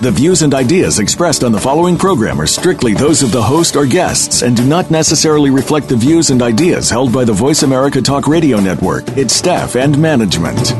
The 0.00 0.10
views 0.10 0.40
and 0.40 0.54
ideas 0.54 0.98
expressed 0.98 1.44
on 1.44 1.52
the 1.52 1.60
following 1.60 1.98
program 1.98 2.40
are 2.40 2.46
strictly 2.46 2.94
those 2.94 3.22
of 3.22 3.32
the 3.32 3.42
host 3.42 3.76
or 3.76 3.84
guests 3.84 4.40
and 4.40 4.56
do 4.56 4.64
not 4.64 4.90
necessarily 4.90 5.50
reflect 5.50 5.90
the 5.90 5.96
views 5.96 6.30
and 6.30 6.40
ideas 6.40 6.88
held 6.88 7.12
by 7.12 7.22
the 7.22 7.34
Voice 7.34 7.64
America 7.64 8.00
Talk 8.00 8.26
Radio 8.26 8.58
Network, 8.60 9.06
its 9.10 9.34
staff, 9.34 9.76
and 9.76 9.98
management. 9.98 10.70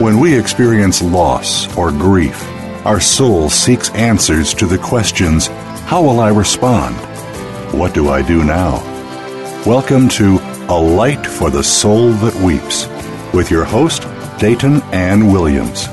When 0.00 0.18
we 0.18 0.36
experience 0.36 1.00
loss 1.00 1.72
or 1.76 1.92
grief, 1.92 2.42
our 2.84 2.98
soul 2.98 3.48
seeks 3.48 3.90
answers 3.90 4.52
to 4.54 4.66
the 4.66 4.78
questions 4.78 5.46
How 5.86 6.02
will 6.02 6.18
I 6.18 6.30
respond? 6.30 6.96
What 7.72 7.94
do 7.94 8.08
I 8.08 8.22
do 8.22 8.42
now? 8.42 8.82
Welcome 9.64 10.08
to 10.08 10.49
a 10.70 10.80
Light 10.80 11.26
for 11.26 11.50
the 11.50 11.64
Soul 11.64 12.12
That 12.12 12.34
Weeps, 12.36 12.86
with 13.34 13.50
your 13.50 13.64
host, 13.64 14.06
Dayton 14.38 14.80
Ann 14.92 15.32
Williams. 15.32 15.88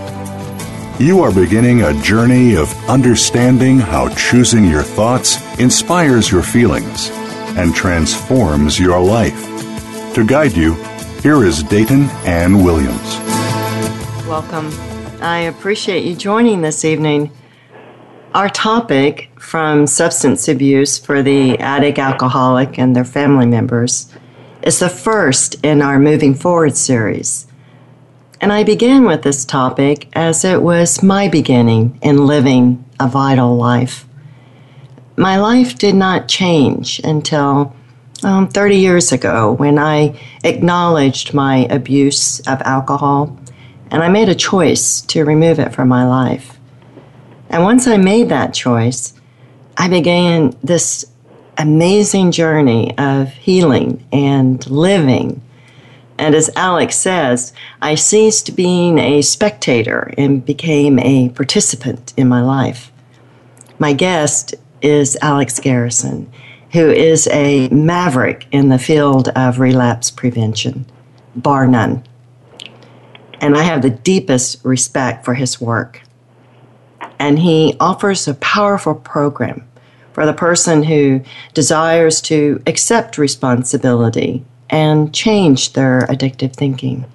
You 1.00 1.20
are 1.24 1.34
beginning 1.34 1.82
a 1.82 2.00
journey 2.04 2.56
of 2.56 2.72
understanding 2.88 3.80
how 3.80 4.10
choosing 4.10 4.66
your 4.66 4.84
thoughts 4.84 5.42
inspires 5.58 6.30
your 6.30 6.44
feelings 6.44 7.10
and 7.58 7.74
transforms 7.74 8.80
your 8.80 9.02
life. 9.02 10.14
To 10.14 10.24
guide 10.24 10.56
you, 10.56 10.76
here 11.24 11.44
is 11.44 11.64
Dayton 11.64 12.04
Ann 12.28 12.64
Williams. 12.64 13.18
Welcome. 14.28 14.70
I 15.24 15.40
appreciate 15.50 16.04
you 16.04 16.16
joining 16.16 16.62
this 16.62 16.86
evening. 16.86 17.32
Our 18.36 18.50
topic 18.50 19.32
from 19.40 19.88
substance 19.88 20.48
abuse 20.48 21.00
for 21.00 21.24
the 21.24 21.58
addict 21.58 21.98
alcoholic 21.98 22.78
and 22.78 22.96
their 22.96 23.06
family 23.06 23.48
members 23.48 24.14
is 24.68 24.80
the 24.80 24.90
first 24.90 25.56
in 25.64 25.82
our 25.82 25.98
Moving 25.98 26.36
Forward 26.36 26.76
series. 26.76 27.48
And 28.42 28.52
I 28.52 28.66
began 28.66 29.06
with 29.06 29.22
this 29.22 29.46
topic 29.46 30.10
as 30.12 30.44
it 30.44 30.62
was 30.62 31.02
my 31.02 31.30
beginning 31.30 31.98
in 32.02 32.26
living 32.26 32.84
a 33.00 33.08
vital 33.08 33.56
life. 33.56 34.06
My 35.16 35.38
life 35.38 35.78
did 35.78 35.96
not 35.96 36.28
change 36.28 37.00
until 37.06 37.74
um, 38.24 38.50
30 38.50 38.76
years 38.76 39.14
ago 39.14 39.54
when 39.54 39.80
I 39.80 40.20
acknowledged 40.44 41.34
my 41.34 41.60
abuse 41.70 42.42
of 42.42 42.62
alcohol 42.64 43.40
and 43.90 44.04
I 44.04 44.10
made 44.10 44.28
a 44.28 44.36
choice 44.36 45.00
to 45.04 45.24
remove 45.24 45.60
it 45.60 45.74
from 45.74 45.88
my 45.88 46.06
life. 46.06 46.60
And 47.50 47.64
once 47.64 47.88
I 47.88 47.96
made 47.96 48.28
that 48.30 48.54
choice, 48.54 49.14
I 49.78 49.88
began 49.88 50.58
this 50.62 51.06
amazing 51.58 52.32
journey 52.32 52.98
of 52.98 53.34
healing 53.34 54.06
and 54.12 54.66
living. 54.70 55.42
And 56.18 56.34
as 56.34 56.50
Alex 56.56 56.96
says, 56.96 57.54
I 57.82 57.96
ceased 57.96 58.56
being 58.56 58.98
a 58.98 59.22
spectator 59.22 60.14
and 60.18 60.46
became 60.46 61.00
a 61.00 61.30
participant 61.30 62.14
in 62.18 62.28
my 62.28 62.42
life. 62.42 62.92
My 63.80 63.94
guest 63.94 64.56
is 64.82 65.18
Alex 65.22 65.60
Garrison, 65.60 66.32
who 66.72 66.90
is 66.90 67.28
a 67.32 67.70
maverick 67.70 68.48
in 68.52 68.70
the 68.70 68.80
field 68.80 69.30
of 69.30 69.60
relapse 69.60 70.10
prevention, 70.10 70.86
bar 71.36 71.68
none. 71.68 72.04
And 73.40 73.56
I 73.56 73.64
have 73.64 73.84
the 73.84 73.92
deepest 73.92 74.64
respect 74.64 75.24
for 75.24 75.36
his 75.36 75.62
work. 75.62 76.02
And 77.20 77.40
he 77.40 77.76
offers 77.80 78.28
a 78.28 78.34
powerful 78.36 78.96
program 78.96 79.67
for 80.18 80.26
the 80.26 80.34
person 80.34 80.82
who 80.82 81.22
desires 81.54 82.22
to 82.22 82.60
accept 82.66 83.20
responsibility 83.20 84.44
and 84.68 85.14
change 85.14 85.74
their 85.74 86.08
addictive 86.10 86.56
thinking, 86.56 87.06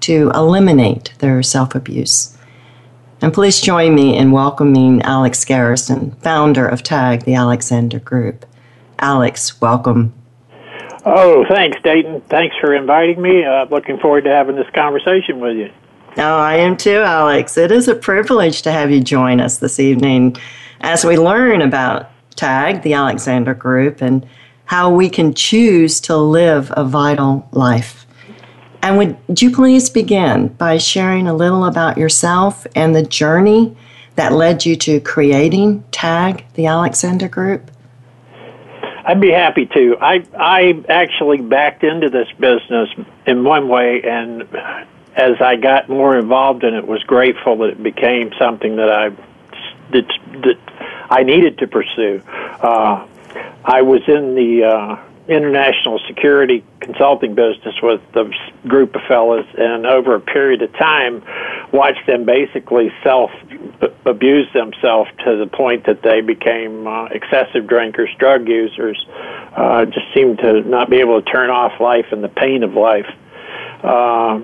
to 0.00 0.30
eliminate 0.34 1.14
their 1.20 1.42
self 1.42 1.74
abuse. 1.74 2.36
And 3.22 3.32
please 3.32 3.58
join 3.58 3.94
me 3.94 4.18
in 4.18 4.32
welcoming 4.32 5.00
Alex 5.00 5.46
Garrison, 5.46 6.10
founder 6.16 6.66
of 6.66 6.82
TAG, 6.82 7.24
the 7.24 7.32
Alexander 7.32 7.98
Group. 7.98 8.44
Alex, 8.98 9.58
welcome. 9.62 10.12
Oh, 11.06 11.46
thanks, 11.48 11.78
Dayton. 11.82 12.20
Thanks 12.28 12.54
for 12.60 12.74
inviting 12.74 13.22
me. 13.22 13.46
Uh, 13.46 13.64
looking 13.70 13.98
forward 13.98 14.24
to 14.24 14.30
having 14.30 14.56
this 14.56 14.68
conversation 14.74 15.40
with 15.40 15.56
you. 15.56 15.70
Oh, 16.18 16.36
I 16.36 16.56
am 16.56 16.76
too, 16.76 16.98
Alex. 16.98 17.56
It 17.56 17.72
is 17.72 17.88
a 17.88 17.94
privilege 17.94 18.60
to 18.60 18.72
have 18.72 18.90
you 18.90 19.00
join 19.00 19.40
us 19.40 19.56
this 19.56 19.80
evening 19.80 20.36
as 20.82 21.02
we 21.02 21.16
learn 21.16 21.62
about 21.62 22.11
tag, 22.34 22.82
the 22.82 22.94
Alexander 22.94 23.54
Group, 23.54 24.00
and 24.00 24.26
how 24.66 24.90
we 24.90 25.10
can 25.10 25.34
choose 25.34 26.00
to 26.02 26.16
live 26.16 26.72
a 26.76 26.84
vital 26.84 27.48
life. 27.52 28.06
And 28.82 28.98
would 28.98 29.40
you 29.40 29.50
please 29.50 29.90
begin 29.90 30.48
by 30.48 30.78
sharing 30.78 31.28
a 31.28 31.34
little 31.34 31.64
about 31.64 31.98
yourself 31.98 32.66
and 32.74 32.94
the 32.94 33.02
journey 33.02 33.76
that 34.16 34.32
led 34.32 34.66
you 34.66 34.76
to 34.76 35.00
creating 35.00 35.84
TAG, 35.90 36.44
the 36.54 36.66
Alexander 36.66 37.28
Group? 37.28 37.70
I'd 39.04 39.20
be 39.20 39.30
happy 39.30 39.66
to. 39.66 39.96
I 40.00 40.24
I 40.38 40.82
actually 40.88 41.38
backed 41.38 41.82
into 41.82 42.08
this 42.08 42.28
business 42.38 42.88
in 43.26 43.44
one 43.44 43.68
way, 43.68 44.02
and 44.02 44.42
as 45.16 45.40
I 45.40 45.56
got 45.56 45.88
more 45.88 46.16
involved 46.16 46.64
in 46.64 46.74
it, 46.74 46.86
was 46.86 47.02
grateful 47.02 47.56
that 47.58 47.70
it 47.70 47.82
became 47.82 48.32
something 48.38 48.76
that 48.76 48.90
I 48.90 49.08
that, 49.92 50.06
that 50.44 50.58
I 51.10 51.22
needed 51.22 51.58
to 51.58 51.66
pursue. 51.66 52.22
Uh, 52.26 53.06
I 53.64 53.82
was 53.82 54.02
in 54.08 54.34
the 54.34 54.64
uh, 54.64 55.02
international 55.28 56.00
security 56.06 56.64
consulting 56.80 57.34
business 57.34 57.74
with 57.82 58.00
a 58.14 58.30
group 58.66 58.94
of 58.94 59.02
fellas, 59.06 59.46
and 59.56 59.86
over 59.86 60.14
a 60.14 60.20
period 60.20 60.62
of 60.62 60.72
time, 60.74 61.22
watched 61.72 62.06
them 62.06 62.24
basically 62.24 62.92
self 63.02 63.30
abuse 64.04 64.52
themselves 64.52 65.10
to 65.24 65.36
the 65.36 65.46
point 65.46 65.86
that 65.86 66.02
they 66.02 66.20
became 66.20 66.86
uh, 66.86 67.04
excessive 67.06 67.66
drinkers, 67.66 68.10
drug 68.18 68.48
users, 68.48 69.06
uh, 69.56 69.84
just 69.86 70.06
seemed 70.14 70.38
to 70.38 70.62
not 70.62 70.90
be 70.90 70.96
able 70.96 71.22
to 71.22 71.30
turn 71.30 71.50
off 71.50 71.80
life 71.80 72.06
and 72.10 72.22
the 72.22 72.28
pain 72.28 72.62
of 72.62 72.74
life. 72.74 73.06
Uh, 73.82 74.40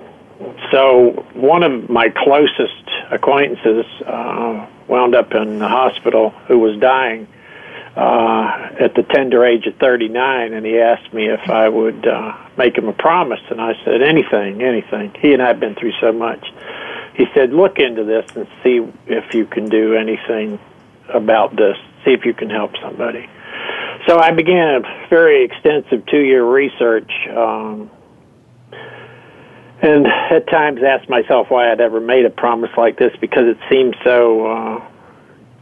so 0.71 1.25
one 1.33 1.63
of 1.63 1.89
my 1.89 2.09
closest 2.09 2.89
acquaintances 3.11 3.85
uh, 4.05 4.65
wound 4.89 5.15
up 5.15 5.33
in 5.33 5.59
the 5.59 5.67
hospital 5.67 6.31
who 6.47 6.59
was 6.59 6.77
dying 6.79 7.27
uh, 7.95 8.69
at 8.79 8.95
the 8.95 9.03
tender 9.03 9.45
age 9.45 9.65
of 9.67 9.75
39, 9.75 10.53
and 10.53 10.65
he 10.65 10.79
asked 10.79 11.13
me 11.13 11.27
if 11.27 11.49
I 11.49 11.67
would 11.67 12.07
uh, 12.07 12.37
make 12.57 12.77
him 12.77 12.87
a 12.87 12.93
promise, 12.93 13.41
and 13.49 13.59
I 13.59 13.73
said 13.83 14.01
anything, 14.01 14.61
anything. 14.61 15.13
He 15.19 15.33
and 15.33 15.41
I 15.41 15.47
have 15.47 15.59
been 15.59 15.75
through 15.75 15.93
so 15.99 16.11
much. 16.11 16.45
He 17.15 17.25
said, 17.33 17.51
look 17.51 17.79
into 17.79 18.03
this 18.03 18.25
and 18.35 18.47
see 18.63 18.85
if 19.07 19.33
you 19.33 19.45
can 19.45 19.67
do 19.69 19.95
anything 19.95 20.59
about 21.09 21.55
this. 21.55 21.75
See 22.05 22.11
if 22.11 22.25
you 22.25 22.33
can 22.33 22.49
help 22.49 22.71
somebody. 22.81 23.29
So 24.07 24.17
I 24.17 24.31
began 24.31 24.75
a 24.75 25.07
very 25.09 25.43
extensive 25.43 26.05
two-year 26.05 26.45
research. 26.45 27.11
Um, 27.29 27.91
and 29.81 30.07
at 30.07 30.47
times 30.47 30.81
asked 30.83 31.09
myself 31.09 31.49
why 31.49 31.71
I'd 31.71 31.81
ever 31.81 31.99
made 31.99 32.25
a 32.25 32.29
promise 32.29 32.71
like 32.77 32.97
this 32.97 33.13
because 33.21 33.45
it 33.45 33.57
seemed 33.69 33.95
so 34.03 34.45
uh, 34.45 34.87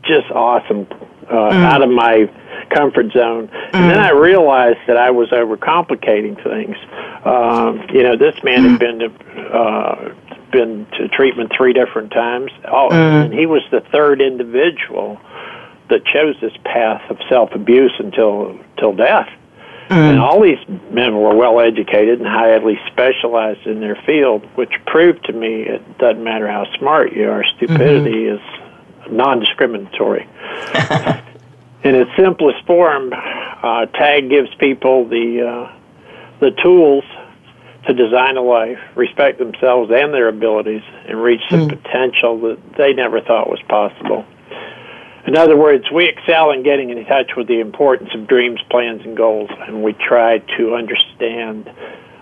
just 0.04 0.32
awesome, 0.32 0.88
uh, 1.30 1.34
mm. 1.34 1.64
out 1.64 1.84
of 1.84 1.90
my 1.90 2.30
comfort 2.70 3.12
zone. 3.12 3.48
Mm. 3.48 3.70
And 3.74 3.92
then 3.92 4.00
I 4.00 4.12
realized 4.12 4.80
that 4.88 4.98
I 4.98 5.12
was 5.12 5.30
overcomplicating 5.30 6.42
things. 6.44 6.78
Um, 7.26 7.88
you 7.94 8.04
know, 8.04 8.18
this 8.18 8.36
man 8.44 8.64
mm. 8.64 8.72
had 8.72 8.80
been 8.80 9.00
to, 9.00 9.42
uh, 9.56 10.16
been 10.52 10.88
to 10.98 11.08
treatment 11.10 11.52
three 11.56 11.74
different 11.74 12.12
times, 12.12 12.52
oh, 12.66 12.90
mm. 12.92 13.26
and 13.26 13.34
he 13.34 13.46
was 13.46 13.62
the 13.72 13.82
third 13.92 14.22
individual 14.22 15.20
that 15.90 16.06
chose 16.06 16.36
this 16.42 16.54
path 16.64 17.10
of 17.10 17.18
self 17.30 17.52
abuse 17.54 17.94
until 18.00 18.58
till 18.78 18.94
death. 18.94 19.30
Mm. 19.90 20.10
And 20.10 20.20
all 20.20 20.42
these 20.42 20.60
men 20.92 21.16
were 21.16 21.36
well 21.36 21.62
educated 21.62 22.20
and 22.20 22.28
highly 22.28 22.78
specialized 22.88 23.66
in 23.66 23.80
their 23.80 23.96
field, 24.06 24.44
which 24.56 24.74
proved 24.86 25.24
to 25.26 25.34
me 25.34 25.62
it 25.62 25.98
doesn't 25.98 26.24
matter 26.24 26.48
how 26.48 26.66
smart 26.78 27.14
you 27.14 27.30
are, 27.30 27.44
stupidity 27.56 28.26
mm-hmm. 28.26 28.36
is 28.36 29.12
non 29.12 29.40
discriminatory. 29.40 30.24
in 31.84 31.96
its 31.96 32.12
simplest 32.18 32.66
form, 32.66 33.14
uh, 33.14 33.86
TAG 33.86 34.30
gives 34.30 34.54
people 34.56 35.08
the, 35.08 35.48
uh, 35.48 35.72
the 36.42 36.52
tools 36.62 37.06
to 37.88 37.94
design 37.94 38.36
a 38.36 38.42
life, 38.42 38.80
respect 38.96 39.40
themselves 39.40 39.90
and 39.94 40.14
their 40.14 40.28
abilities, 40.28 40.84
and 41.08 41.22
reach 41.22 41.42
the 41.50 41.58
mm. 41.58 41.70
potential 41.70 42.40
that 42.42 42.58
they 42.78 42.92
never 42.94 43.22
thought 43.22 43.50
was 43.50 43.62
possible. 43.70 44.26
In 45.28 45.36
other 45.36 45.58
words, 45.58 45.84
we 45.94 46.06
excel 46.06 46.52
in 46.52 46.64
getting 46.64 46.90
in 46.90 47.06
touch 47.06 47.32
with 47.36 47.48
the 47.48 47.60
importance 47.60 48.10
of 48.16 48.28
dreams, 48.28 48.62
plans, 48.70 49.02
and 49.04 49.16
goals, 49.16 49.50
and 49.68 49.84
we 49.84 49.92
try 49.92 50.38
to 50.58 50.74
understand 50.74 51.70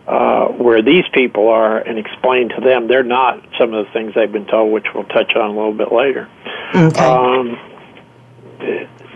uh, 0.07 0.47
where 0.47 0.81
these 0.81 1.05
people 1.13 1.49
are 1.49 1.77
and 1.77 1.99
explain 1.99 2.49
to 2.49 2.61
them 2.61 2.87
they're 2.87 3.03
not 3.03 3.43
some 3.59 3.73
of 3.75 3.85
the 3.85 3.91
things 3.91 4.13
they've 4.15 4.31
been 4.31 4.47
told, 4.47 4.73
which 4.73 4.87
we'll 4.93 5.03
touch 5.05 5.35
on 5.35 5.51
a 5.51 5.53
little 5.53 5.73
bit 5.73 5.91
later. 5.91 6.27
Okay. 6.73 6.99
Um, 6.99 7.59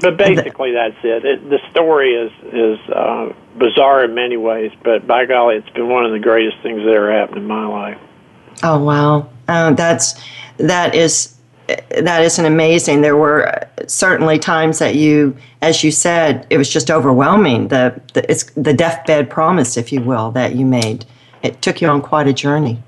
but 0.02 0.18
basically, 0.18 0.74
that's 0.74 0.96
it. 1.04 1.26
it. 1.26 1.50
The 1.50 1.60
story 1.72 2.14
is 2.14 2.32
is 2.54 2.80
uh, 2.90 3.34
bizarre 3.58 4.06
in 4.06 4.14
many 4.14 4.38
ways, 4.38 4.72
but 4.84 5.08
by 5.08 5.26
golly, 5.26 5.56
it's 5.56 5.70
been 5.70 5.90
one 5.90 6.06
of 6.06 6.12
the 6.12 6.20
greatest 6.20 6.58
things 6.62 6.84
that 6.84 6.94
ever 6.94 7.12
happened 7.12 7.40
in 7.40 7.48
my 7.48 7.66
life. 7.66 7.98
Oh 8.62 8.84
wow, 8.84 9.30
uh, 9.48 9.74
that's 9.74 10.14
that 10.58 10.94
is 10.96 11.39
that 12.02 12.22
isn't 12.24 12.46
amazing. 12.46 13.02
There 13.02 13.18
were 13.18 13.68
certainly 13.88 14.40
times 14.40 14.80
that 14.80 14.96
you, 14.96 15.38
as 15.62 15.84
you 15.84 15.92
said, 15.92 16.48
it 16.50 16.58
was 16.58 16.70
just 16.70 16.90
overwhelming. 16.90 17.68
The 17.68 18.00
the, 18.14 18.30
it's 18.30 18.46
the 18.56 18.74
deathbed 18.74 19.30
promise, 19.30 19.78
if 19.78 19.92
you 19.92 20.02
will, 20.02 20.32
that 20.32 20.56
you 20.56 20.66
made. 20.66 21.06
It 21.44 21.62
took 21.62 21.82
you 21.82 21.88
on 21.88 22.02
quite 22.02 22.28
a 22.28 22.34
journey. 22.34 22.82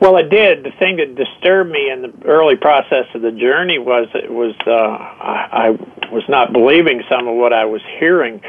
Well, 0.00 0.16
it 0.16 0.28
did. 0.28 0.64
The 0.64 0.72
thing 0.72 0.96
that 0.96 1.14
disturbed 1.14 1.70
me 1.70 1.90
in 1.90 2.02
the 2.02 2.12
early 2.26 2.56
process 2.56 3.06
of 3.14 3.22
the 3.22 3.32
journey 3.32 3.78
was 3.78 4.08
it 4.14 4.30
was 4.30 4.54
uh, 4.66 4.70
I, 4.70 5.48
I 5.50 6.10
was 6.12 6.24
not 6.28 6.52
believing 6.52 7.02
some 7.08 7.26
of 7.26 7.36
what 7.36 7.52
I 7.52 7.64
was 7.64 7.80
hearing 7.98 8.40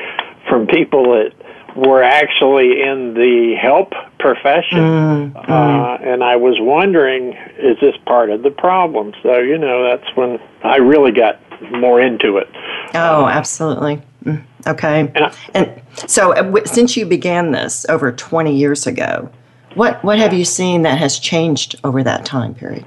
from 0.49 0.67
people 0.67 1.13
that 1.13 1.33
were 1.75 2.01
actually 2.01 2.81
in 2.81 3.13
the 3.13 3.55
help 3.61 3.93
profession, 4.19 4.79
mm, 4.79 5.35
uh, 5.35 5.41
mm. 5.41 6.07
and 6.07 6.23
I 6.23 6.37
was 6.37 6.55
wondering, 6.59 7.33
is 7.57 7.77
this 7.81 7.95
part 8.05 8.29
of 8.29 8.43
the 8.43 8.51
problem? 8.51 9.13
So 9.21 9.39
you 9.39 9.57
know, 9.57 9.83
that's 9.83 10.15
when 10.15 10.39
I 10.63 10.77
really 10.77 11.11
got 11.11 11.39
more 11.71 12.01
into 12.01 12.37
it. 12.37 12.47
Oh, 12.93 13.27
absolutely. 13.27 14.01
Mm, 14.23 14.43
okay. 14.67 15.01
And, 15.01 15.17
I, 15.17 15.33
and 15.53 15.81
so, 16.07 16.33
uh, 16.33 16.65
since 16.65 16.97
you 16.97 17.05
began 17.05 17.51
this 17.51 17.85
over 17.89 18.11
20 18.11 18.55
years 18.55 18.87
ago, 18.87 19.29
what 19.75 20.03
what 20.03 20.17
have 20.17 20.33
you 20.33 20.45
seen 20.45 20.83
that 20.83 20.97
has 20.97 21.19
changed 21.19 21.75
over 21.83 22.01
that 22.03 22.25
time 22.25 22.55
period? 22.55 22.85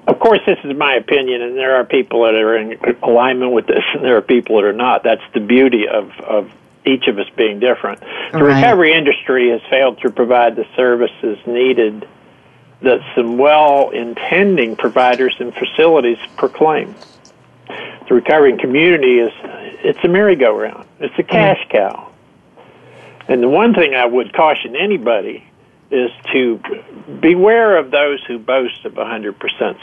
Of 0.00 0.06
course, 0.20 0.40
this 0.46 0.58
is 0.64 0.76
my 0.76 0.94
opinion, 0.94 1.42
and 1.42 1.56
there 1.56 1.76
are 1.76 1.84
people 1.84 2.24
that 2.24 2.34
are 2.34 2.56
in 2.56 2.78
alignment 3.02 3.52
with 3.52 3.66
this, 3.66 3.82
and 3.94 4.04
there 4.04 4.16
are 4.16 4.22
people 4.22 4.56
that 4.56 4.64
are 4.64 4.72
not. 4.72 5.02
That's 5.02 5.22
the 5.34 5.40
beauty 5.40 5.88
of, 5.88 6.10
of 6.20 6.52
each 6.84 7.08
of 7.08 7.18
us 7.18 7.26
being 7.36 7.58
different. 7.58 8.00
The 8.32 8.44
right. 8.44 8.56
recovery 8.56 8.92
industry 8.92 9.50
has 9.50 9.60
failed 9.68 10.00
to 10.02 10.10
provide 10.10 10.56
the 10.56 10.66
services 10.76 11.38
needed 11.46 12.08
that 12.82 13.00
some 13.14 13.36
well 13.36 13.90
intending 13.90 14.76
providers 14.76 15.34
and 15.38 15.52
facilities 15.54 16.18
proclaim. 16.36 16.94
The 18.08 18.14
recovering 18.14 18.58
community 18.58 19.18
is 19.18 19.32
it's 19.82 19.98
a 20.02 20.08
merry-go-round. 20.08 20.86
It's 20.98 21.18
a 21.18 21.22
cash 21.22 21.60
mm. 21.66 21.70
cow. 21.70 22.12
And 23.28 23.42
the 23.42 23.48
one 23.48 23.74
thing 23.74 23.94
I 23.94 24.06
would 24.06 24.32
caution 24.32 24.74
anybody 24.74 25.49
is 25.90 26.10
to 26.32 26.60
beware 27.20 27.76
of 27.76 27.90
those 27.90 28.22
who 28.26 28.38
boast 28.38 28.84
of 28.84 28.96
a 28.96 29.04
100% 29.04 29.34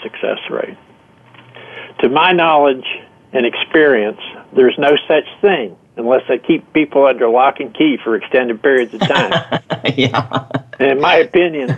success 0.02 0.40
rate. 0.50 0.78
To 2.00 2.10
my 2.10 2.32
knowledge 2.32 2.86
and 3.34 3.46
experience, 3.46 4.22
there's 4.54 4.78
no 4.78 4.92
such 5.08 5.26
thing 5.42 5.76
unless 5.98 6.22
they 6.28 6.38
keep 6.38 6.72
people 6.74 7.06
under 7.06 7.28
lock 7.28 7.60
and 7.60 7.74
key 7.74 7.98
for 8.04 8.16
extended 8.16 8.62
periods 8.62 8.94
of 8.94 9.02
time. 9.02 9.62
yeah. 9.96 10.48
And 10.80 10.92
in 10.92 11.02
my 11.02 11.16
opinion, 11.16 11.78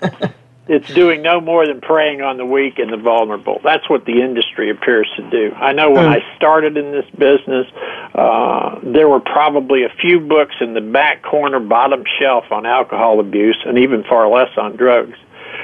it's 0.69 0.87
doing 0.93 1.23
no 1.23 1.41
more 1.41 1.65
than 1.65 1.81
preying 1.81 2.21
on 2.21 2.37
the 2.37 2.45
weak 2.45 2.77
and 2.77 2.93
the 2.93 2.97
vulnerable. 2.97 3.59
That's 3.63 3.89
what 3.89 4.05
the 4.05 4.21
industry 4.21 4.69
appears 4.69 5.09
to 5.17 5.29
do. 5.29 5.51
I 5.55 5.73
know 5.73 5.89
when 5.89 6.05
mm. 6.05 6.21
I 6.21 6.35
started 6.37 6.77
in 6.77 6.91
this 6.91 7.09
business, 7.17 7.65
uh, 8.13 8.79
there 8.83 9.09
were 9.09 9.19
probably 9.19 9.83
a 9.83 9.89
few 9.89 10.19
books 10.19 10.55
in 10.61 10.75
the 10.75 10.81
back 10.81 11.23
corner, 11.23 11.59
bottom 11.59 12.03
shelf 12.19 12.45
on 12.51 12.67
alcohol 12.67 13.19
abuse, 13.19 13.59
and 13.65 13.79
even 13.79 14.03
far 14.03 14.29
less 14.29 14.55
on 14.57 14.75
drugs. 14.75 15.17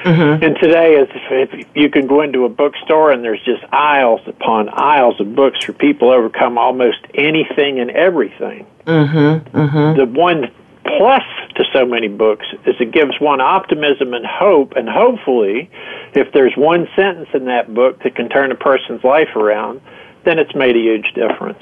Mm-hmm. 0.03 0.43
And 0.43 0.55
today, 0.59 0.95
if, 0.95 1.09
if 1.31 1.67
you 1.75 1.89
can 1.89 2.07
go 2.07 2.21
into 2.21 2.45
a 2.45 2.49
bookstore 2.49 3.11
and 3.11 3.23
there's 3.23 3.43
just 3.45 3.63
aisles 3.71 4.21
upon 4.27 4.69
aisles 4.69 5.19
of 5.21 5.35
books 5.35 5.63
for 5.63 5.73
people 5.73 6.09
to 6.09 6.15
overcome 6.15 6.57
almost 6.57 6.97
anything 7.13 7.79
and 7.79 7.91
everything. 7.91 8.65
Mm-hmm. 8.85 9.57
Mm-hmm. 9.57 9.99
The 9.99 10.19
one 10.19 10.51
plus 10.85 11.23
to 11.55 11.63
so 11.73 11.85
many 11.85 12.07
books 12.07 12.45
is 12.65 12.75
it 12.79 12.91
gives 12.91 13.19
one 13.19 13.41
optimism 13.41 14.13
and 14.13 14.25
hope, 14.25 14.73
and 14.75 14.87
hopefully, 14.87 15.69
if 16.13 16.31
there's 16.33 16.53
one 16.55 16.87
sentence 16.95 17.29
in 17.33 17.45
that 17.45 17.73
book 17.73 18.03
that 18.03 18.15
can 18.15 18.29
turn 18.29 18.51
a 18.51 18.55
person's 18.55 19.03
life 19.03 19.35
around, 19.35 19.81
then 20.23 20.39
it's 20.39 20.55
made 20.55 20.75
a 20.75 20.79
huge 20.79 21.13
difference. 21.13 21.61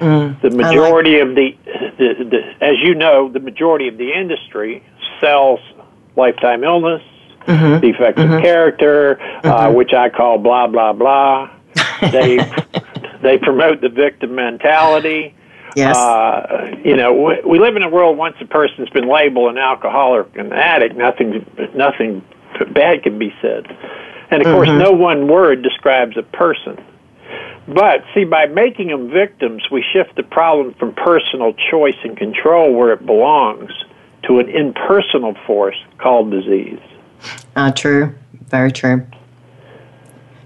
Mm, 0.00 0.40
the 0.40 0.50
majority 0.50 1.18
like 1.18 1.28
of 1.28 1.34
the, 1.36 1.56
the, 1.98 2.24
the, 2.24 2.64
as 2.64 2.74
you 2.82 2.94
know, 2.94 3.28
the 3.28 3.40
majority 3.40 3.88
of 3.88 3.98
the 3.98 4.12
industry 4.12 4.82
sells 5.20 5.60
lifetime 6.16 6.64
illness, 6.64 7.02
mm-hmm, 7.46 7.80
defective 7.80 8.28
mm-hmm, 8.28 8.42
character, 8.42 9.20
uh, 9.20 9.22
mm-hmm. 9.22 9.48
uh, 9.48 9.70
which 9.72 9.92
I 9.92 10.08
call 10.08 10.38
blah 10.38 10.66
blah 10.66 10.92
blah. 10.92 11.50
They 12.00 12.38
they 13.22 13.38
promote 13.38 13.80
the 13.80 13.88
victim 13.88 14.34
mentality. 14.34 15.34
Yes. 15.76 15.96
Uh, 15.96 16.76
you 16.84 16.96
know, 16.96 17.12
we, 17.12 17.40
we 17.52 17.58
live 17.58 17.76
in 17.76 17.82
a 17.82 17.88
world 17.88 18.16
once 18.16 18.36
a 18.40 18.46
person's 18.46 18.90
been 18.90 19.08
labeled 19.08 19.50
an 19.50 19.58
alcoholic, 19.58 20.36
an 20.36 20.52
addict, 20.52 20.96
nothing, 20.96 21.46
nothing 21.74 22.24
bad 22.72 23.02
can 23.02 23.18
be 23.18 23.32
said. 23.40 23.66
And 24.30 24.40
of 24.40 24.46
mm-hmm. 24.46 24.54
course, 24.54 24.68
no 24.68 24.92
one 24.92 25.28
word 25.28 25.62
describes 25.62 26.16
a 26.16 26.22
person. 26.22 26.82
But 27.66 28.04
see, 28.14 28.24
by 28.24 28.46
making 28.46 28.88
them 28.88 29.10
victims, 29.10 29.62
we 29.70 29.84
shift 29.92 30.16
the 30.16 30.24
problem 30.24 30.74
from 30.74 30.94
personal 30.94 31.54
choice 31.70 31.96
and 32.02 32.16
control 32.16 32.74
where 32.74 32.92
it 32.92 33.06
belongs 33.06 33.70
to 34.24 34.38
an 34.38 34.48
impersonal 34.48 35.34
force 35.46 35.76
called 35.98 36.30
disease. 36.30 36.80
Uh, 37.54 37.70
true. 37.70 38.14
Very 38.48 38.72
true. 38.72 39.06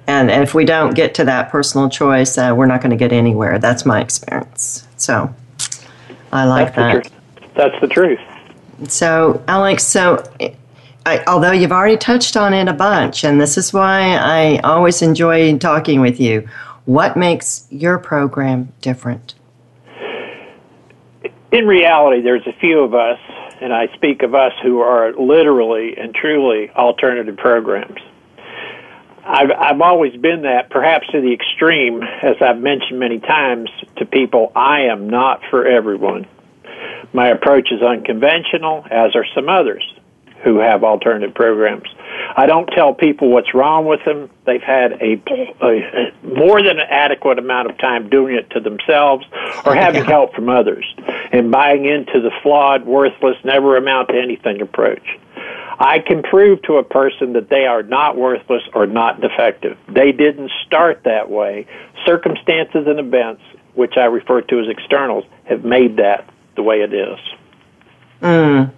And 0.06 0.30
if 0.30 0.54
we 0.54 0.64
don't 0.64 0.94
get 0.94 1.14
to 1.16 1.24
that 1.24 1.50
personal 1.50 1.88
choice, 1.88 2.38
uh, 2.38 2.54
we're 2.56 2.66
not 2.66 2.80
going 2.80 2.90
to 2.90 2.96
get 2.96 3.12
anywhere. 3.12 3.58
That's 3.58 3.84
my 3.84 4.00
experience. 4.00 4.86
So 4.96 5.34
I 6.32 6.44
like 6.44 6.74
That's 6.74 7.08
that. 7.08 7.40
The 7.40 7.48
That's 7.54 7.80
the 7.80 7.88
truth. 7.88 8.20
So, 8.88 9.42
Alex, 9.48 9.84
so 9.84 10.22
I, 11.06 11.22
although 11.26 11.52
you've 11.52 11.72
already 11.72 11.96
touched 11.96 12.36
on 12.36 12.52
it 12.52 12.68
a 12.68 12.72
bunch, 12.72 13.24
and 13.24 13.40
this 13.40 13.56
is 13.56 13.72
why 13.72 14.16
I 14.16 14.58
always 14.58 15.02
enjoy 15.02 15.56
talking 15.58 16.00
with 16.00 16.20
you, 16.20 16.48
what 16.84 17.16
makes 17.16 17.66
your 17.70 17.98
program 17.98 18.72
different? 18.80 19.34
In 21.52 21.66
reality, 21.66 22.20
there's 22.22 22.46
a 22.46 22.52
few 22.60 22.80
of 22.80 22.94
us, 22.94 23.18
and 23.60 23.72
I 23.72 23.86
speak 23.94 24.22
of 24.22 24.34
us 24.34 24.52
who 24.62 24.80
are 24.80 25.12
literally 25.14 25.96
and 25.96 26.14
truly 26.14 26.70
alternative 26.70 27.36
programs. 27.36 28.00
I've 29.26 29.50
I've 29.50 29.80
always 29.80 30.14
been 30.16 30.42
that, 30.42 30.70
perhaps 30.70 31.08
to 31.08 31.20
the 31.20 31.32
extreme, 31.32 32.02
as 32.02 32.36
I've 32.40 32.60
mentioned 32.60 33.00
many 33.00 33.18
times 33.18 33.70
to 33.96 34.06
people. 34.06 34.52
I 34.54 34.82
am 34.82 35.10
not 35.10 35.42
for 35.50 35.66
everyone. 35.66 36.26
My 37.12 37.28
approach 37.28 37.72
is 37.72 37.82
unconventional, 37.82 38.86
as 38.88 39.16
are 39.16 39.26
some 39.34 39.48
others 39.48 39.82
who 40.44 40.58
have 40.58 40.84
alternative 40.84 41.34
programs. 41.34 41.88
I 42.36 42.46
don't 42.46 42.66
tell 42.66 42.94
people 42.94 43.30
what's 43.30 43.52
wrong 43.52 43.86
with 43.86 44.04
them. 44.04 44.30
They've 44.44 44.62
had 44.62 44.92
a, 44.92 45.20
a, 45.60 45.66
a 45.66 46.12
more 46.22 46.62
than 46.62 46.78
an 46.78 46.86
adequate 46.88 47.38
amount 47.38 47.70
of 47.70 47.78
time 47.78 48.08
doing 48.08 48.36
it 48.36 48.48
to 48.50 48.60
themselves 48.60 49.24
or 49.64 49.74
having 49.74 50.04
help 50.04 50.34
from 50.34 50.48
others 50.48 50.84
and 51.32 51.50
buying 51.50 51.84
into 51.84 52.20
the 52.20 52.30
flawed, 52.42 52.86
worthless, 52.86 53.36
never 53.44 53.76
amount 53.76 54.10
to 54.10 54.20
anything 54.20 54.60
approach. 54.60 55.18
I 55.78 55.98
can 55.98 56.22
prove 56.22 56.62
to 56.62 56.74
a 56.74 56.82
person 56.84 57.34
that 57.34 57.50
they 57.50 57.66
are 57.66 57.82
not 57.82 58.16
worthless 58.16 58.62
or 58.74 58.86
not 58.86 59.20
defective. 59.20 59.76
They 59.88 60.12
didn't 60.12 60.50
start 60.66 61.02
that 61.04 61.30
way. 61.30 61.66
Circumstances 62.06 62.86
and 62.86 62.98
events, 62.98 63.42
which 63.74 63.94
I 63.96 64.04
refer 64.04 64.40
to 64.40 64.60
as 64.60 64.68
externals, 64.68 65.24
have 65.44 65.64
made 65.64 65.96
that 65.96 66.28
the 66.54 66.62
way 66.62 66.76
it 66.76 66.94
is. 66.94 67.18
Mm. 68.22 68.72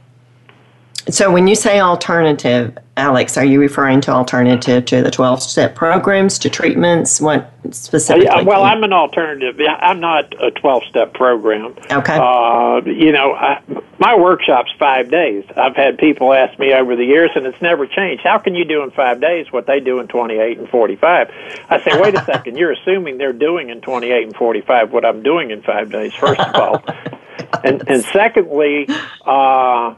So 1.11 1.33
when 1.33 1.47
you 1.47 1.55
say 1.55 1.81
alternative, 1.81 2.77
Alex, 2.99 3.39
are 3.39 3.45
you 3.45 3.61
referring 3.61 4.01
to 4.03 4.11
alternative 4.11 4.85
to 4.87 5.03
the 5.03 5.11
12 5.11 5.43
step 5.43 5.75
programs, 5.75 6.39
to 6.41 6.51
treatments? 6.51 7.21
What 7.21 7.51
specifically? 7.71 8.27
Yeah, 8.27 8.43
well, 8.43 8.63
I'm 8.65 8.83
an 8.85 8.93
alternative. 8.93 9.59
I'm 9.81 10.01
not 10.01 10.35
a 10.43 10.51
12 10.51 10.83
step 10.91 11.15
program. 11.15 11.77
Okay. 11.91 12.19
Uh, 12.19 12.83
you 12.85 13.13
know, 13.13 13.33
I, 13.33 13.63
my 13.99 14.17
workshop's 14.17 14.71
five 14.79 15.11
days. 15.11 15.45
I've 15.57 15.77
had 15.77 15.97
people 15.97 16.35
ask 16.35 16.59
me 16.59 16.75
over 16.75 16.95
the 16.95 17.05
years, 17.05 17.31
and 17.35 17.47
it's 17.47 17.61
never 17.63 17.87
changed. 17.87 18.23
How 18.23 18.39
can 18.39 18.55
you 18.55 18.67
do 18.67 18.83
in 18.83 18.91
five 18.91 19.21
days 19.21 19.51
what 19.51 19.67
they 19.67 19.81
do 19.81 20.01
in 20.01 20.09
28 20.09 20.59
and 20.59 20.69
45? 20.69 21.31
I 21.71 21.85
say, 21.85 22.01
wait 22.01 22.15
a 22.15 22.25
second. 22.25 22.59
You're 22.59 22.73
assuming 22.73 23.17
they're 23.17 23.33
doing 23.33 23.71
in 23.71 23.81
28 23.81 24.25
and 24.25 24.37
45 24.37 24.93
what 24.93 25.05
I'm 25.07 25.23
doing 25.23 25.51
in 25.51 25.63
five 25.63 25.91
days, 25.91 26.13
first 26.15 26.41
of 26.41 26.55
all. 26.55 26.85
and, 27.65 27.89
and 27.89 28.05
secondly, 28.05 28.89
uh, 29.25 29.95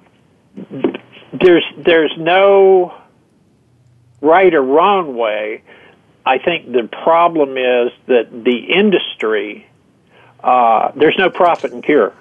there's 1.33 1.65
there's 1.79 2.13
no 2.19 2.95
right 4.21 4.53
or 4.55 4.63
wrong 4.63 5.17
way. 5.17 5.63
I 6.25 6.39
think 6.39 6.71
the 6.71 6.89
problem 7.03 7.57
is 7.57 7.93
that 8.07 8.29
the 8.31 8.73
industry, 8.75 9.67
uh, 10.43 10.93
there's 10.95 11.17
no 11.19 11.31
profit 11.31 11.73
in 11.73 11.83
cure. 11.83 12.13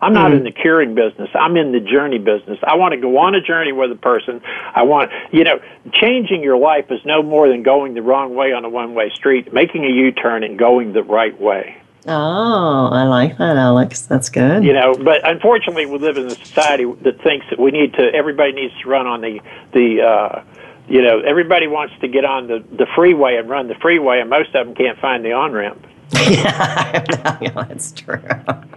I'm 0.00 0.12
not 0.12 0.32
mm. 0.32 0.38
in 0.38 0.44
the 0.44 0.50
curing 0.50 0.94
business. 0.94 1.30
I'm 1.34 1.56
in 1.56 1.72
the 1.72 1.80
journey 1.80 2.18
business. 2.18 2.58
I 2.62 2.76
want 2.76 2.92
to 2.92 3.00
go 3.00 3.16
on 3.18 3.34
a 3.34 3.40
journey 3.40 3.72
with 3.72 3.90
a 3.90 3.96
person. 3.96 4.42
I 4.74 4.82
want, 4.82 5.10
you 5.32 5.44
know, 5.44 5.58
changing 5.92 6.42
your 6.42 6.58
life 6.58 6.90
is 6.90 7.00
no 7.06 7.22
more 7.22 7.48
than 7.48 7.62
going 7.62 7.94
the 7.94 8.02
wrong 8.02 8.34
way 8.34 8.52
on 8.52 8.64
a 8.64 8.68
one 8.68 8.94
way 8.94 9.10
street, 9.14 9.54
making 9.54 9.84
a 9.84 9.88
U 9.88 10.12
turn 10.12 10.44
and 10.44 10.58
going 10.58 10.92
the 10.92 11.02
right 11.02 11.38
way. 11.40 11.80
Oh, 12.08 12.88
I 12.92 13.04
like 13.04 13.38
that, 13.38 13.56
Alex. 13.56 14.02
That's 14.02 14.28
good. 14.28 14.64
You 14.64 14.72
know, 14.72 14.94
but 14.94 15.28
unfortunately, 15.28 15.86
we 15.86 15.98
live 15.98 16.16
in 16.16 16.26
a 16.26 16.30
society 16.30 16.84
that 17.02 17.20
thinks 17.22 17.46
that 17.50 17.58
we 17.58 17.72
need 17.72 17.94
to. 17.94 18.14
Everybody 18.14 18.52
needs 18.52 18.74
to 18.82 18.88
run 18.88 19.06
on 19.06 19.20
the 19.20 19.40
the. 19.72 20.02
Uh, 20.02 20.44
you 20.88 21.02
know, 21.02 21.18
everybody 21.20 21.66
wants 21.66 21.94
to 22.00 22.08
get 22.08 22.24
on 22.24 22.46
the 22.46 22.64
the 22.76 22.86
freeway 22.94 23.36
and 23.36 23.48
run 23.48 23.66
the 23.66 23.74
freeway, 23.74 24.20
and 24.20 24.30
most 24.30 24.54
of 24.54 24.66
them 24.66 24.74
can't 24.74 24.98
find 25.00 25.24
the 25.24 25.32
on 25.32 25.52
ramp. 25.52 25.84
yeah, 26.12 27.02
that's 27.54 27.90
true. 27.90 28.22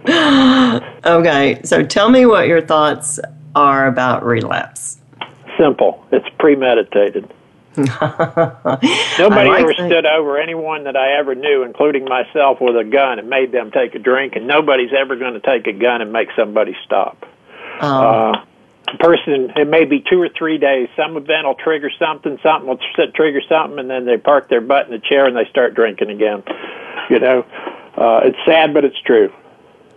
okay, 1.06 1.60
so 1.62 1.84
tell 1.84 2.10
me 2.10 2.26
what 2.26 2.48
your 2.48 2.60
thoughts 2.60 3.20
are 3.54 3.86
about 3.86 4.24
relapse. 4.24 4.98
Simple. 5.56 6.04
It's 6.10 6.26
premeditated. 6.38 7.32
Nobody 7.76 9.48
like 9.48 9.60
ever 9.60 9.74
that. 9.74 9.86
stood 9.86 10.06
over 10.06 10.38
anyone 10.38 10.84
that 10.84 10.96
I 10.96 11.18
ever 11.18 11.36
knew, 11.36 11.62
including 11.62 12.04
myself, 12.04 12.58
with 12.60 12.76
a 12.76 12.84
gun 12.84 13.20
and 13.20 13.30
made 13.30 13.52
them 13.52 13.70
take 13.70 13.94
a 13.94 13.98
drink, 14.00 14.34
and 14.34 14.46
nobody's 14.46 14.90
ever 14.92 15.14
going 15.14 15.34
to 15.34 15.40
take 15.40 15.68
a 15.68 15.72
gun 15.72 16.02
and 16.02 16.12
make 16.12 16.28
somebody 16.36 16.76
stop. 16.84 17.24
Oh. 17.80 17.86
Uh, 17.86 18.44
a 18.92 18.96
person, 18.98 19.52
it 19.54 19.68
may 19.68 19.84
be 19.84 20.02
two 20.10 20.20
or 20.20 20.28
three 20.36 20.58
days. 20.58 20.88
Some 20.96 21.16
event 21.16 21.46
will 21.46 21.54
trigger 21.54 21.90
something, 21.96 22.38
something 22.42 22.68
will 22.68 22.80
trigger 23.14 23.40
something, 23.48 23.78
and 23.78 23.88
then 23.88 24.04
they 24.04 24.16
park 24.16 24.48
their 24.48 24.60
butt 24.60 24.86
in 24.86 24.92
the 24.92 24.98
chair 24.98 25.26
and 25.26 25.36
they 25.36 25.48
start 25.48 25.74
drinking 25.74 26.10
again. 26.10 26.42
You 27.08 27.20
know, 27.20 27.46
uh, 27.96 28.20
it's 28.24 28.38
sad, 28.44 28.74
but 28.74 28.84
it's 28.84 29.00
true. 29.02 29.32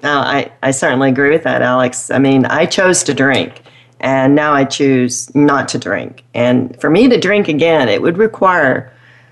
No, 0.03 0.19
I, 0.19 0.51
I 0.61 0.71
certainly 0.71 1.09
agree 1.09 1.31
with 1.31 1.43
that, 1.43 1.61
Alex. 1.61 2.11
I 2.11 2.19
mean, 2.19 2.45
I 2.45 2.65
chose 2.65 3.03
to 3.05 3.13
drink 3.13 3.63
and 4.03 4.35
now 4.35 4.53
I 4.53 4.65
choose 4.65 5.33
not 5.33 5.69
to 5.69 5.79
drink. 5.79 6.23
And 6.33 6.79
for 6.79 6.89
me 6.89 7.07
to 7.07 7.17
drink 7.17 7.47
again, 7.47 7.87
it 7.87 8.01
would 8.01 8.17
require 8.17 8.91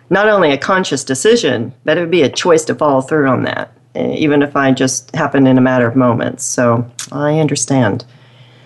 not 0.10 0.30
only 0.30 0.52
a 0.52 0.58
conscious 0.58 1.04
decision, 1.04 1.74
but 1.84 1.98
it 1.98 2.02
would 2.02 2.10
be 2.10 2.24
a 2.24 2.30
choice 2.30 2.64
to 2.66 2.76
follow 2.76 3.02
through 3.02 3.28
on 3.28 3.44
that, 3.44 3.74
eh, 3.96 4.16
even 4.16 4.42
if 4.42 4.56
I 4.56 4.72
just 4.72 5.14
happen 5.14 5.46
in 5.46 5.58
a 5.58 5.62
matter 5.62 5.88
of 5.88 5.98
moments. 5.98 6.46
So 6.46 6.90
I 7.12 7.40
understand. 7.40 8.06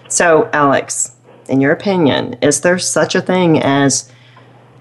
So, 0.08 0.48
Alex, 0.54 1.16
in 1.50 1.60
your 1.60 1.72
opinion, 1.72 2.36
is 2.40 2.62
there 2.62 2.78
such 2.78 3.16
a 3.16 3.22
thing 3.22 3.60
as 3.62 4.12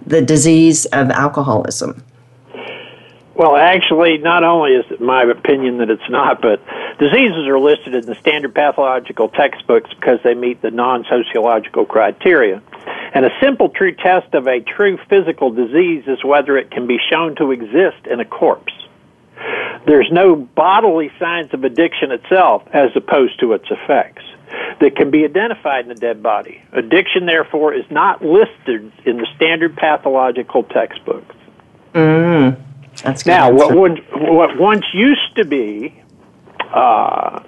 the 0.06 0.20
disease 0.20 0.84
of 0.86 1.10
alcoholism? 1.10 2.04
Well, 3.34 3.56
actually, 3.56 4.18
not 4.18 4.44
only 4.44 4.72
is 4.72 4.84
it 4.90 5.00
my 5.00 5.22
opinion 5.22 5.78
that 5.78 5.88
it's 5.88 6.08
not, 6.10 6.42
but 6.42 6.60
diseases 6.98 7.46
are 7.46 7.58
listed 7.58 7.94
in 7.94 8.06
the 8.06 8.14
standard 8.16 8.54
pathological 8.54 9.28
textbooks 9.28 9.90
because 9.94 10.18
they 10.22 10.34
meet 10.34 10.62
the 10.62 10.70
non 10.70 11.04
sociological 11.08 11.84
criteria. 11.84 12.62
And 13.14 13.24
a 13.24 13.30
simple 13.40 13.68
true 13.68 13.94
test 13.94 14.34
of 14.34 14.46
a 14.46 14.60
true 14.60 14.98
physical 15.08 15.50
disease 15.50 16.04
is 16.06 16.24
whether 16.24 16.56
it 16.56 16.70
can 16.70 16.86
be 16.86 16.98
shown 17.10 17.36
to 17.36 17.52
exist 17.52 18.06
in 18.10 18.20
a 18.20 18.24
corpse. 18.24 18.72
There's 19.86 20.08
no 20.10 20.34
bodily 20.34 21.10
signs 21.18 21.52
of 21.52 21.64
addiction 21.64 22.10
itself 22.10 22.62
as 22.72 22.90
opposed 22.96 23.38
to 23.40 23.52
its 23.52 23.66
effects 23.70 24.24
that 24.80 24.96
can 24.96 25.10
be 25.10 25.24
identified 25.24 25.84
in 25.84 25.88
the 25.88 25.94
dead 25.94 26.22
body. 26.22 26.62
Addiction, 26.72 27.26
therefore, 27.26 27.74
is 27.74 27.84
not 27.90 28.24
listed 28.24 28.90
in 29.04 29.18
the 29.18 29.26
standard 29.36 29.76
pathological 29.76 30.64
textbooks. 30.64 31.36
Mm. 31.92 32.60
That's 33.02 33.26
now 33.26 33.52
what 33.52 33.76
would 33.76 34.04
what 34.12 34.58
once 34.58 34.84
used 34.94 35.36
to 35.36 35.44
be 35.44 36.00
uh, 36.74 37.42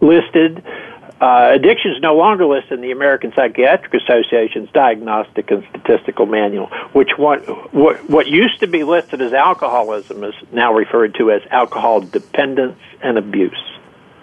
listed. 0.00 0.62
Uh, 1.20 1.52
addiction 1.54 1.92
is 1.92 2.02
no 2.02 2.16
longer 2.16 2.44
listed 2.44 2.72
in 2.72 2.80
the 2.80 2.90
American 2.90 3.32
Psychiatric 3.32 3.94
Association's 3.94 4.68
Diagnostic 4.72 5.52
and 5.52 5.64
Statistical 5.70 6.26
Manual, 6.26 6.66
which 6.92 7.10
what, 7.16 7.44
what, 7.72 8.10
what 8.10 8.26
used 8.26 8.58
to 8.58 8.66
be 8.66 8.82
listed 8.82 9.22
as 9.22 9.32
alcoholism 9.32 10.24
is 10.24 10.34
now 10.50 10.74
referred 10.74 11.14
to 11.14 11.30
as 11.30 11.40
alcohol 11.52 12.00
dependence 12.00 12.80
and 13.02 13.18
abuse. 13.18 13.62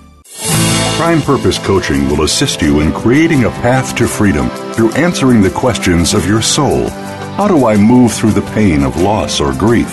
Prime 1.01 1.23
Purpose 1.23 1.57
Coaching 1.57 2.07
will 2.09 2.21
assist 2.25 2.61
you 2.61 2.81
in 2.81 2.93
creating 2.93 3.45
a 3.45 3.49
path 3.49 3.95
to 3.95 4.07
freedom 4.07 4.51
through 4.73 4.91
answering 4.91 5.41
the 5.41 5.49
questions 5.49 6.13
of 6.13 6.27
your 6.27 6.43
soul. 6.43 6.91
How 7.37 7.47
do 7.47 7.65
I 7.65 7.75
move 7.75 8.13
through 8.13 8.33
the 8.33 8.47
pain 8.53 8.83
of 8.83 9.01
loss 9.01 9.41
or 9.41 9.51
grief? 9.51 9.89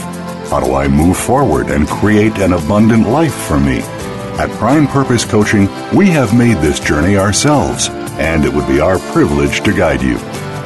How 0.50 0.60
do 0.60 0.74
I 0.74 0.86
move 0.86 1.16
forward 1.16 1.70
and 1.70 1.88
create 1.88 2.36
an 2.36 2.52
abundant 2.52 3.08
life 3.08 3.34
for 3.34 3.58
me? 3.58 3.78
At 4.36 4.50
Prime 4.58 4.86
Purpose 4.86 5.24
Coaching, 5.24 5.66
we 5.96 6.10
have 6.10 6.36
made 6.36 6.58
this 6.58 6.78
journey 6.78 7.16
ourselves, 7.16 7.88
and 8.18 8.44
it 8.44 8.52
would 8.52 8.68
be 8.68 8.80
our 8.80 8.98
privilege 8.98 9.62
to 9.62 9.72
guide 9.72 10.02
you. 10.02 10.18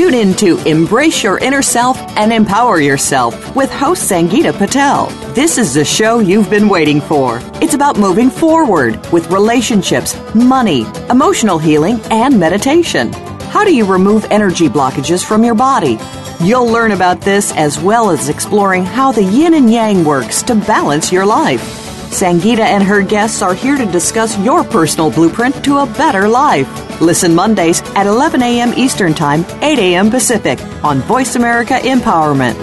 Tune 0.00 0.14
in 0.14 0.32
to 0.36 0.56
Embrace 0.66 1.22
Your 1.22 1.36
Inner 1.36 1.60
Self 1.60 1.98
and 2.16 2.32
Empower 2.32 2.80
Yourself 2.80 3.54
with 3.54 3.70
host 3.70 4.10
Sangeeta 4.10 4.56
Patel. 4.56 5.08
This 5.34 5.58
is 5.58 5.74
the 5.74 5.84
show 5.84 6.20
you've 6.20 6.48
been 6.48 6.70
waiting 6.70 7.02
for. 7.02 7.38
It's 7.60 7.74
about 7.74 7.98
moving 7.98 8.30
forward 8.30 8.94
with 9.12 9.30
relationships, 9.30 10.16
money, 10.34 10.86
emotional 11.10 11.58
healing, 11.58 12.00
and 12.10 12.40
meditation. 12.40 13.12
How 13.52 13.62
do 13.62 13.76
you 13.76 13.84
remove 13.84 14.24
energy 14.30 14.68
blockages 14.68 15.22
from 15.22 15.44
your 15.44 15.54
body? 15.54 15.98
You'll 16.40 16.66
learn 16.66 16.92
about 16.92 17.20
this 17.20 17.52
as 17.52 17.78
well 17.78 18.08
as 18.08 18.30
exploring 18.30 18.86
how 18.86 19.12
the 19.12 19.24
yin 19.24 19.52
and 19.52 19.70
yang 19.70 20.02
works 20.02 20.42
to 20.44 20.54
balance 20.54 21.12
your 21.12 21.26
life. 21.26 21.60
Sangeeta 22.08 22.60
and 22.60 22.82
her 22.82 23.02
guests 23.02 23.42
are 23.42 23.54
here 23.54 23.76
to 23.76 23.84
discuss 23.84 24.38
your 24.38 24.64
personal 24.64 25.10
blueprint 25.10 25.62
to 25.66 25.76
a 25.76 25.86
better 25.86 26.26
life. 26.26 26.89
Listen 27.00 27.34
Mondays 27.34 27.80
at 27.96 28.06
11 28.06 28.42
a.m. 28.42 28.74
Eastern 28.76 29.14
Time, 29.14 29.44
8 29.62 29.78
a.m. 29.78 30.10
Pacific 30.10 30.60
on 30.84 30.98
Voice 31.00 31.34
America 31.34 31.74
Empowerment. 31.74 32.58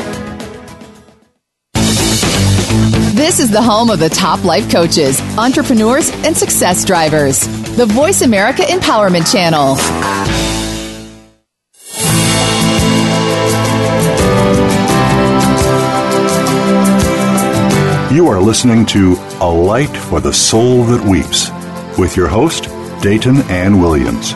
This 3.16 3.40
is 3.40 3.50
the 3.50 3.62
home 3.62 3.90
of 3.90 3.98
the 4.00 4.10
top 4.10 4.44
life 4.44 4.72
coaches, 4.72 5.20
entrepreneurs, 5.38 6.12
and 6.24 6.38
success 6.38 6.86
drivers. 6.86 7.48
The 7.76 7.86
Voice 7.88 8.22
America 8.22 8.62
Empowerment 8.62 9.32
Channel. 9.32 9.76
You 18.16 18.28
are 18.28 18.40
listening 18.40 18.86
to 18.88 19.16
A 19.42 19.50
Light 19.50 19.96
for 19.96 20.20
the 20.20 20.34
Soul 20.34 20.84
That 20.86 21.04
Weeps 21.04 21.52
with 22.00 22.16
your 22.16 22.28
host, 22.28 22.68
Dayton 23.02 23.38
Ann 23.50 23.80
Williams. 23.80 24.34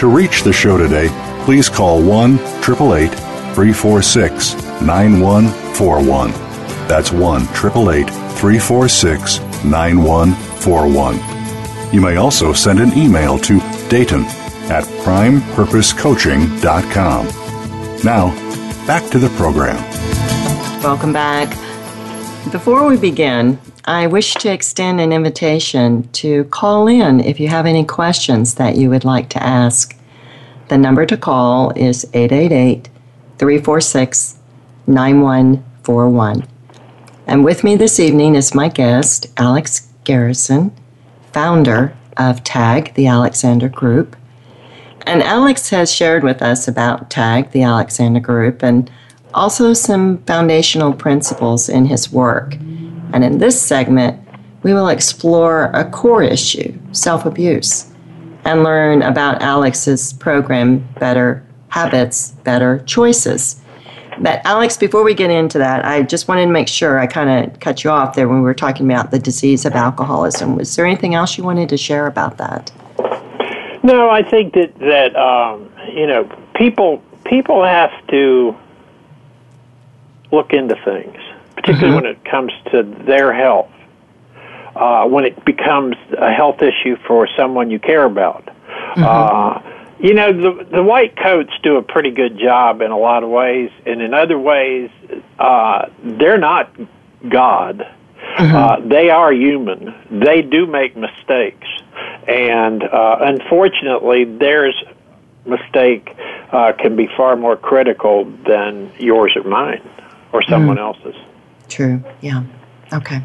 To 0.00 0.06
reach 0.06 0.42
the 0.42 0.52
show 0.52 0.76
today, 0.76 1.08
please 1.44 1.68
call 1.68 2.02
1 2.02 2.34
888 2.34 3.10
346 3.54 4.54
9141. 4.82 6.32
That's 6.88 7.12
1 7.12 7.42
888 7.42 8.08
346 8.08 9.40
9141. 9.64 11.94
You 11.94 12.00
may 12.00 12.16
also 12.16 12.52
send 12.52 12.80
an 12.80 12.92
email 12.98 13.38
to 13.38 13.60
Dayton 13.88 14.24
at 14.70 14.84
primepurposecoaching.com. 15.04 17.26
Now, 18.02 18.34
back 18.86 19.10
to 19.10 19.18
the 19.18 19.28
program. 19.36 19.76
Welcome 20.82 21.12
back. 21.12 21.50
Before 22.50 22.86
we 22.86 22.96
begin, 22.96 23.58
I 23.86 24.06
wish 24.06 24.32
to 24.34 24.50
extend 24.50 24.98
an 24.98 25.12
invitation 25.12 26.08
to 26.12 26.44
call 26.44 26.88
in 26.88 27.20
if 27.20 27.38
you 27.38 27.48
have 27.48 27.66
any 27.66 27.84
questions 27.84 28.54
that 28.54 28.76
you 28.76 28.88
would 28.88 29.04
like 29.04 29.28
to 29.30 29.42
ask. 29.42 29.94
The 30.68 30.78
number 30.78 31.04
to 31.04 31.18
call 31.18 31.70
is 31.76 32.06
888 32.14 32.88
346 33.36 34.38
9141. 34.86 36.48
And 37.26 37.44
with 37.44 37.62
me 37.62 37.76
this 37.76 38.00
evening 38.00 38.36
is 38.36 38.54
my 38.54 38.68
guest, 38.68 39.26
Alex 39.36 39.88
Garrison, 40.04 40.74
founder 41.32 41.94
of 42.16 42.42
TAG, 42.42 42.94
the 42.94 43.06
Alexander 43.06 43.68
Group. 43.68 44.16
And 45.02 45.22
Alex 45.22 45.68
has 45.68 45.92
shared 45.92 46.24
with 46.24 46.40
us 46.40 46.66
about 46.66 47.10
TAG, 47.10 47.50
the 47.50 47.64
Alexander 47.64 48.20
Group, 48.20 48.62
and 48.62 48.90
also 49.34 49.74
some 49.74 50.22
foundational 50.24 50.94
principles 50.94 51.68
in 51.68 51.84
his 51.84 52.10
work. 52.10 52.56
And 53.14 53.24
in 53.24 53.38
this 53.38 53.60
segment, 53.60 54.20
we 54.64 54.74
will 54.74 54.88
explore 54.88 55.70
a 55.72 55.88
core 55.88 56.22
issue, 56.22 56.76
self 56.92 57.24
abuse, 57.24 57.90
and 58.44 58.64
learn 58.64 59.02
about 59.02 59.40
Alex's 59.40 60.12
program, 60.14 60.86
Better 60.98 61.46
Habits, 61.68 62.32
Better 62.42 62.80
Choices. 62.80 63.60
But, 64.20 64.40
Alex, 64.44 64.76
before 64.76 65.02
we 65.04 65.14
get 65.14 65.30
into 65.30 65.58
that, 65.58 65.84
I 65.84 66.02
just 66.02 66.28
wanted 66.28 66.46
to 66.46 66.52
make 66.52 66.68
sure 66.68 66.98
I 66.98 67.06
kind 67.06 67.50
of 67.52 67.60
cut 67.60 67.84
you 67.84 67.90
off 67.90 68.14
there 68.14 68.28
when 68.28 68.38
we 68.38 68.44
were 68.44 68.54
talking 68.54 68.90
about 68.90 69.10
the 69.10 69.18
disease 69.18 69.64
of 69.64 69.74
alcoholism. 69.74 70.56
Was 70.56 70.74
there 70.76 70.84
anything 70.84 71.14
else 71.14 71.38
you 71.38 71.44
wanted 71.44 71.68
to 71.68 71.76
share 71.76 72.06
about 72.06 72.38
that? 72.38 72.70
No, 73.84 74.10
I 74.10 74.22
think 74.22 74.54
that 74.54 74.76
that 74.78 75.14
um, 75.14 75.70
you 75.94 76.06
know 76.06 76.28
people 76.54 77.02
people 77.26 77.64
have 77.64 77.92
to 78.08 78.56
look 80.32 80.52
into 80.52 80.74
things, 80.84 81.18
particularly 81.64 81.96
mm-hmm. 81.96 82.06
when 82.06 82.16
it 82.16 82.24
comes 82.24 82.52
to 82.72 82.82
their 83.06 83.32
health. 83.32 83.70
Uh, 84.76 85.06
when 85.06 85.24
it 85.24 85.44
becomes 85.44 85.94
a 86.18 86.32
health 86.32 86.60
issue 86.60 86.96
for 87.06 87.28
someone 87.36 87.70
you 87.70 87.78
care 87.78 88.04
about. 88.04 88.44
Mm-hmm. 88.46 89.04
Uh, 89.04 89.70
you 90.00 90.14
know, 90.14 90.32
the 90.32 90.64
the 90.64 90.82
white 90.82 91.16
coats 91.16 91.52
do 91.62 91.76
a 91.76 91.82
pretty 91.82 92.10
good 92.10 92.38
job 92.38 92.80
in 92.80 92.90
a 92.90 92.98
lot 92.98 93.22
of 93.22 93.30
ways, 93.30 93.70
and 93.86 94.02
in 94.02 94.12
other 94.12 94.36
ways, 94.36 94.90
uh, 95.38 95.86
they're 96.02 96.38
not 96.38 96.74
God. 97.28 97.86
Mm-hmm. 98.36 98.56
Uh, 98.56 98.88
they 98.88 99.10
are 99.10 99.32
human. 99.32 99.94
They 100.10 100.42
do 100.42 100.66
make 100.66 100.96
mistakes, 100.96 101.68
and 102.26 102.82
uh, 102.82 103.18
unfortunately, 103.20 104.24
theirs 104.24 104.74
mistake 105.46 106.16
uh, 106.50 106.72
can 106.72 106.96
be 106.96 107.08
far 107.16 107.36
more 107.36 107.56
critical 107.56 108.24
than 108.24 108.90
yours 108.98 109.36
or 109.36 109.44
mine 109.44 109.88
or 110.32 110.42
someone 110.42 110.78
mm. 110.78 110.80
else's. 110.80 111.14
True. 111.68 112.02
Yeah. 112.20 112.44
Okay. 112.92 113.22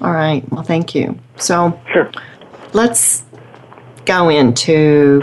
All 0.00 0.12
right. 0.12 0.48
Well, 0.50 0.62
thank 0.62 0.94
you. 0.94 1.18
So, 1.36 1.78
sure. 1.92 2.10
Let's 2.72 3.24
go 4.04 4.28
into 4.28 5.22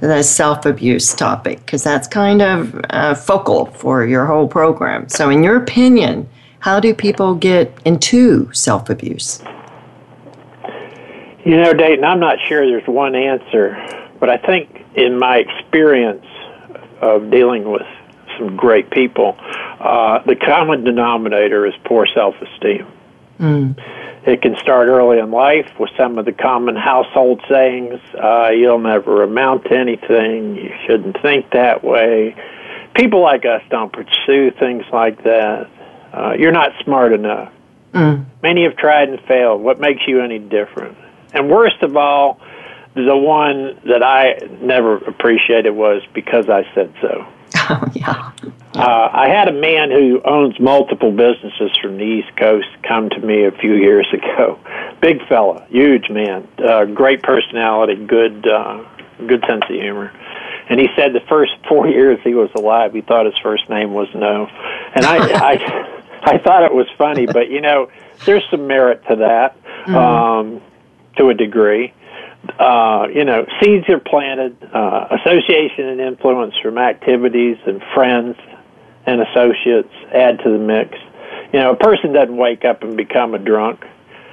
the 0.00 0.22
self 0.22 0.66
abuse 0.66 1.14
topic 1.14 1.60
because 1.60 1.82
that's 1.82 2.06
kind 2.08 2.42
of 2.42 2.80
uh, 2.90 3.14
focal 3.14 3.66
for 3.66 4.04
your 4.06 4.26
whole 4.26 4.48
program. 4.48 5.08
So, 5.08 5.30
in 5.30 5.42
your 5.42 5.56
opinion, 5.56 6.28
how 6.60 6.80
do 6.80 6.94
people 6.94 7.34
get 7.34 7.76
into 7.84 8.52
self 8.52 8.90
abuse? 8.90 9.42
You 11.44 11.56
know, 11.56 11.72
Dayton, 11.72 12.04
I'm 12.04 12.18
not 12.18 12.38
sure 12.48 12.66
there's 12.66 12.88
one 12.88 13.14
answer, 13.14 13.76
but 14.18 14.28
I 14.28 14.36
think 14.36 14.84
in 14.96 15.16
my 15.16 15.36
experience 15.36 16.26
of 17.00 17.30
dealing 17.30 17.70
with 17.70 17.86
some 18.38 18.56
great 18.56 18.90
people, 18.90 19.36
uh, 19.38 20.20
the 20.24 20.36
common 20.36 20.84
denominator 20.84 21.66
is 21.66 21.74
poor 21.84 22.06
self 22.06 22.34
esteem. 22.40 22.86
Mm. 23.38 23.76
It 24.26 24.42
can 24.42 24.56
start 24.56 24.88
early 24.88 25.18
in 25.18 25.30
life 25.30 25.70
with 25.78 25.90
some 25.96 26.18
of 26.18 26.24
the 26.24 26.32
common 26.32 26.74
household 26.74 27.42
sayings 27.48 28.00
uh, 28.14 28.50
you'll 28.50 28.80
never 28.80 29.22
amount 29.22 29.64
to 29.64 29.78
anything, 29.78 30.56
you 30.56 30.74
shouldn't 30.86 31.20
think 31.22 31.50
that 31.52 31.84
way. 31.84 32.34
People 32.94 33.22
like 33.22 33.44
us 33.44 33.62
don't 33.70 33.92
pursue 33.92 34.50
things 34.58 34.84
like 34.92 35.22
that. 35.24 35.70
Uh, 36.12 36.32
you're 36.38 36.52
not 36.52 36.72
smart 36.82 37.12
enough. 37.12 37.52
Mm. 37.92 38.24
Many 38.42 38.64
have 38.64 38.76
tried 38.76 39.10
and 39.10 39.20
failed. 39.28 39.62
What 39.62 39.78
makes 39.80 40.02
you 40.06 40.20
any 40.20 40.38
different? 40.38 40.96
And 41.32 41.48
worst 41.50 41.82
of 41.82 41.96
all, 41.96 42.40
the 42.94 43.16
one 43.16 43.78
that 43.86 44.02
I 44.02 44.38
never 44.60 44.96
appreciated 44.96 45.70
was 45.70 46.02
because 46.14 46.48
I 46.48 46.64
said 46.74 46.92
so. 47.00 47.26
Oh, 47.68 47.84
yeah. 47.94 48.32
Uh, 48.76 49.08
I 49.10 49.28
had 49.28 49.48
a 49.48 49.52
man 49.52 49.90
who 49.90 50.20
owns 50.24 50.60
multiple 50.60 51.10
businesses 51.10 51.76
from 51.80 51.96
the 51.96 52.04
East 52.04 52.36
Coast 52.36 52.68
come 52.86 53.08
to 53.10 53.18
me 53.18 53.44
a 53.44 53.50
few 53.50 53.74
years 53.74 54.06
ago. 54.12 54.60
Big 55.00 55.26
fella, 55.28 55.66
huge 55.70 56.10
man, 56.10 56.46
uh, 56.58 56.84
great 56.84 57.22
personality, 57.22 57.96
good, 57.96 58.46
uh, 58.46 58.84
good 59.26 59.42
sense 59.48 59.62
of 59.68 59.74
humor. 59.74 60.12
And 60.68 60.78
he 60.78 60.88
said 60.94 61.12
the 61.12 61.24
first 61.28 61.52
four 61.68 61.88
years 61.88 62.18
he 62.22 62.34
was 62.34 62.50
alive, 62.54 62.92
he 62.92 63.00
thought 63.00 63.24
his 63.26 63.38
first 63.42 63.68
name 63.68 63.94
was 63.94 64.08
No. 64.14 64.46
And 64.94 65.04
I, 65.04 65.16
I, 65.16 65.52
I 66.22 66.38
thought 66.38 66.64
it 66.64 66.74
was 66.74 66.86
funny, 66.98 67.26
but 67.26 67.50
you 67.50 67.62
know, 67.62 67.90
there's 68.26 68.44
some 68.50 68.66
merit 68.66 69.02
to 69.08 69.16
that, 69.16 69.56
mm-hmm. 69.86 69.94
um, 69.96 70.62
to 71.16 71.30
a 71.30 71.34
degree 71.34 71.94
uh, 72.58 73.06
you 73.12 73.24
know, 73.24 73.46
seeds 73.60 73.88
are 73.88 74.00
planted, 74.00 74.56
uh, 74.72 75.08
association 75.20 75.88
and 75.88 76.00
influence 76.00 76.54
from 76.62 76.78
activities 76.78 77.56
and 77.66 77.82
friends 77.94 78.36
and 79.06 79.20
associates 79.22 79.92
add 80.12 80.38
to 80.40 80.50
the 80.50 80.58
mix. 80.58 80.96
You 81.52 81.60
know, 81.60 81.72
a 81.72 81.76
person 81.76 82.12
doesn't 82.12 82.36
wake 82.36 82.64
up 82.64 82.82
and 82.82 82.96
become 82.96 83.34
a 83.34 83.38
drunk. 83.38 83.84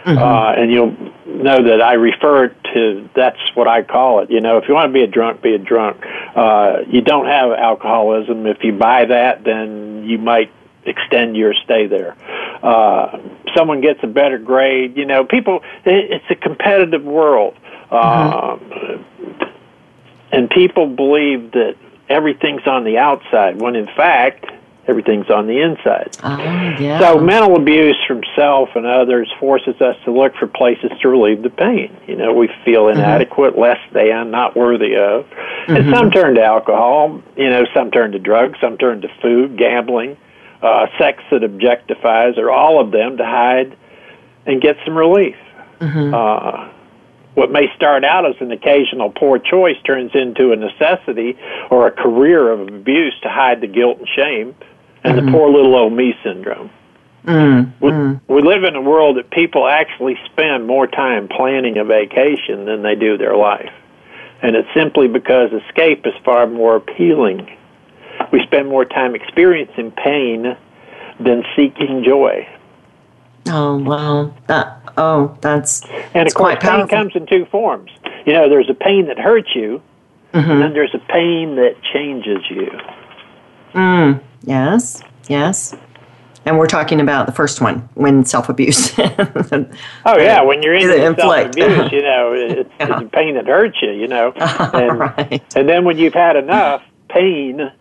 Mm-hmm. 0.05 0.17
Uh, 0.17 0.61
and 0.61 0.71
you'll 0.71 0.91
know 1.25 1.63
that 1.63 1.81
I 1.81 1.93
refer 1.93 2.49
to 2.49 3.09
that's 3.15 3.39
what 3.55 3.69
I 3.69 3.83
call 3.83 4.19
it. 4.19 4.29
You 4.29 4.41
know, 4.41 4.57
if 4.57 4.65
you 4.67 4.73
want 4.73 4.89
to 4.89 4.93
be 4.93 5.03
a 5.03 5.07
drunk, 5.07 5.41
be 5.41 5.55
a 5.55 5.57
drunk. 5.57 6.03
Uh, 6.35 6.79
you 6.89 7.01
don't 7.01 7.25
have 7.25 7.51
alcoholism. 7.51 8.45
If 8.45 8.57
you 8.63 8.73
buy 8.73 9.05
that, 9.05 9.45
then 9.45 10.03
you 10.05 10.17
might 10.17 10.51
extend 10.85 11.37
your 11.37 11.53
stay 11.63 11.87
there. 11.87 12.17
Uh, 12.61 13.17
someone 13.55 13.79
gets 13.79 13.99
a 14.03 14.07
better 14.07 14.37
grade. 14.37 14.97
You 14.97 15.05
know, 15.05 15.23
people. 15.23 15.61
It's 15.85 16.25
a 16.29 16.35
competitive 16.35 17.03
world. 17.03 17.55
Mm-hmm. 17.93 19.01
Uh, 19.01 19.03
and 20.31 20.49
people 20.49 20.87
believe 20.87 21.51
that 21.51 21.75
everything's 22.09 22.65
on 22.65 22.83
the 22.83 22.97
outside, 22.97 23.61
when 23.61 23.75
in 23.75 23.85
fact, 23.85 24.45
everything's 24.87 25.29
on 25.29 25.47
the 25.47 25.61
inside. 25.61 26.17
Oh, 26.23 26.37
yeah. 26.79 26.99
So 26.99 27.19
mental 27.19 27.55
abuse 27.55 27.97
from 28.07 28.21
self 28.35 28.69
and 28.75 28.85
others 28.85 29.31
forces 29.39 29.79
us 29.79 29.95
to 30.05 30.11
look 30.11 30.35
for 30.35 30.47
places 30.47 30.91
to 31.01 31.07
relieve 31.07 31.43
the 31.43 31.49
pain. 31.49 31.95
You 32.07 32.15
know, 32.15 32.33
we 32.33 32.49
feel 32.65 32.85
mm-hmm. 32.85 32.99
inadequate, 32.99 33.53
mm-hmm. 33.53 33.61
less 33.61 33.79
than, 33.93 34.31
not 34.31 34.55
worthy 34.55 34.95
of. 34.95 35.25
Mm-hmm. 35.25 35.75
And 35.75 35.95
some 35.95 36.11
turn 36.11 36.35
to 36.35 36.43
alcohol, 36.43 37.21
you 37.37 37.49
know, 37.49 37.65
some 37.73 37.91
turn 37.91 38.11
to 38.13 38.19
drugs, 38.19 38.59
some 38.59 38.77
turn 38.77 39.01
to 39.01 39.07
food, 39.21 39.57
gambling, 39.57 40.17
uh, 40.61 40.87
sex 40.97 41.23
that 41.31 41.41
objectifies, 41.41 42.37
or 42.37 42.49
all 42.49 42.81
of 42.81 42.91
them 42.91 43.17
to 43.17 43.23
hide 43.25 43.77
and 44.45 44.61
get 44.61 44.77
some 44.83 44.97
relief. 44.97 45.37
Mm-hmm. 45.79 46.13
Uh, 46.13 46.72
What 47.35 47.51
may 47.51 47.67
start 47.75 48.03
out 48.03 48.25
as 48.25 48.35
an 48.41 48.51
occasional 48.51 49.09
poor 49.09 49.39
choice 49.39 49.77
turns 49.85 50.11
into 50.13 50.51
a 50.51 50.55
necessity 50.55 51.37
or 51.71 51.87
a 51.87 51.91
career 51.91 52.51
of 52.51 52.67
abuse 52.67 53.15
to 53.23 53.29
hide 53.29 53.61
the 53.61 53.67
guilt 53.67 53.99
and 53.99 54.07
shame 54.15 54.55
and 55.03 55.17
mm-hmm. 55.17 55.25
the 55.25 55.31
poor 55.31 55.49
little 55.49 55.75
old 55.75 55.93
me 55.93 56.13
syndrome. 56.23 56.69
Mm, 57.25 57.71
we, 57.79 57.89
mm. 57.89 58.21
we 58.27 58.41
live 58.41 58.63
in 58.65 58.75
a 58.75 58.81
world 58.81 59.17
that 59.17 59.31
people 59.31 59.67
actually 59.67 60.17
spend 60.25 60.67
more 60.67 60.87
time 60.87 61.29
planning 61.29 61.77
a 61.77 61.85
vacation 61.85 62.65
than 62.65 62.83
they 62.83 62.95
do 62.95 63.17
their 63.17 63.35
life. 63.35 63.71
And 64.41 64.57
it's 64.57 64.67
simply 64.75 65.07
because 65.07 65.51
escape 65.53 66.05
is 66.05 66.13
far 66.25 66.47
more 66.47 66.75
appealing. 66.75 67.49
We 68.31 68.43
spend 68.43 68.67
more 68.67 68.83
time 68.83 69.15
experiencing 69.15 69.91
pain 69.91 70.57
than 71.19 71.43
seeking 71.55 72.03
joy. 72.05 72.47
Oh 73.47 73.77
well, 73.77 74.35
that 74.47 74.81
oh 74.97 75.37
that's 75.41 75.83
and 76.13 76.27
of 76.27 76.33
course 76.33 76.57
pain 76.59 76.87
comes 76.87 77.15
in 77.15 77.25
two 77.25 77.45
forms. 77.45 77.91
You 78.25 78.33
know, 78.33 78.49
there's 78.49 78.69
a 78.69 78.73
pain 78.73 79.07
that 79.07 79.19
hurts 79.19 79.49
you, 79.53 79.81
mm-hmm. 80.33 80.49
and 80.49 80.61
then 80.61 80.73
there's 80.73 80.93
a 80.93 80.99
pain 81.11 81.55
that 81.55 81.75
changes 81.93 82.43
you. 82.49 82.71
Mm. 83.73 84.21
Yes. 84.43 85.01
Yes. 85.27 85.75
And 86.45 86.57
we're 86.57 86.67
talking 86.67 86.99
about 86.99 87.25
the 87.25 87.31
first 87.31 87.61
one 87.61 87.87
when 87.93 88.25
self 88.25 88.49
abuse. 88.49 88.97
oh 88.99 90.17
yeah, 90.17 90.41
when 90.41 90.61
you're 90.61 90.73
in 90.73 91.15
self 91.15 91.47
abuse, 91.47 91.91
you 91.91 92.01
know, 92.01 92.33
it's, 92.35 92.69
yeah. 92.79 92.99
it's 92.99 93.11
pain 93.13 93.35
that 93.35 93.47
hurts 93.47 93.77
you, 93.81 93.91
you 93.91 94.07
know, 94.07 94.33
and, 94.37 94.99
right. 94.99 95.55
and 95.55 95.69
then 95.69 95.85
when 95.85 95.97
you've 95.97 96.13
had 96.13 96.35
enough 96.35 96.83
pain, 97.09 97.71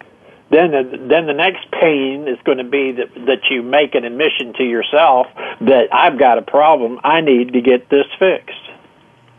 then 0.52 1.08
then 1.08 1.26
the 1.26 1.32
next 1.32 1.70
pain 1.70 2.28
is 2.28 2.38
going 2.44 2.58
to 2.58 2.64
be 2.64 2.92
that 2.92 3.08
that 3.26 3.50
you 3.50 3.62
make 3.62 3.94
an 3.94 4.04
admission 4.04 4.52
to 4.54 4.62
yourself 4.62 5.26
that 5.62 5.88
I've 5.92 6.18
got 6.18 6.38
a 6.38 6.42
problem. 6.42 7.00
I 7.02 7.22
need 7.22 7.54
to 7.54 7.60
get 7.60 7.88
this 7.88 8.06
fixed. 8.18 8.54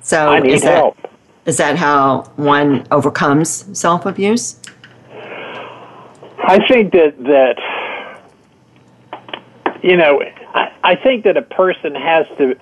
So 0.02 0.30
I 0.30 0.39
need 0.39 0.54
is 0.54 0.63
that, 0.63 0.76
help. 0.76 0.97
Is 1.45 1.58
that 1.58 1.78
how 1.78 2.23
one 2.36 2.88
overcomes 2.89 3.78
self 3.78 4.06
abuse? 4.06 4.60
I 6.45 6.60
think 6.67 6.91
that 6.93 7.15
that 7.19 7.58
you 9.84 9.97
know, 9.97 10.21
I, 10.56 10.71
I 10.84 10.95
think 10.95 11.26
that 11.26 11.38
a 11.38 11.41
person 11.43 11.93
has 11.93 12.26
to 12.39 12.56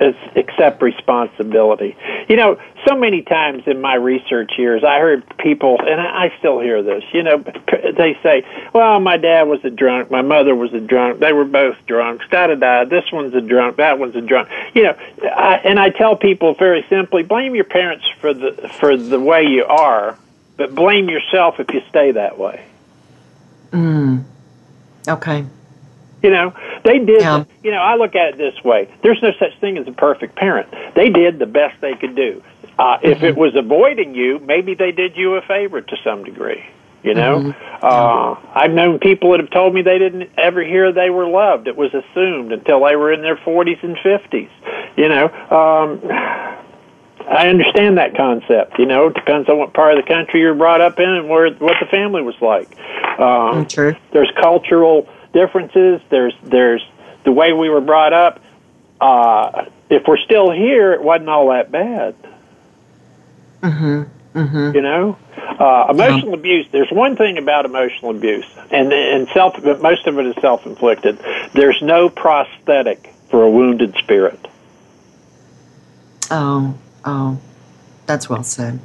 accept 0.00 0.82
responsibility. 0.82 1.96
You 2.28 2.36
know, 2.36 2.60
so 2.86 2.96
many 2.96 3.22
times 3.22 3.64
in 3.66 3.80
my 3.80 3.94
research 3.94 4.52
years, 4.58 4.84
I 4.84 4.98
heard 4.98 5.24
people, 5.38 5.78
and 5.80 6.00
I 6.00 6.32
still 6.38 6.60
hear 6.60 6.82
this. 6.82 7.04
You 7.12 7.22
know, 7.22 7.38
they 7.38 8.18
say, 8.22 8.44
"Well, 8.72 9.00
my 9.00 9.16
dad 9.16 9.48
was 9.48 9.64
a 9.64 9.70
drunk, 9.70 10.10
my 10.10 10.22
mother 10.22 10.54
was 10.54 10.72
a 10.72 10.80
drunk, 10.80 11.18
they 11.18 11.32
were 11.32 11.44
both 11.44 11.76
drunks, 11.86 12.26
da 12.30 12.48
da 12.48 12.54
da. 12.54 12.84
This 12.84 13.10
one's 13.12 13.34
a 13.34 13.40
drunk, 13.40 13.76
that 13.76 13.98
one's 13.98 14.16
a 14.16 14.20
drunk." 14.20 14.48
You 14.74 14.84
know, 14.84 14.96
I, 15.24 15.60
and 15.64 15.78
I 15.78 15.90
tell 15.90 16.16
people 16.16 16.54
very 16.54 16.84
simply, 16.88 17.22
blame 17.22 17.54
your 17.54 17.64
parents 17.64 18.04
for 18.20 18.34
the 18.34 18.70
for 18.78 18.96
the 18.96 19.20
way 19.20 19.44
you 19.44 19.64
are, 19.64 20.18
but 20.56 20.74
blame 20.74 21.08
yourself 21.08 21.60
if 21.60 21.72
you 21.72 21.82
stay 21.88 22.12
that 22.12 22.38
way. 22.38 22.64
Mm. 23.72 24.24
Okay. 25.08 25.44
You 26.26 26.32
know, 26.32 26.52
they 26.82 26.98
did. 26.98 27.20
Yeah. 27.20 27.44
You 27.62 27.70
know, 27.70 27.76
I 27.76 27.94
look 27.94 28.16
at 28.16 28.30
it 28.30 28.36
this 28.36 28.64
way: 28.64 28.92
there's 29.04 29.22
no 29.22 29.30
such 29.38 29.56
thing 29.60 29.78
as 29.78 29.86
a 29.86 29.92
perfect 29.92 30.34
parent. 30.34 30.68
They 30.96 31.08
did 31.08 31.38
the 31.38 31.46
best 31.46 31.80
they 31.80 31.94
could 31.94 32.16
do. 32.16 32.42
Uh, 32.76 32.98
if 33.00 33.22
it 33.22 33.36
was 33.36 33.54
avoiding 33.54 34.12
you, 34.12 34.40
maybe 34.40 34.74
they 34.74 34.90
did 34.90 35.16
you 35.16 35.34
a 35.36 35.42
favor 35.42 35.80
to 35.80 35.96
some 36.02 36.24
degree. 36.24 36.64
You 37.04 37.14
know, 37.14 37.38
mm-hmm. 37.38 37.86
uh, 37.86 38.34
I've 38.60 38.72
known 38.72 38.98
people 38.98 39.30
that 39.30 39.38
have 39.38 39.50
told 39.50 39.72
me 39.72 39.82
they 39.82 40.00
didn't 40.00 40.30
ever 40.36 40.64
hear 40.64 40.90
they 40.90 41.10
were 41.10 41.28
loved. 41.28 41.68
It 41.68 41.76
was 41.76 41.94
assumed 41.94 42.50
until 42.50 42.84
they 42.84 42.96
were 42.96 43.12
in 43.12 43.22
their 43.22 43.36
40s 43.36 43.84
and 43.84 43.96
50s. 43.98 44.50
You 44.96 45.08
know, 45.08 45.26
um, 45.26 46.00
I 47.30 47.46
understand 47.46 47.98
that 47.98 48.16
concept. 48.16 48.80
You 48.80 48.86
know, 48.86 49.06
it 49.06 49.14
depends 49.14 49.48
on 49.48 49.58
what 49.58 49.74
part 49.74 49.96
of 49.96 50.04
the 50.04 50.12
country 50.12 50.40
you're 50.40 50.54
brought 50.54 50.80
up 50.80 50.98
in 50.98 51.08
and 51.08 51.28
where 51.28 51.48
what 51.52 51.76
the 51.78 51.86
family 51.86 52.22
was 52.22 52.34
like. 52.40 52.76
Um, 53.20 53.64
Mm, 53.64 53.68
True. 53.68 53.94
There's 54.12 54.30
cultural 54.40 55.08
differences. 55.32 56.00
There's 56.10 56.34
there's 56.42 56.86
the 57.24 57.32
way 57.32 57.52
we 57.52 57.68
were 57.68 57.80
brought 57.80 58.12
up. 58.12 58.40
Uh, 59.00 59.66
if 59.90 60.06
we're 60.06 60.18
still 60.18 60.50
here, 60.50 60.92
it 60.92 61.02
wasn't 61.02 61.28
all 61.28 61.50
that 61.50 61.70
bad. 61.70 62.14
Mm-hmm. 63.62 64.02
Mm-hmm. 64.38 64.74
You 64.74 64.82
know, 64.82 65.18
uh, 65.36 65.86
emotional 65.90 66.34
abuse. 66.34 66.66
There's 66.70 66.90
one 66.90 67.16
thing 67.16 67.38
about 67.38 67.64
emotional 67.64 68.10
abuse, 68.10 68.46
and 68.70 68.92
and 68.92 69.28
self. 69.28 69.62
Most 69.62 70.06
of 70.06 70.18
it 70.18 70.26
is 70.26 70.34
self-inflicted. 70.40 71.18
There's 71.54 71.80
no 71.80 72.10
prosthetic 72.10 73.14
for 73.30 73.42
a 73.42 73.50
wounded 73.50 73.94
spirit. 73.96 74.38
Oh, 76.30 76.76
oh, 77.04 77.38
that's 78.06 78.28
well 78.28 78.42
said. 78.42 78.78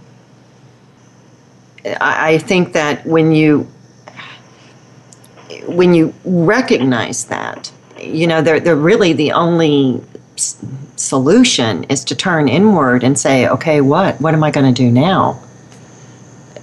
I, 1.84 2.34
I 2.34 2.38
think 2.38 2.74
that 2.74 3.06
when 3.06 3.32
you 3.32 3.68
when 5.68 5.94
you 5.94 6.14
recognize 6.26 7.26
that, 7.26 7.72
you 8.00 8.28
know, 8.28 8.42
they're, 8.42 8.60
they're 8.60 8.76
really 8.76 9.14
the 9.14 9.32
only 9.32 10.02
s- 10.38 10.58
solution 10.96 11.84
is 11.86 12.04
to 12.06 12.16
turn 12.16 12.48
inward 12.48 13.04
and 13.04 13.18
say, 13.18 13.48
okay, 13.48 13.82
what? 13.82 14.20
What 14.22 14.34
am 14.34 14.44
I 14.44 14.52
going 14.52 14.74
to 14.74 14.84
do 14.84 14.90
now? 14.92 15.40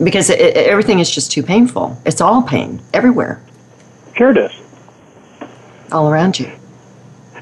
Because 0.03 0.31
it, 0.31 0.40
it, 0.40 0.57
everything 0.57 1.01
is 1.01 1.11
just 1.11 1.31
too 1.33 1.42
painful. 1.42 1.96
It's 2.07 2.20
all 2.20 2.42
pain 2.42 2.81
everywhere, 2.94 3.40
Sure 4.16 4.31
it 4.31 4.38
is. 4.38 4.53
all 5.92 6.09
around 6.11 6.38
you. 6.38 6.51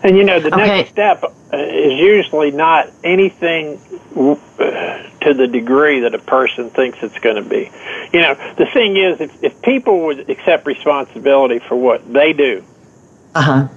And 0.02 0.16
you 0.16 0.24
know, 0.24 0.38
the 0.40 0.48
Okay. 0.54 0.66
next 0.66 0.90
step 0.90 1.22
uh, 1.24 1.56
is 1.56 1.98
usually 1.98 2.50
not 2.50 2.90
anything 3.02 3.78
uh, 4.16 5.02
to 5.26 5.34
the 5.34 5.46
degree 5.48 6.00
that 6.00 6.14
a 6.14 6.18
person 6.18 6.70
thinks 6.70 6.98
it's 7.02 7.18
going 7.18 7.36
to 7.36 7.48
be. 7.48 7.70
You 8.12 8.20
know, 8.22 8.34
the 8.56 8.66
thing 8.72 8.96
is, 8.96 9.20
if, 9.20 9.42
if 9.42 9.62
people 9.62 10.06
would 10.06 10.30
accept 10.30 10.66
responsibility 10.66 11.58
for 11.58 11.74
what 11.76 12.10
they 12.12 12.32
do, 12.32 12.62
Uh 13.34 13.42
huh. 13.42 13.68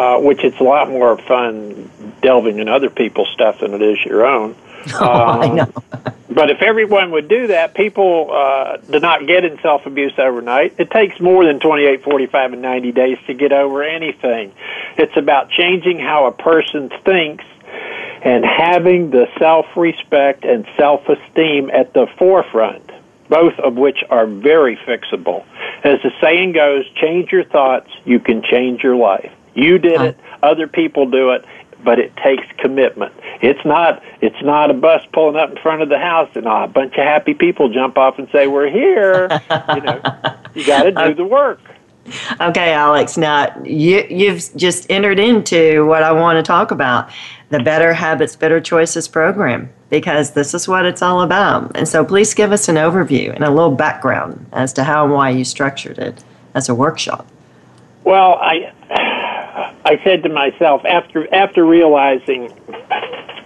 uh, 0.00 0.20
which 0.20 0.44
it's 0.44 0.60
a 0.60 0.62
lot 0.62 0.88
more 0.90 1.16
fun 1.18 1.90
delving 2.22 2.58
in 2.58 2.68
other 2.68 2.90
people's 2.90 3.28
stuff 3.34 3.60
than 3.60 3.74
it 3.74 3.82
is 3.82 3.98
your 4.04 4.24
own. 4.26 4.54
Oh, 4.98 5.06
I 5.06 5.46
Um, 5.46 5.56
know. 5.56 5.66
But 6.32 6.48
if 6.48 6.62
everyone 6.62 7.10
would 7.10 7.26
do 7.28 7.48
that, 7.48 7.74
people 7.74 8.30
uh, 8.32 8.76
do 8.76 9.00
not 9.00 9.26
get 9.26 9.44
in 9.44 9.58
self 9.62 9.84
abuse 9.84 10.12
overnight. 10.16 10.76
It 10.78 10.88
takes 10.92 11.18
more 11.20 11.44
than 11.44 11.58
28, 11.58 12.04
45, 12.04 12.52
and 12.52 12.62
90 12.62 12.92
days 12.92 13.18
to 13.26 13.34
get 13.34 13.52
over 13.52 13.82
anything. 13.82 14.52
It's 14.96 15.16
about 15.16 15.50
changing 15.50 15.98
how 15.98 16.26
a 16.26 16.32
person 16.32 16.88
thinks 17.04 17.44
and 18.22 18.44
having 18.44 19.10
the 19.10 19.26
self 19.38 19.66
respect 19.76 20.44
and 20.44 20.66
self 20.76 21.08
esteem 21.08 21.70
at 21.70 21.92
the 21.94 22.06
forefront, 22.18 22.90
both 23.28 23.58
of 23.60 23.76
which 23.76 24.04
are 24.10 24.26
very 24.26 24.76
fixable. 24.76 25.44
As 25.84 26.00
the 26.02 26.12
saying 26.20 26.52
goes, 26.52 26.84
change 26.96 27.32
your 27.32 27.44
thoughts, 27.44 27.90
you 28.04 28.20
can 28.20 28.42
change 28.42 28.82
your 28.82 28.96
life. 28.96 29.32
You 29.54 29.78
did 29.78 30.00
it, 30.00 30.18
other 30.42 30.66
people 30.66 31.10
do 31.10 31.30
it, 31.30 31.44
but 31.82 31.98
it 31.98 32.14
takes 32.16 32.46
commitment. 32.58 33.12
It's 33.40 33.64
not 33.64 34.02
it's 34.20 34.40
not 34.42 34.70
a 34.70 34.74
bus 34.74 35.04
pulling 35.12 35.36
up 35.36 35.50
in 35.50 35.56
front 35.58 35.82
of 35.82 35.88
the 35.88 35.98
house 35.98 36.30
and 36.34 36.46
a 36.46 36.66
bunch 36.66 36.92
of 36.96 37.04
happy 37.04 37.34
people 37.34 37.72
jump 37.72 37.96
off 37.96 38.18
and 38.18 38.28
say 38.30 38.46
we're 38.46 38.70
here. 38.70 39.28
you 39.74 39.80
know, 39.80 40.00
you 40.54 40.66
got 40.66 40.84
to 40.84 40.92
do 40.92 41.14
the 41.14 41.24
work. 41.24 41.60
Okay, 42.40 42.72
Alex. 42.72 43.16
Now 43.16 43.62
you 43.64 44.04
you've 44.08 44.54
just 44.56 44.90
entered 44.90 45.18
into 45.18 45.86
what 45.86 46.02
I 46.02 46.12
want 46.12 46.36
to 46.36 46.42
talk 46.42 46.70
about, 46.70 47.10
the 47.50 47.60
Better 47.60 47.92
Habits, 47.92 48.36
Better 48.36 48.60
Choices 48.60 49.08
program, 49.08 49.70
because 49.90 50.32
this 50.32 50.54
is 50.54 50.66
what 50.66 50.86
it's 50.86 51.02
all 51.02 51.20
about. 51.20 51.76
And 51.76 51.86
so, 51.86 52.04
please 52.04 52.32
give 52.32 52.52
us 52.52 52.68
an 52.68 52.76
overview 52.76 53.34
and 53.34 53.44
a 53.44 53.50
little 53.50 53.74
background 53.74 54.46
as 54.52 54.72
to 54.74 54.84
how 54.84 55.04
and 55.04 55.12
why 55.12 55.30
you 55.30 55.44
structured 55.44 55.98
it 55.98 56.24
as 56.54 56.68
a 56.68 56.74
workshop. 56.74 57.26
Well, 58.04 58.34
I 58.40 58.72
I 59.84 60.00
said 60.04 60.22
to 60.22 60.28
myself 60.28 60.84
after 60.84 61.32
after 61.34 61.64
realizing 61.64 62.52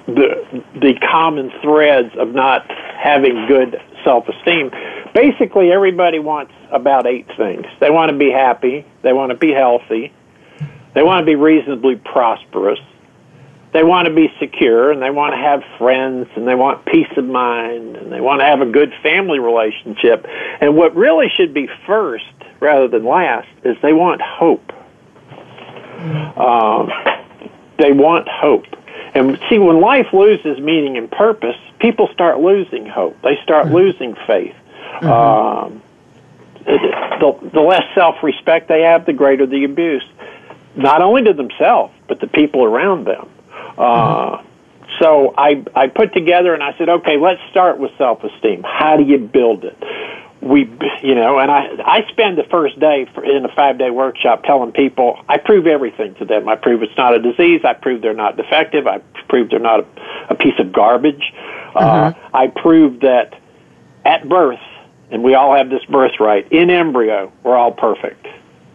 the 0.06 0.62
the 0.74 0.94
common 1.10 1.50
threads 1.62 2.14
of 2.16 2.34
not 2.34 2.70
having 2.70 3.46
good 3.46 3.80
self-esteem, 4.04 4.70
basically 5.14 5.72
everybody 5.72 6.18
wants 6.18 6.52
about 6.70 7.06
eight 7.06 7.26
things. 7.36 7.66
They 7.80 7.90
want 7.90 8.10
to 8.10 8.16
be 8.16 8.30
happy, 8.30 8.84
they 9.02 9.12
want 9.12 9.30
to 9.30 9.36
be 9.36 9.52
healthy, 9.52 10.12
they 10.94 11.02
want 11.02 11.22
to 11.22 11.26
be 11.26 11.34
reasonably 11.34 11.96
prosperous, 11.96 12.80
they 13.74 13.82
want 13.82 14.06
to 14.06 14.14
be 14.14 14.32
secure, 14.38 14.92
and 14.92 15.02
they 15.02 15.10
want 15.10 15.32
to 15.34 15.36
have 15.36 15.64
friends, 15.78 16.28
and 16.36 16.46
they 16.46 16.54
want 16.54 16.86
peace 16.86 17.10
of 17.16 17.24
mind, 17.24 17.96
and 17.96 18.12
they 18.12 18.20
want 18.20 18.40
to 18.40 18.46
have 18.46 18.60
a 18.60 18.66
good 18.66 18.94
family 19.02 19.40
relationship. 19.40 20.24
And 20.60 20.76
what 20.76 20.94
really 20.94 21.26
should 21.36 21.52
be 21.52 21.68
first 21.84 22.24
rather 22.60 22.86
than 22.86 23.04
last 23.04 23.48
is 23.64 23.76
they 23.82 23.92
want 23.92 24.22
hope. 24.22 24.72
Um, 26.38 26.88
they 27.76 27.90
want 27.90 28.28
hope. 28.28 28.66
And 29.12 29.40
see, 29.50 29.58
when 29.58 29.80
life 29.80 30.06
loses 30.12 30.60
meaning 30.60 30.96
and 30.96 31.10
purpose, 31.10 31.56
people 31.80 32.08
start 32.12 32.38
losing 32.38 32.86
hope. 32.86 33.20
They 33.22 33.40
start 33.42 33.72
losing 33.72 34.14
faith. 34.24 34.54
Um, 35.02 35.82
the, 36.64 37.50
the 37.52 37.60
less 37.60 37.82
self 37.96 38.22
respect 38.22 38.68
they 38.68 38.82
have, 38.82 39.04
the 39.04 39.12
greater 39.12 39.46
the 39.46 39.64
abuse, 39.64 40.04
not 40.76 41.02
only 41.02 41.24
to 41.24 41.32
themselves, 41.32 41.92
but 42.06 42.20
the 42.20 42.28
people 42.28 42.62
around 42.64 43.04
them. 43.06 43.28
Uh, 43.76 44.42
so 45.00 45.34
I, 45.36 45.64
I 45.74 45.88
put 45.88 46.12
together 46.12 46.54
and 46.54 46.62
I 46.62 46.76
said, 46.78 46.88
okay, 46.88 47.16
let's 47.16 47.40
start 47.50 47.78
with 47.78 47.90
self-esteem. 47.98 48.62
How 48.62 48.96
do 48.96 49.02
you 49.02 49.18
build 49.18 49.64
it? 49.64 49.76
We, 50.40 50.70
you 51.02 51.14
know, 51.14 51.38
and 51.38 51.50
I, 51.50 51.68
I 51.84 52.06
spend 52.10 52.36
the 52.36 52.44
first 52.44 52.78
day 52.78 53.06
for, 53.14 53.24
in 53.24 53.44
a 53.44 53.54
five-day 53.54 53.90
workshop 53.90 54.44
telling 54.44 54.72
people, 54.72 55.24
I 55.28 55.38
prove 55.38 55.66
everything 55.66 56.14
to 56.16 56.24
them. 56.26 56.48
I 56.48 56.56
prove 56.56 56.82
it's 56.82 56.96
not 56.98 57.14
a 57.14 57.18
disease. 57.18 57.62
I 57.64 57.72
prove 57.72 58.02
they're 58.02 58.12
not 58.12 58.36
defective. 58.36 58.86
I 58.86 58.98
prove 59.28 59.50
they're 59.50 59.58
not 59.58 59.80
a, 59.80 59.86
a 60.30 60.34
piece 60.34 60.58
of 60.58 60.70
garbage. 60.70 61.32
Uh, 61.74 61.78
uh-huh. 61.78 62.20
Uh, 62.32 62.36
I 62.36 62.48
prove 62.48 63.00
that 63.00 63.40
at 64.04 64.28
birth, 64.28 64.60
and 65.10 65.24
we 65.24 65.34
all 65.34 65.56
have 65.56 65.70
this 65.70 65.84
birthright, 65.86 66.52
in 66.52 66.68
embryo, 66.68 67.32
we're 67.42 67.56
all 67.56 67.72
perfect. 67.72 68.26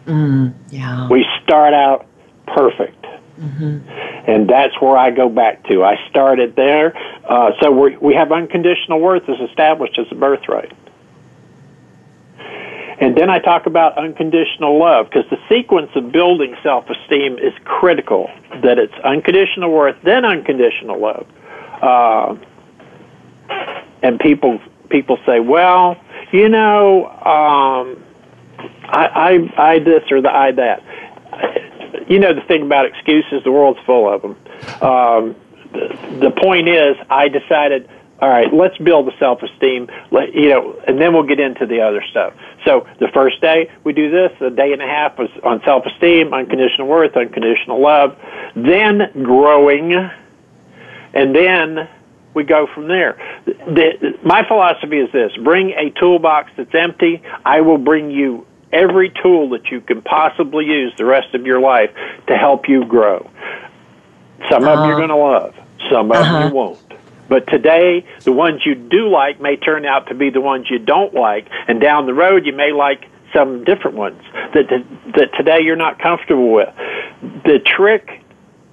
Mm, 0.06 0.54
yeah. 0.70 1.08
We 1.08 1.24
start 1.44 1.72
out 1.72 2.06
perfect. 2.48 2.99
Mm-hmm. 3.40 4.30
And 4.30 4.48
that's 4.48 4.78
where 4.80 4.98
I 4.98 5.10
go 5.10 5.28
back 5.28 5.64
to. 5.68 5.82
I 5.82 5.96
started 6.10 6.56
there. 6.56 6.94
Uh, 7.24 7.52
so 7.60 7.70
we 7.70 7.96
we 7.96 8.14
have 8.14 8.32
unconditional 8.32 9.00
worth 9.00 9.28
as 9.28 9.40
established 9.48 9.98
as 9.98 10.06
a 10.10 10.14
birthright. 10.14 10.72
And 13.00 13.16
then 13.16 13.30
I 13.30 13.38
talk 13.38 13.64
about 13.64 13.96
unconditional 13.96 14.78
love 14.78 15.06
because 15.06 15.24
the 15.30 15.38
sequence 15.48 15.90
of 15.94 16.12
building 16.12 16.54
self 16.62 16.84
esteem 16.90 17.38
is 17.38 17.54
critical. 17.64 18.30
That 18.62 18.78
it's 18.78 18.92
unconditional 19.02 19.70
worth, 19.70 19.96
then 20.04 20.26
unconditional 20.26 21.00
love. 21.00 21.26
Uh, 21.80 22.36
and 24.02 24.20
people 24.20 24.60
people 24.90 25.18
say, 25.24 25.40
well, 25.40 25.96
you 26.30 26.50
know, 26.50 27.06
um, 27.06 28.04
I, 28.84 29.48
I 29.56 29.72
I 29.72 29.78
this 29.78 30.02
or 30.10 30.20
the 30.20 30.30
I 30.30 30.52
that 30.52 30.82
you 32.10 32.18
know 32.18 32.34
the 32.34 32.42
thing 32.42 32.62
about 32.62 32.84
excuses, 32.86 33.42
the 33.44 33.52
world's 33.52 33.80
full 33.86 34.12
of 34.12 34.20
them. 34.20 34.36
Um, 34.82 35.36
the, 35.72 36.18
the 36.20 36.30
point 36.42 36.68
is, 36.68 36.96
I 37.08 37.28
decided, 37.28 37.88
all 38.20 38.28
right, 38.28 38.52
let's 38.52 38.76
build 38.78 39.06
the 39.06 39.16
self-esteem, 39.18 39.88
let, 40.10 40.34
you 40.34 40.48
know, 40.50 40.78
and 40.86 41.00
then 41.00 41.14
we'll 41.14 41.22
get 41.22 41.38
into 41.38 41.66
the 41.66 41.80
other 41.80 42.02
stuff. 42.10 42.34
So 42.66 42.86
the 42.98 43.08
first 43.14 43.40
day 43.40 43.70
we 43.84 43.92
do 43.92 44.10
this, 44.10 44.32
a 44.40 44.50
day 44.50 44.72
and 44.72 44.82
a 44.82 44.86
half 44.86 45.16
was 45.18 45.30
on 45.44 45.62
self-esteem, 45.64 46.34
unconditional 46.34 46.88
worth, 46.88 47.16
unconditional 47.16 47.80
love, 47.80 48.18
then 48.56 49.12
growing, 49.22 49.94
and 51.14 51.34
then 51.34 51.88
we 52.34 52.42
go 52.42 52.66
from 52.74 52.88
there. 52.88 53.16
The, 53.46 54.18
my 54.24 54.46
philosophy 54.46 54.98
is 54.98 55.12
this: 55.12 55.30
bring 55.42 55.70
a 55.70 55.90
toolbox 55.98 56.50
that's 56.56 56.74
empty. 56.74 57.22
I 57.44 57.60
will 57.60 57.78
bring 57.78 58.10
you 58.10 58.46
every 58.72 59.12
tool 59.22 59.50
that 59.50 59.70
you 59.70 59.80
can 59.80 60.02
possibly 60.02 60.66
use 60.66 60.92
the 60.96 61.04
rest 61.04 61.34
of 61.34 61.46
your 61.46 61.60
life 61.60 61.90
to 62.28 62.36
help 62.36 62.68
you 62.68 62.84
grow. 62.84 63.28
Some 64.50 64.64
uh, 64.64 64.72
of 64.72 64.78
them 64.78 64.88
you're 64.88 65.02
uh-huh. 65.02 65.06
going 65.06 65.08
to 65.08 65.16
love, 65.16 65.54
some 65.90 66.10
of 66.10 66.16
uh-huh. 66.16 66.32
them 66.32 66.48
you 66.48 66.54
won't. 66.54 66.78
But 67.28 67.46
today, 67.46 68.04
the 68.24 68.32
ones 68.32 68.62
you 68.66 68.74
do 68.74 69.08
like 69.08 69.40
may 69.40 69.56
turn 69.56 69.86
out 69.86 70.08
to 70.08 70.14
be 70.14 70.30
the 70.30 70.40
ones 70.40 70.66
you 70.68 70.80
don't 70.80 71.14
like, 71.14 71.48
and 71.68 71.80
down 71.80 72.06
the 72.06 72.14
road, 72.14 72.44
you 72.44 72.52
may 72.52 72.72
like 72.72 73.06
some 73.32 73.62
different 73.62 73.96
ones 73.96 74.20
that 74.54 74.68
that, 74.68 74.84
that 75.14 75.34
today 75.36 75.60
you're 75.62 75.76
not 75.76 76.00
comfortable 76.00 76.52
with. 76.52 76.74
The 77.44 77.60
trick 77.64 78.19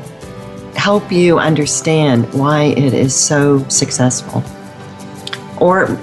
help 0.75 1.11
you 1.11 1.37
understand 1.37 2.33
why 2.33 2.63
it 2.63 2.93
is 2.93 3.15
so 3.15 3.67
successful. 3.67 4.43
Or 5.59 5.97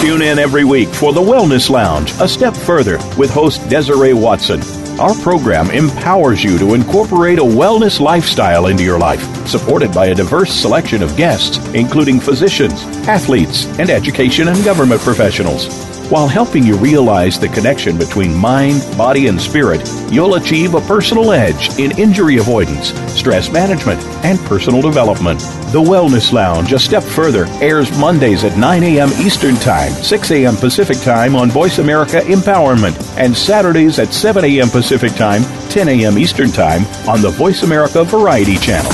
Tune 0.00 0.22
in 0.22 0.38
every 0.38 0.64
week 0.64 0.88
for 0.88 1.12
the 1.12 1.20
Wellness 1.20 1.68
Lounge, 1.68 2.12
a 2.18 2.28
step 2.28 2.56
further 2.56 2.96
with 3.18 3.28
host 3.28 3.68
Desiree 3.68 4.14
Watson. 4.14 4.62
Our 4.98 5.14
program 5.14 5.70
empowers 5.70 6.42
you 6.42 6.58
to 6.58 6.74
incorporate 6.74 7.38
a 7.38 7.42
wellness 7.42 8.00
lifestyle 8.00 8.66
into 8.66 8.82
your 8.82 8.98
life, 8.98 9.22
supported 9.46 9.92
by 9.92 10.06
a 10.06 10.14
diverse 10.14 10.52
selection 10.52 11.04
of 11.04 11.16
guests, 11.16 11.58
including 11.72 12.18
physicians, 12.18 12.82
athletes, 13.06 13.66
and 13.78 13.90
education 13.90 14.48
and 14.48 14.64
government 14.64 15.00
professionals. 15.02 15.68
While 16.10 16.26
helping 16.26 16.64
you 16.64 16.76
realize 16.78 17.38
the 17.38 17.48
connection 17.48 17.96
between 17.96 18.34
mind, 18.34 18.82
body, 18.98 19.28
and 19.28 19.40
spirit, 19.40 19.88
you'll 20.10 20.34
achieve 20.34 20.74
a 20.74 20.80
personal 20.80 21.30
edge 21.30 21.78
in 21.78 21.96
injury 21.96 22.38
avoidance, 22.38 22.92
stress 23.12 23.52
management, 23.52 24.02
and 24.24 24.40
personal 24.46 24.82
development. 24.82 25.40
The 25.70 25.82
Wellness 25.82 26.32
Lounge, 26.32 26.72
a 26.72 26.78
step 26.78 27.02
further, 27.02 27.44
airs 27.60 27.96
Mondays 27.98 28.42
at 28.42 28.56
9 28.56 28.82
a.m. 28.84 29.10
Eastern 29.20 29.54
Time, 29.56 29.92
6 29.92 30.30
a.m. 30.30 30.56
Pacific 30.56 30.96
Time 31.00 31.36
on 31.36 31.50
Voice 31.50 31.78
America 31.78 32.20
Empowerment, 32.20 32.96
and 33.18 33.36
Saturdays 33.36 33.98
at 33.98 34.14
7 34.14 34.46
a.m. 34.46 34.70
Pacific 34.70 35.12
Time, 35.12 35.42
10 35.68 35.88
a.m. 35.88 36.16
Eastern 36.16 36.50
Time 36.50 36.86
on 37.06 37.20
the 37.20 37.28
Voice 37.28 37.64
America 37.64 38.02
Variety 38.02 38.56
Channel. 38.56 38.90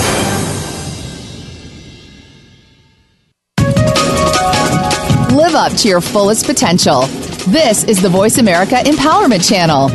Live 5.37 5.55
up 5.55 5.73
to 5.75 5.89
your 5.89 6.01
fullest 6.01 6.45
potential. 6.45 7.03
This 7.47 7.85
is 7.85 8.03
the 8.03 8.09
Voice 8.09 8.39
America 8.39 8.75
Empowerment 8.75 9.49
Channel. 9.49 9.91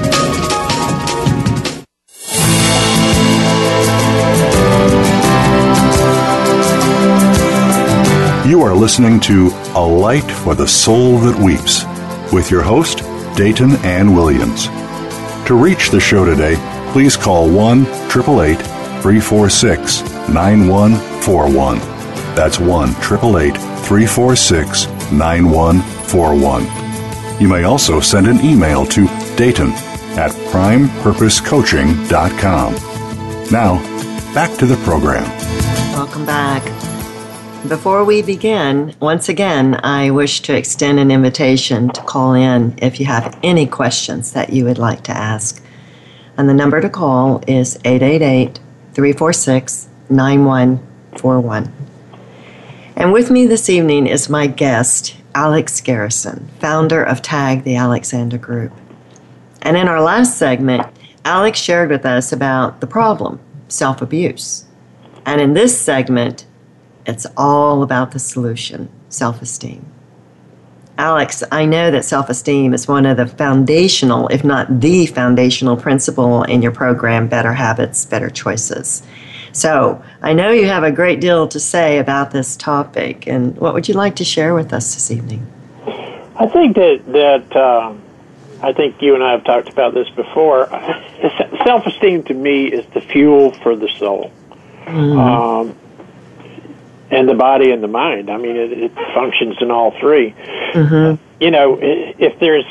You 8.50 8.64
are 8.64 8.74
listening 8.74 9.20
to 9.22 9.52
A 9.76 9.80
Light 9.80 10.24
for 10.24 10.56
the 10.56 10.68
Soul 10.68 11.20
That 11.20 11.40
Weeps 11.40 11.86
with 12.34 12.50
your 12.50 12.64
host, 12.64 13.04
Dayton 13.38 13.76
Ann 13.86 14.16
Williams. 14.16 14.66
To 15.46 15.54
reach 15.54 15.92
the 15.92 16.00
show 16.00 16.26
today, 16.26 16.56
please 16.92 17.16
call 17.16 17.48
1 17.48 17.82
888 17.82 18.58
346 19.04 20.02
9141. 20.30 21.78
That's 22.34 22.60
1 22.60 22.90
888 22.90 23.56
346 23.86 24.88
9141. 25.12 27.40
You 27.40 27.50
may 27.50 27.66
also 27.66 28.00
send 28.00 28.26
an 28.26 28.44
email 28.44 28.84
to 28.88 29.06
Dayton 29.36 29.74
at 30.18 30.32
primepurposecoaching.com. 30.50 32.74
Now, 33.52 33.80
back 34.34 34.58
to 34.58 34.66
the 34.66 34.78
program. 34.78 35.30
Welcome 35.94 36.26
back. 36.26 36.64
Before 37.68 38.06
we 38.06 38.22
begin, 38.22 38.96
once 39.02 39.28
again, 39.28 39.82
I 39.84 40.12
wish 40.12 40.40
to 40.44 40.56
extend 40.56 40.98
an 40.98 41.12
invitation 41.12 41.90
to 41.90 42.02
call 42.02 42.34
in 42.34 42.74
if 42.82 43.02
you 43.02 43.06
have 43.08 43.38
any 43.44 43.68
questions 43.68 44.32
that 44.32 44.54
you 44.54 44.64
would 44.64 44.78
like 44.78 45.04
to 45.04 45.12
ask. 45.12 45.62
And 46.38 46.48
the 46.48 46.54
number 46.54 46.80
to 46.80 46.90
call 46.90 47.44
is 47.48 47.78
888 47.84 48.62
346 48.94 49.90
9141. 50.10 51.74
And 52.96 53.12
with 53.12 53.30
me 53.30 53.46
this 53.46 53.70
evening 53.70 54.08
is 54.08 54.30
my 54.30 54.48
guest, 54.48 55.18
Alex 55.36 55.82
Garrison, 55.82 56.50
founder 56.60 57.04
of 57.04 57.22
TAG, 57.22 57.66
the 57.66 57.76
Alexander 57.76 58.38
Group. 58.38 58.72
And 59.64 59.76
in 59.76 59.90
our 59.90 60.02
last 60.02 60.38
segment, 60.38 60.88
Alex 61.26 61.60
shared 61.60 61.90
with 61.90 62.06
us 62.06 62.32
about 62.32 62.80
the 62.80 62.88
problem, 62.88 63.38
self 63.68 64.02
abuse. 64.02 64.64
And 65.26 65.42
in 65.42 65.54
this 65.54 65.80
segment, 65.80 66.46
it's 67.06 67.26
all 67.38 67.84
about 67.84 68.12
the 68.12 68.20
solution 68.20 68.90
self 69.10 69.42
esteem. 69.42 69.86
Alex, 70.98 71.44
I 71.50 71.66
know 71.66 71.92
that 71.92 72.04
self 72.04 72.30
esteem 72.30 72.74
is 72.74 72.88
one 72.88 73.06
of 73.06 73.16
the 73.18 73.26
foundational, 73.26 74.28
if 74.28 74.44
not 74.44 74.82
the 74.82 75.06
foundational 75.06 75.78
principle 75.78 76.44
in 76.44 76.62
your 76.62 76.74
program, 76.74 77.28
Better 77.28 77.54
Habits, 77.54 78.06
Better 78.06 78.30
Choices. 78.30 79.02
So 79.54 80.04
I 80.22 80.34
know 80.34 80.52
you 80.52 80.68
have 80.68 80.84
a 80.84 80.92
great 80.92 81.22
deal 81.22 81.48
to 81.48 81.60
say 81.60 82.00
about 82.00 82.32
this 82.32 82.58
topic, 82.58 83.28
and 83.28 83.58
what 83.58 83.74
would 83.74 83.88
you 83.88 83.94
like 83.94 84.18
to 84.18 84.26
share 84.26 84.54
with 84.54 84.74
us 84.74 84.94
this 84.94 85.10
evening? 85.10 85.48
I 86.36 86.48
think 86.48 86.76
that 86.76 87.02
that 87.08 87.56
uh, 87.56 87.94
I 88.62 88.74
think 88.74 89.02
you 89.02 89.16
and 89.16 89.24
I 89.24 89.32
have 89.32 89.46
talked 89.46 89.70
about 89.70 89.94
this 89.94 90.10
before. 90.10 90.68
Self-esteem 91.66 92.24
to 92.24 92.34
me 92.34 92.66
is 92.66 92.86
the 92.94 93.02
fuel 93.02 93.52
for 93.52 93.76
the 93.76 93.88
soul. 93.98 94.32
Mm-hmm. 94.86 95.18
Um, 95.18 95.78
and 97.12 97.28
the 97.28 97.34
body 97.34 97.72
and 97.72 97.84
the 97.84 97.88
mind. 97.88 98.30
I 98.30 98.38
mean, 98.38 98.56
it, 98.56 98.72
it 98.72 98.92
functions 99.14 99.58
in 99.62 99.72
all 99.72 99.92
3 100.00 100.32
mm-hmm. 100.74 101.24
You 101.42 101.52
know, 101.52 101.78
if 101.82 102.38
there's 102.40 102.66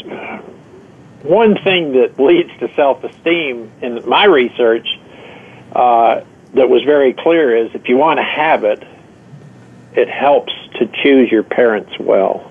one 1.22 1.56
thing 1.64 1.92
that 1.92 2.18
leads 2.18 2.50
to 2.60 2.72
self-esteem 2.74 3.70
in 3.80 4.08
my 4.08 4.24
research 4.24 4.86
uh, 5.72 6.20
that 6.54 6.68
was 6.68 6.82
very 6.84 7.12
clear 7.12 7.56
is 7.56 7.74
if 7.74 7.88
you 7.88 7.96
want 7.96 8.18
to 8.18 8.24
have 8.24 8.64
it 8.64 8.84
it 9.94 10.08
helps 10.08 10.52
to 10.78 10.86
choose 11.02 11.30
your 11.30 11.42
parents 11.42 11.92
well. 11.98 12.50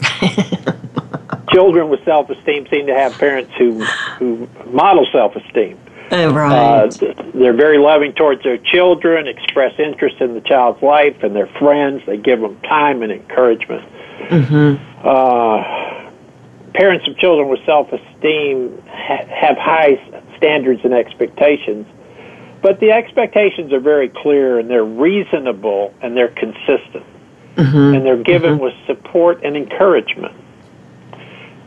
Children 1.50 1.88
with 1.88 2.04
self-esteem 2.04 2.68
seem 2.68 2.86
to 2.86 2.94
have 2.94 3.12
parents 3.14 3.52
who 3.58 3.82
who 4.18 4.48
model 4.66 5.06
self-esteem. 5.10 5.78
Oh, 6.10 6.32
right. 6.32 7.02
Uh, 7.02 7.22
they're 7.34 7.56
very 7.56 7.78
loving 7.78 8.12
towards 8.12 8.42
their 8.42 8.58
children, 8.58 9.26
express 9.26 9.78
interest 9.78 10.16
in 10.20 10.34
the 10.34 10.40
child's 10.40 10.82
life 10.82 11.16
and 11.22 11.36
their 11.36 11.48
friends. 11.58 12.02
They 12.06 12.16
give 12.16 12.40
them 12.40 12.58
time 12.62 13.02
and 13.02 13.12
encouragement. 13.12 13.86
Mm-hmm. 14.30 15.06
Uh, 15.06 16.10
parents 16.74 17.06
of 17.08 17.16
children 17.18 17.48
with 17.48 17.60
self 17.66 17.92
esteem 17.92 18.82
ha- 18.88 19.26
have 19.28 19.56
high 19.58 20.22
standards 20.36 20.80
and 20.84 20.94
expectations, 20.94 21.86
but 22.62 22.80
the 22.80 22.90
expectations 22.92 23.72
are 23.72 23.80
very 23.80 24.08
clear 24.08 24.58
and 24.58 24.70
they're 24.70 24.84
reasonable 24.84 25.92
and 26.00 26.16
they're 26.16 26.28
consistent. 26.34 27.04
Mm-hmm. 27.56 27.94
And 27.96 28.06
they're 28.06 28.22
given 28.22 28.54
mm-hmm. 28.54 28.62
with 28.62 28.74
support 28.86 29.44
and 29.44 29.56
encouragement. 29.56 30.34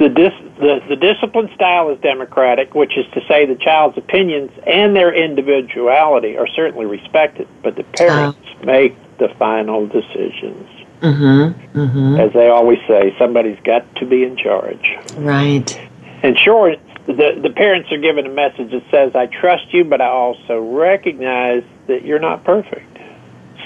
The, 0.02 0.10
dis- 0.10 0.58
the, 0.58 0.80
the 0.90 0.96
discipline 0.96 1.52
style 1.54 1.92
is 1.92 2.00
democratic, 2.02 2.74
which 2.74 2.98
is 2.98 3.06
to 3.14 3.22
say 3.28 3.46
the 3.46 3.54
child's 3.54 4.00
opinions 4.00 4.50
and 4.66 4.96
their 4.96 5.14
individuality 5.14 6.38
are 6.38 6.48
certainly 6.56 6.88
respected, 6.88 7.48
but 7.62 7.76
the 7.76 7.84
parents 7.84 8.40
oh. 8.44 8.66
make 8.66 8.98
the 9.20 9.28
final 9.38 9.86
decisions. 9.86 10.68
Mm-hmm, 11.02 11.80
mm-hmm. 11.80 12.20
As 12.20 12.34
they 12.34 12.48
always 12.48 12.80
say, 12.88 13.14
somebody's 13.20 13.60
got 13.64 13.96
to 13.98 14.08
be 14.08 14.24
in 14.24 14.38
charge. 14.38 14.84
Right. 15.18 15.80
In 16.24 16.36
short, 16.36 16.80
the, 17.06 17.40
the 17.40 17.54
parents 17.56 17.92
are 17.92 18.00
given 18.00 18.26
a 18.26 18.34
message 18.34 18.72
that 18.72 18.84
says, 18.90 19.12
I 19.14 19.28
trust 19.28 19.72
you, 19.72 19.84
but 19.84 20.02
I 20.02 20.08
also 20.08 20.62
recognize 20.62 21.64
that 21.86 22.04
you're 22.06 22.18
not 22.18 22.44
perfect. 22.44 22.98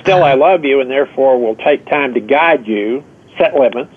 Still, 0.02 0.22
I 0.22 0.34
love 0.34 0.66
you, 0.66 0.82
and 0.82 0.92
therefore 0.92 1.40
will 1.40 1.56
take 1.56 1.86
time 1.86 2.14
to 2.14 2.20
guide 2.20 2.68
you, 2.68 3.06
set 3.38 3.56
limits, 3.56 3.96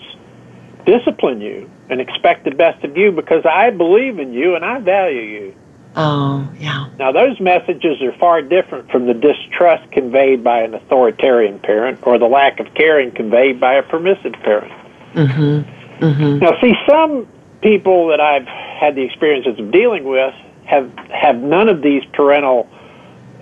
discipline 0.87 1.41
you, 1.41 1.69
and 1.91 2.01
expect 2.01 2.45
the 2.45 2.51
best 2.51 2.85
of 2.85 2.97
you 2.97 3.13
because 3.13 3.45
I 3.47 3.71
believe 3.71 4.19
in 4.19 4.33
you 4.33 4.55
and 4.55 4.65
I 4.65 4.81
value 4.81 5.21
you. 5.21 5.55
Oh, 5.97 6.49
yeah. 6.59 6.89
Now, 6.99 7.13
those 7.13 7.41
messages 7.41 8.01
are 8.03 8.13
far 8.19 8.43
different 8.43 8.91
from 8.91 9.07
the 9.07 9.15
distrust 9.15 9.91
conveyed 9.91 10.45
by 10.45 10.61
an 10.61 10.75
authoritarian 10.75 11.59
parent 11.59 12.01
or 12.07 12.19
the 12.19 12.27
lack 12.27 12.61
of 12.61 12.73
caring 12.75 13.11
conveyed 13.11 13.59
by 13.59 13.75
a 13.75 13.83
permissive 13.83 14.35
parent. 14.35 14.73
Mm-hmm. 15.15 16.05
Mm-hmm. 16.05 16.39
Now, 16.39 16.53
see, 16.61 16.75
some 16.89 17.27
people 17.63 18.09
that 18.09 18.21
I've 18.21 18.47
had 18.47 18.95
the 18.95 19.03
experiences 19.03 19.59
of 19.59 19.73
dealing 19.73 20.05
with 20.05 20.35
have 20.67 20.93
have 21.11 21.37
none 21.37 21.69
of 21.69 21.83
these 21.83 22.05
parental 22.13 22.69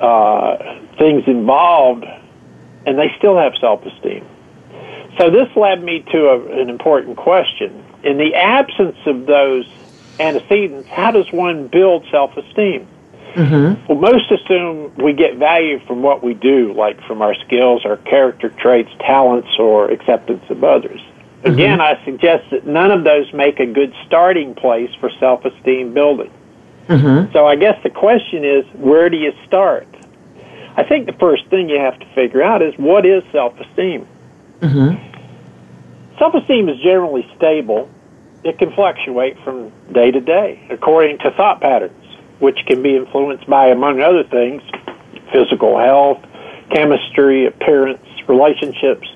uh, 0.01 0.57
things 0.99 1.25
involved, 1.27 2.05
and 2.87 2.99
they 2.99 3.13
still 3.19 3.37
have 3.37 3.53
self-esteem. 3.61 4.25
So 5.19 5.31
this 5.31 5.49
led 5.57 5.83
me 5.83 6.05
to 6.13 6.19
a, 6.29 6.61
an 6.61 6.71
important 6.71 7.17
question 7.17 7.85
in 8.07 8.19
the 8.19 8.35
absence 8.35 8.97
of 9.07 9.27
those 9.27 9.66
antecedents, 10.21 10.88
how 10.88 11.11
does 11.11 11.31
one 11.33 11.66
build 11.66 12.07
self 12.11 12.37
esteem? 12.37 12.87
Mm-hmm. 13.35 13.87
Well, 13.87 13.99
most 13.99 14.31
assume 14.31 14.95
we 14.97 15.12
get 15.12 15.37
value 15.37 15.79
from 15.87 16.03
what 16.03 16.23
we 16.23 16.33
do, 16.33 16.73
like 16.73 17.03
from 17.07 17.21
our 17.21 17.35
skills, 17.35 17.85
our 17.85 17.99
character 17.99 18.49
traits, 18.49 18.90
talents, 19.01 19.51
or 19.59 19.90
acceptance 19.90 20.45
of 20.49 20.64
others. 20.64 21.01
Mm-hmm. 21.01 21.53
Again, 21.53 21.81
I 21.81 22.03
suggest 22.05 22.51
that 22.51 22.66
none 22.66 22.90
of 22.90 23.05
those 23.05 23.31
make 23.35 23.61
a 23.61 23.67
good 23.67 23.92
starting 24.07 24.54
place 24.54 24.90
for 25.00 25.11
self 25.21 25.44
esteem 25.44 25.92
building. 25.92 26.33
Mm-hmm. 26.88 27.33
So 27.33 27.46
I 27.46 27.57
guess 27.57 27.79
the 27.83 27.90
question 27.90 28.44
is, 28.44 28.65
where 28.75 29.11
do 29.11 29.17
you 29.17 29.33
start? 29.46 29.88
I 30.77 30.85
think 30.85 31.07
the 31.07 31.13
first 31.15 31.46
thing 31.48 31.69
you 31.69 31.81
have 31.81 31.98
to 31.98 32.07
figure 32.15 32.42
out 32.42 32.63
is 32.63 32.73
what 32.79 33.04
is 33.04 33.23
self 33.33 33.59
esteem? 33.61 34.07
Mm-hmm. 34.61 36.19
Self 36.19 36.35
esteem 36.35 36.69
is 36.69 36.79
generally 36.79 37.29
stable 37.37 37.90
it 38.47 38.59
can 38.59 38.73
fluctuate 38.73 39.37
from 39.44 39.73
day 39.92 40.11
to 40.11 40.21
day 40.21 40.67
according 40.71 41.19
to 41.19 41.31
thought 41.33 41.61
patterns, 41.61 42.05
which 42.38 42.59
can 42.67 42.83
be 42.83 42.97
influenced 42.97 43.47
by, 43.49 43.69
among 43.69 44.01
other 44.01 44.25
things, 44.25 44.63
physical 45.33 45.79
health, 45.79 46.23
chemistry, 46.71 47.47
appearance, 47.47 48.03
relationships. 48.29 49.09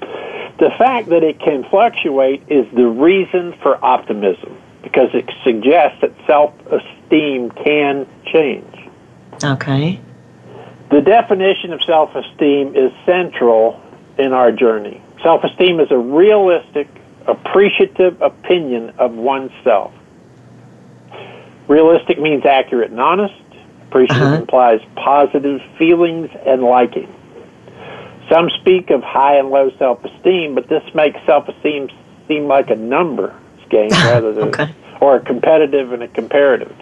The 0.58 0.70
fact 0.76 1.08
that 1.08 1.22
it 1.22 1.38
can 1.40 1.64
fluctuate 1.70 2.42
is 2.48 2.66
the 2.74 2.86
reason 2.86 3.54
for 3.62 3.82
optimism 3.84 4.58
because 4.82 5.08
it 5.14 5.30
suggests 5.44 6.00
that 6.00 6.12
self 6.26 6.54
esteem 6.66 7.50
can 7.50 8.06
change. 8.26 8.74
Okay. 9.42 10.00
The 10.90 11.00
definition 11.00 11.72
of 11.72 11.80
self 11.84 12.14
esteem 12.14 12.74
is 12.74 12.92
central 13.06 13.80
in 14.18 14.32
our 14.32 14.50
journey. 14.52 15.00
Self 15.22 15.44
esteem 15.44 15.80
is 15.80 15.90
a 15.90 15.98
realistic, 15.98 16.88
appreciative 17.30 18.20
opinion 18.20 18.90
of 18.98 19.12
oneself. 19.12 19.92
Realistic 21.68 22.20
means 22.20 22.44
accurate 22.44 22.90
and 22.90 23.00
honest. 23.00 23.34
Appreciative 23.88 24.22
uh-huh. 24.22 24.36
implies 24.36 24.80
positive 24.96 25.60
feelings 25.78 26.30
and 26.46 26.62
liking. 26.62 27.12
Some 28.28 28.50
speak 28.60 28.90
of 28.90 29.02
high 29.02 29.36
and 29.38 29.50
low 29.50 29.70
self 29.78 30.04
esteem, 30.04 30.54
but 30.54 30.68
this 30.68 30.82
makes 30.94 31.18
self 31.26 31.48
esteem 31.48 31.88
seem 32.28 32.46
like 32.46 32.70
a 32.70 32.76
number 32.76 33.34
game 33.70 33.90
rather 34.04 34.32
than 34.32 34.48
okay. 34.48 34.74
or 35.00 35.16
a 35.16 35.20
competitive 35.20 35.92
and 35.92 36.02
a 36.02 36.08
comparative. 36.08 36.72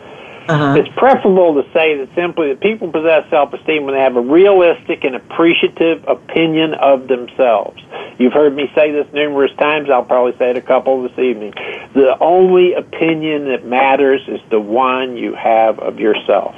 Uh-huh. 0.49 0.77
It's 0.79 0.89
preferable 0.97 1.63
to 1.63 1.71
say 1.73 1.99
that 1.99 2.09
simply 2.15 2.49
that 2.49 2.61
people 2.61 2.91
possess 2.91 3.29
self 3.29 3.53
esteem 3.53 3.85
when 3.85 3.95
they 3.95 4.01
have 4.01 4.17
a 4.17 4.21
realistic 4.21 5.05
and 5.05 5.15
appreciative 5.15 6.05
opinion 6.09 6.75
of 6.75 7.07
themselves. 7.07 7.83
You've 8.19 8.33
heard 8.33 8.55
me 8.55 8.71
say 8.75 8.91
this 8.91 9.07
numerous 9.13 9.53
times. 9.59 9.89
I'll 9.91 10.05
probably 10.05 10.37
say 10.39 10.51
it 10.51 10.57
a 10.57 10.63
couple 10.63 11.03
this 11.03 11.17
evening. 11.19 11.53
The 11.95 12.17
only 12.21 12.75
opinion 12.75 13.49
that 13.49 13.65
matters 13.65 14.23
is 14.27 14.41
the 14.51 14.61
one 14.61 15.17
you 15.17 15.35
have 15.35 15.79
of 15.79 16.01
yourself. 16.01 16.55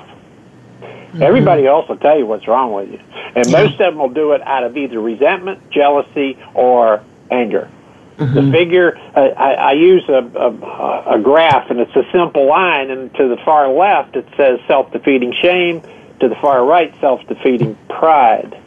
Mm-hmm. 0.80 1.22
Everybody 1.22 1.66
else 1.66 1.88
will 1.88 1.98
tell 1.98 2.16
you 2.16 2.24
what's 2.24 2.48
wrong 2.48 2.72
with 2.72 2.90
you. 2.90 3.00
And 3.34 3.46
yeah. 3.46 3.62
most 3.62 3.72
of 3.74 3.78
them 3.78 3.98
will 3.98 4.08
do 4.08 4.32
it 4.32 4.40
out 4.42 4.64
of 4.64 4.76
either 4.76 5.00
resentment, 5.00 5.70
jealousy, 5.70 6.38
or 6.54 7.04
anger. 7.30 7.70
Mm-hmm. 8.16 8.34
The 8.34 8.52
figure, 8.52 8.98
uh, 9.16 9.20
I, 9.20 9.52
I 9.52 9.72
use 9.72 10.04
a, 10.08 10.22
a, 10.38 11.16
a 11.16 11.20
graph, 11.20 11.70
and 11.70 11.80
it's 11.80 11.94
a 11.96 12.04
simple 12.12 12.46
line, 12.46 12.90
and 12.90 13.12
to 13.14 13.28
the 13.28 13.36
far 13.44 13.72
left 13.72 14.14
it 14.14 14.26
says 14.36 14.60
self 14.66 14.92
defeating 14.92 15.34
shame, 15.42 15.82
to 16.20 16.28
the 16.28 16.36
far 16.36 16.64
right, 16.64 16.94
self 17.00 17.26
defeating 17.26 17.76
pride. 17.88 18.59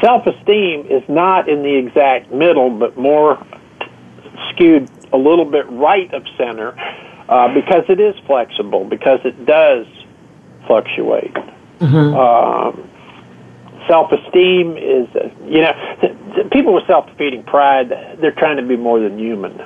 Self 0.00 0.26
esteem 0.26 0.86
is 0.86 1.02
not 1.08 1.48
in 1.48 1.62
the 1.62 1.74
exact 1.74 2.32
middle, 2.32 2.70
but 2.70 2.96
more 2.96 3.44
skewed 4.50 4.90
a 5.12 5.16
little 5.16 5.44
bit 5.44 5.68
right 5.70 6.12
of 6.12 6.24
center 6.36 6.74
uh, 7.28 7.52
because 7.54 7.84
it 7.88 8.00
is 8.00 8.14
flexible, 8.26 8.84
because 8.84 9.20
it 9.24 9.46
does 9.46 9.86
fluctuate. 10.66 11.34
Mm-hmm. 11.78 12.14
Um, 12.14 12.90
self-esteem 13.88 14.76
is, 14.76 15.08
uh, 15.14 15.28
you 15.46 15.60
know, 15.60 16.48
people 16.50 16.74
with 16.74 16.86
self-defeating 16.86 17.44
pride, 17.44 17.90
they're 18.20 18.32
trying 18.32 18.56
to 18.56 18.62
be 18.62 18.76
more 18.76 19.00
than 19.00 19.18
human. 19.18 19.60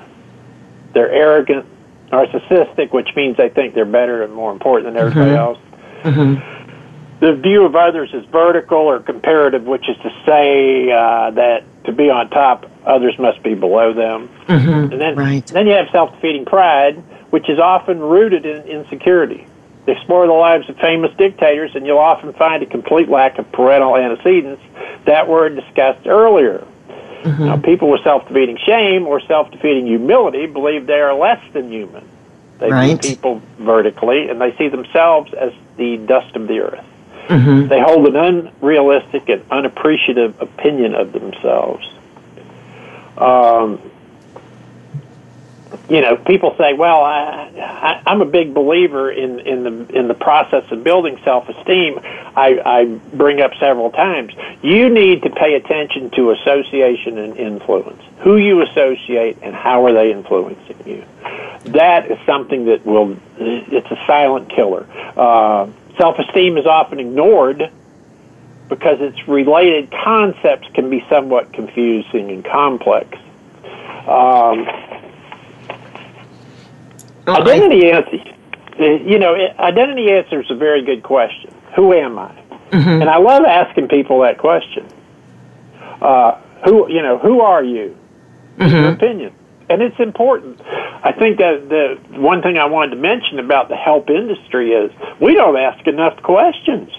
They're 0.94 1.10
arrogant, 1.10 1.66
narcissistic, 2.10 2.92
which 2.92 3.10
means 3.14 3.36
they 3.36 3.48
think 3.48 3.74
they're 3.74 3.84
better 3.84 4.22
and 4.22 4.32
more 4.32 4.52
important 4.52 4.92
than 4.92 4.96
everybody 5.00 5.30
mm-hmm. 5.30 5.38
else. 5.38 5.58
Mm-hmm. 6.02 6.57
The 7.20 7.34
view 7.34 7.64
of 7.64 7.74
others 7.74 8.10
is 8.12 8.24
vertical 8.26 8.78
or 8.78 9.00
comparative, 9.00 9.64
which 9.64 9.88
is 9.88 9.96
to 9.98 10.10
say 10.24 10.90
uh, 10.92 11.32
that 11.32 11.64
to 11.84 11.92
be 11.92 12.10
on 12.10 12.30
top, 12.30 12.70
others 12.84 13.18
must 13.18 13.42
be 13.42 13.54
below 13.54 13.92
them. 13.92 14.28
Mm-hmm. 14.46 14.92
And 14.92 15.00
then, 15.00 15.16
right. 15.16 15.46
then 15.46 15.66
you 15.66 15.72
have 15.72 15.88
self-defeating 15.90 16.44
pride, 16.44 16.96
which 17.30 17.48
is 17.48 17.58
often 17.58 17.98
rooted 17.98 18.46
in 18.46 18.62
insecurity. 18.68 19.46
Explore 19.86 20.26
the 20.26 20.32
lives 20.34 20.68
of 20.68 20.76
famous 20.76 21.10
dictators, 21.16 21.74
and 21.74 21.86
you'll 21.86 21.98
often 21.98 22.32
find 22.34 22.62
a 22.62 22.66
complete 22.66 23.08
lack 23.08 23.38
of 23.38 23.50
parental 23.52 23.96
antecedents 23.96 24.62
that 25.06 25.26
were 25.26 25.48
discussed 25.48 26.06
earlier. 26.06 26.66
Mm-hmm. 27.22 27.46
Now, 27.46 27.56
people 27.56 27.90
with 27.90 28.04
self 28.04 28.28
defeating 28.28 28.58
shame 28.64 29.06
or 29.06 29.20
self 29.20 29.50
defeating 29.50 29.86
humility 29.86 30.46
believe 30.46 30.86
they 30.86 31.00
are 31.00 31.14
less 31.14 31.42
than 31.52 31.72
human. 31.72 32.06
They 32.58 32.70
right. 32.70 33.02
view 33.02 33.16
people 33.16 33.42
vertically, 33.58 34.28
and 34.28 34.40
they 34.40 34.54
see 34.56 34.68
themselves 34.68 35.32
as 35.32 35.52
the 35.76 35.96
dust 35.96 36.36
of 36.36 36.46
the 36.46 36.60
earth. 36.60 36.84
Mm-hmm. 37.28 37.68
They 37.68 37.80
hold 37.80 38.06
an 38.06 38.16
unrealistic 38.16 39.28
and 39.28 39.44
unappreciative 39.50 40.40
opinion 40.40 40.94
of 40.94 41.12
themselves. 41.12 41.86
Um, 43.18 43.82
you 45.90 46.00
know, 46.00 46.16
people 46.16 46.54
say, 46.56 46.72
"Well, 46.72 47.02
I, 47.02 47.50
I, 47.58 48.02
I'm 48.06 48.22
a 48.22 48.26
big 48.26 48.54
believer 48.54 49.10
in 49.10 49.40
in 49.40 49.62
the 49.64 49.98
in 49.98 50.08
the 50.08 50.14
process 50.14 50.64
of 50.70 50.82
building 50.82 51.18
self-esteem." 51.24 52.00
I, 52.36 52.60
I 52.64 52.84
bring 53.14 53.40
up 53.40 53.52
several 53.58 53.90
times. 53.90 54.32
You 54.62 54.88
need 54.88 55.22
to 55.22 55.30
pay 55.30 55.54
attention 55.54 56.10
to 56.10 56.30
association 56.30 57.18
and 57.18 57.36
influence. 57.36 58.02
Who 58.20 58.36
you 58.36 58.62
associate 58.62 59.38
and 59.42 59.54
how 59.54 59.84
are 59.86 59.92
they 59.92 60.12
influencing 60.12 60.76
you? 60.86 61.04
That 61.72 62.10
is 62.10 62.18
something 62.24 62.66
that 62.66 62.86
will. 62.86 63.16
It's 63.38 63.90
a 63.90 64.06
silent 64.06 64.50
killer. 64.50 64.86
Uh, 65.16 65.68
self-esteem 65.98 66.56
is 66.56 66.66
often 66.66 67.00
ignored 67.00 67.70
because 68.68 69.00
its 69.00 69.26
related 69.26 69.90
concepts 69.90 70.68
can 70.74 70.90
be 70.90 71.04
somewhat 71.08 71.52
confusing 71.52 72.30
and 72.30 72.44
complex. 72.44 73.18
Um, 74.06 74.66
Identity 77.26 77.90
answer, 77.90 78.16
you 78.78 79.18
know, 79.18 79.34
identity 79.58 80.10
answer 80.10 80.40
is 80.40 80.50
a 80.50 80.54
very 80.54 80.82
good 80.82 81.02
question. 81.02 81.52
Who 81.76 81.92
am 81.92 82.18
I? 82.18 82.30
Mm-hmm. 82.70 83.02
And 83.02 83.04
I 83.04 83.18
love 83.18 83.44
asking 83.44 83.88
people 83.88 84.20
that 84.20 84.38
question. 84.38 84.86
Uh, 86.00 86.40
who, 86.64 86.90
you 86.90 87.02
know, 87.02 87.18
who 87.18 87.40
are 87.40 87.62
you? 87.62 87.96
Mm-hmm. 88.56 88.74
Your 88.74 88.92
opinion, 88.92 89.34
and 89.70 89.82
it's 89.82 89.98
important. 89.98 90.60
I 90.64 91.12
think 91.12 91.38
that 91.38 91.68
the 91.68 92.18
one 92.18 92.42
thing 92.42 92.58
I 92.58 92.66
wanted 92.66 92.96
to 92.96 93.00
mention 93.00 93.38
about 93.38 93.68
the 93.68 93.76
help 93.76 94.10
industry 94.10 94.72
is 94.72 94.90
we 95.20 95.34
don't 95.34 95.56
ask 95.56 95.86
enough 95.86 96.22
questions. 96.22 96.90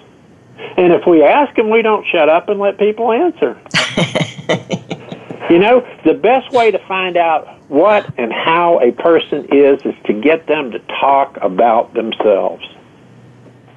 And 0.78 0.94
if 0.94 1.06
we 1.08 1.24
ask 1.24 1.56
them, 1.56 1.70
we 1.70 1.82
don't 1.82 2.06
shut 2.08 2.30
up 2.30 2.50
and 2.50 2.60
let 2.60 2.78
people 2.78 3.12
answer. 3.12 3.60
you 5.50 5.60
know, 5.60 5.86
the 6.06 6.14
best 6.14 6.52
way 6.52 6.72
to 6.72 6.80
find 6.88 7.18
out 7.18 7.48
what 7.70 8.18
and 8.18 8.32
how 8.32 8.80
a 8.80 8.92
person 8.92 9.48
is 9.52 9.82
is 9.86 9.96
to 10.06 10.14
get 10.14 10.48
them 10.48 10.72
to 10.72 10.80
talk 10.80 11.38
about 11.42 11.94
themselves. 11.94 12.66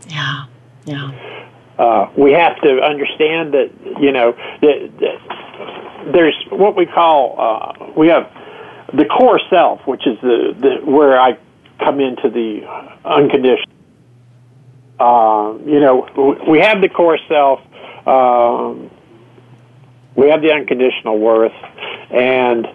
Yeah, 0.08 0.46
yeah. 0.84 1.38
Uh, 1.78 2.10
we 2.16 2.32
have 2.32 2.60
to 2.60 2.80
understand 2.80 3.54
that 3.54 3.70
you 4.00 4.12
know 4.12 4.32
that, 4.60 4.90
that 5.00 6.12
there's 6.12 6.36
what 6.50 6.76
we 6.76 6.86
call 6.86 7.36
uh, 7.38 7.92
we 7.96 8.08
have 8.08 8.30
the 8.94 9.04
core 9.04 9.40
self, 9.50 9.80
which 9.86 10.06
is 10.06 10.18
the, 10.20 10.54
the 10.60 10.90
where 10.90 11.20
I 11.20 11.38
come 11.78 12.00
into 12.00 12.28
the 12.28 12.66
unconditional. 13.04 13.66
Uh, 15.00 15.54
you 15.64 15.80
know, 15.80 16.38
we 16.48 16.60
have 16.60 16.80
the 16.80 16.88
core 16.88 17.18
self. 17.28 17.60
Um, 18.06 18.90
we 20.14 20.28
have 20.28 20.42
the 20.42 20.52
unconditional 20.52 21.18
worth, 21.18 21.52
and 22.10 22.66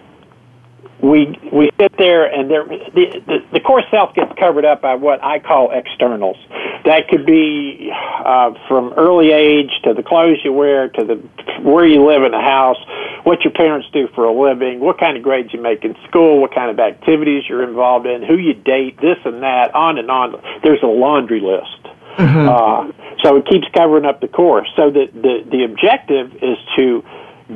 we 1.00 1.38
we 1.52 1.70
sit 1.78 1.96
there 1.96 2.26
and 2.26 2.50
there 2.50 2.64
the, 2.64 3.22
the 3.26 3.38
the 3.52 3.60
core 3.60 3.82
self 3.90 4.14
gets 4.14 4.32
covered 4.38 4.64
up 4.64 4.82
by 4.82 4.96
what 4.96 5.22
I 5.22 5.38
call 5.38 5.70
externals. 5.70 6.36
That 6.84 7.08
could 7.08 7.24
be 7.24 7.92
uh, 7.92 8.54
from 8.66 8.92
early 8.96 9.30
age 9.30 9.70
to 9.84 9.94
the 9.94 10.02
clothes 10.02 10.38
you 10.42 10.52
wear 10.52 10.88
to 10.88 11.04
the 11.04 11.14
where 11.62 11.86
you 11.86 12.04
live 12.04 12.24
in 12.24 12.32
the 12.32 12.40
house, 12.40 12.78
what 13.24 13.42
your 13.42 13.52
parents 13.52 13.88
do 13.92 14.08
for 14.14 14.24
a 14.24 14.32
living, 14.32 14.80
what 14.80 14.98
kind 14.98 15.16
of 15.16 15.22
grades 15.22 15.52
you 15.52 15.60
make 15.60 15.84
in 15.84 15.96
school, 16.08 16.40
what 16.40 16.54
kind 16.54 16.70
of 16.70 16.78
activities 16.78 17.44
you're 17.48 17.62
involved 17.62 18.06
in, 18.06 18.22
who 18.22 18.36
you 18.36 18.54
date, 18.54 19.00
this 19.00 19.18
and 19.24 19.42
that, 19.42 19.74
on 19.74 19.98
and 19.98 20.10
on. 20.10 20.40
There's 20.62 20.82
a 20.82 20.86
laundry 20.86 21.40
list. 21.40 21.82
Mm-hmm. 22.16 22.48
Uh, 22.48 22.92
so 23.22 23.36
it 23.36 23.46
keeps 23.46 23.66
covering 23.74 24.04
up 24.04 24.20
the 24.20 24.28
core. 24.28 24.66
So 24.76 24.90
the, 24.90 25.06
the 25.12 25.48
the 25.48 25.64
objective 25.64 26.34
is 26.42 26.58
to 26.76 27.04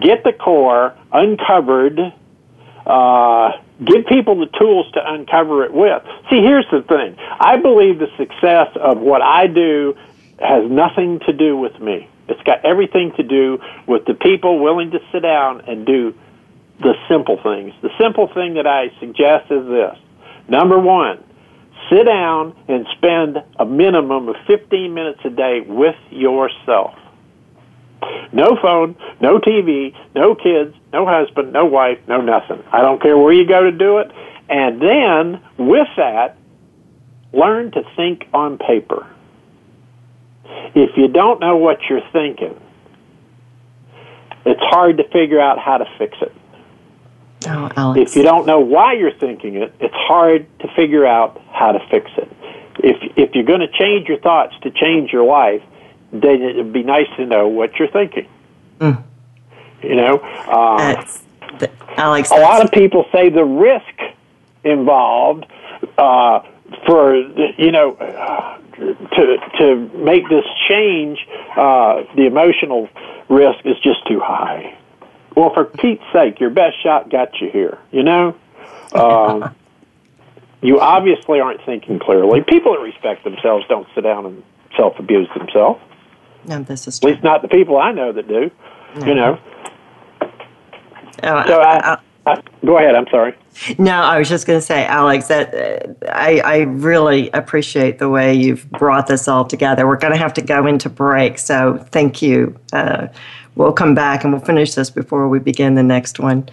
get 0.01 0.23
the 0.23 0.33
core 0.33 0.97
uncovered 1.13 1.99
uh, 2.87 3.53
give 3.85 4.07
people 4.07 4.39
the 4.39 4.51
tools 4.59 4.91
to 4.93 5.01
uncover 5.05 5.65
it 5.65 5.73
with. 5.73 6.03
See, 6.31 6.41
here's 6.41 6.67
the 6.71 6.83
thing. 6.83 7.17
I 7.19 7.57
believe 7.57 7.99
the 7.99 8.11
success 8.17 8.69
of 8.77 8.99
what 8.99 9.23
I 9.23 9.47
do 9.47 9.97
has 10.39 10.69
nothing 10.71 11.21
to 11.21 11.33
do 11.33 11.57
with 11.57 11.79
me. 11.81 12.09
It's 12.29 12.43
got 12.43 12.64
everything 12.64 13.12
to 13.16 13.23
do 13.23 13.59
with 13.87 14.05
the 14.07 14.14
people 14.14 14.61
willing 14.61 14.91
to 14.93 14.99
sit 15.12 15.20
down 15.20 15.62
and 15.66 15.85
do 15.85 16.14
the 16.81 16.95
simple 17.09 17.39
things. 17.43 17.75
The 17.83 17.91
simple 18.01 18.29
thing 18.33 18.55
that 18.55 18.66
I 18.66 18.89
suggest 19.01 19.51
is 19.51 19.66
this. 19.66 19.97
Number 20.49 20.79
one, 20.79 21.23
sit 21.91 22.05
down 22.05 22.57
and 22.68 22.87
spend 22.97 23.39
a 23.59 23.64
minimum 23.64 24.29
of 24.29 24.37
15 24.47 24.95
minutes 24.95 25.20
a 25.25 25.31
day 25.31 25.61
with 25.66 25.97
yourself. 26.11 26.95
No 28.33 28.57
phone, 28.61 28.97
no 29.20 29.39
TV, 29.39 29.95
no 30.14 30.35
kids, 30.35 30.75
no 30.93 31.07
husband, 31.07 31.53
no 31.53 31.66
wife, 31.66 31.99
no 32.09 32.20
nothing. 32.20 32.62
I 32.73 32.81
don't 32.81 33.01
care 33.01 33.16
where 33.16 33.33
you 33.33 33.47
go 33.47 33.62
to 33.62 33.70
do 33.70 33.99
it. 33.99 34.11
And 34.49 34.83
then, 34.83 35.41
with 35.59 35.89
that, 35.97 36.37
learn 37.33 37.70
to 37.73 37.83
think 37.97 38.27
on 38.35 38.59
paper. 38.59 39.07
If 40.74 40.96
you 40.96 41.09
don't 41.09 41.40
know 41.40 41.57
what 41.57 41.78
you're 41.88 42.09
thinking, 42.12 42.59
it's 44.44 44.61
hard 44.61 44.96
to 44.98 45.05
figure 45.09 45.40
out 45.40 45.59
how 45.59 45.78
to 45.78 45.86
fix 45.98 46.16
it. 46.20 46.32
Oh, 47.46 47.70
Alex. 47.76 48.11
if 48.11 48.16
you 48.16 48.22
don't 48.22 48.46
know 48.46 48.61
why 48.61 48.92
you're 48.92 49.12
thinking 49.12 49.57
it, 49.57 49.74
it's 49.80 49.94
hard 49.94 50.46
to 50.61 50.68
figure 50.76 51.05
out 51.05 51.40
how 51.50 51.72
to 51.72 51.80
fix 51.90 52.11
it. 52.16 52.28
if 52.78 52.96
if 53.16 53.34
you're 53.34 53.44
going 53.44 53.61
to 53.61 53.68
change 53.68 54.09
your 54.09 54.18
thoughts 54.18 54.55
to 54.62 54.70
change 54.70 55.12
your 55.12 55.24
life, 55.24 55.62
then 56.12 56.42
it'd 56.42 56.72
be 56.72 56.82
nice 56.82 57.09
to 57.16 57.26
know 57.26 57.48
what 57.48 57.78
you're 57.78 57.90
thinking. 57.90 58.28
Mm. 58.78 59.03
You 59.82 59.96
know, 59.96 60.18
uh, 60.18 61.05
the, 61.59 61.70
Alex. 61.96 62.30
A 62.30 62.36
lot 62.36 62.64
of 62.64 62.70
people 62.70 63.07
say 63.12 63.28
the 63.28 63.44
risk 63.44 64.14
involved 64.64 65.46
uh, 65.98 66.40
for 66.86 67.16
you 67.16 67.72
know 67.72 67.96
to 68.77 69.37
to 69.59 69.91
make 69.97 70.29
this 70.29 70.45
change, 70.68 71.27
uh, 71.57 72.03
the 72.16 72.27
emotional 72.27 72.89
risk 73.29 73.64
is 73.64 73.77
just 73.83 74.07
too 74.07 74.20
high. 74.20 74.77
Well, 75.37 75.53
for 75.55 75.64
Pete's 75.64 76.03
sake, 76.12 76.41
your 76.41 76.51
best 76.51 76.83
shot 76.83 77.11
got 77.11 77.41
you 77.41 77.51
here. 77.51 77.79
You 77.91 78.03
know, 78.03 78.37
um, 78.95 79.55
you 80.62 80.81
obviously 80.81 81.41
aren't 81.41 81.64
thinking 81.64 81.99
clearly. 81.99 82.43
People 82.43 82.73
that 82.75 82.81
respect 82.81 83.25
themselves 83.25 83.64
don't 83.68 83.87
sit 83.95 84.03
down 84.03 84.27
and 84.27 84.43
self 84.77 84.99
abuse 84.99 85.29
themselves. 85.37 85.81
No, 86.47 86.62
this 86.62 86.89
is 86.89 86.99
true. 86.99 87.11
At 87.11 87.14
least 87.14 87.25
not 87.25 87.43
the 87.43 87.49
people 87.49 87.79
I 87.79 87.93
know 87.93 88.12
that 88.12 88.29
do. 88.29 88.51
No. 88.97 89.07
You 89.07 89.14
know. 89.14 89.39
Oh, 91.25 91.47
so 91.47 91.61
I, 91.61 91.93
I, 91.93 91.99
I, 92.27 92.43
go 92.64 92.79
ahead. 92.79 92.95
I'm 92.95 93.07
sorry. 93.11 93.35
No, 93.78 93.92
I 93.92 94.18
was 94.18 94.28
just 94.28 94.46
going 94.46 94.59
to 94.59 94.64
say, 94.64 94.86
Alex, 94.86 95.28
that 95.28 95.55
uh, 95.55 96.11
I, 96.11 96.40
I 96.40 96.57
really 96.62 97.30
appreciate 97.30 97.98
the 97.98 98.09
way 98.09 98.34
you've 98.34 98.68
brought 98.70 99.07
this 99.07 99.28
all 99.28 99.44
together. 99.44 99.86
We're 99.86 99.98
going 99.98 100.12
to 100.12 100.18
have 100.18 100.34
to 100.34 100.42
go 100.42 100.66
into 100.66 100.88
break, 100.88 101.38
so 101.38 101.78
thank 101.90 102.22
you. 102.22 102.59
Uh, 102.72 103.09
we'll 103.55 103.72
come 103.72 103.94
back 103.94 104.24
and 104.24 104.32
we'll 104.32 104.42
finish 104.42 104.74
this 104.74 104.90
before 104.90 105.28
we 105.28 105.38
begin 105.38 105.74
the 105.74 105.82
next 105.82 106.18
one. 106.18 106.48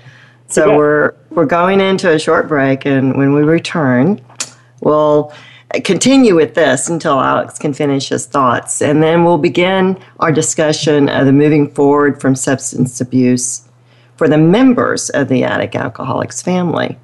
So 0.48 0.76
we're 0.76 1.14
we're 1.30 1.46
going 1.46 1.80
into 1.80 2.12
a 2.12 2.18
short 2.18 2.48
break, 2.48 2.86
and 2.86 3.16
when 3.16 3.34
we 3.34 3.44
return, 3.44 4.20
we'll 4.82 5.32
continue 5.84 6.36
with 6.36 6.56
this 6.56 6.90
until 6.90 7.20
Alex 7.20 7.60
can 7.60 7.72
finish 7.72 8.10
his 8.10 8.26
thoughts, 8.26 8.82
and 8.82 9.04
then 9.04 9.24
we'll 9.24 9.38
begin 9.38 9.98
our 10.20 10.32
discussion 10.32 11.08
of 11.08 11.28
the 11.28 11.32
moving 11.32 11.70
forward 11.70 12.20
from 12.20 12.36
substance 12.36 13.00
abuse 13.00 13.69
for 14.20 14.28
the 14.28 14.38
members 14.38 15.10
of 15.12 15.30
the 15.30 15.46
Addict 15.46 15.78
Alcoholics 15.78 16.42
family. 16.42 17.00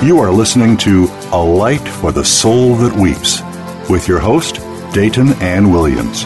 You 0.05 0.20
are 0.20 0.32
listening 0.32 0.78
to 0.78 1.07
A 1.32 1.41
Light 1.41 1.88
for 1.88 2.11
the 2.11 2.24
Soul 2.24 2.76
That 2.76 2.95
Weeps 2.95 3.41
with 3.89 4.07
your 4.07 4.20
host, 4.20 4.59
Dayton 4.93 5.34
Ann 5.41 5.72
Williams. 5.72 6.26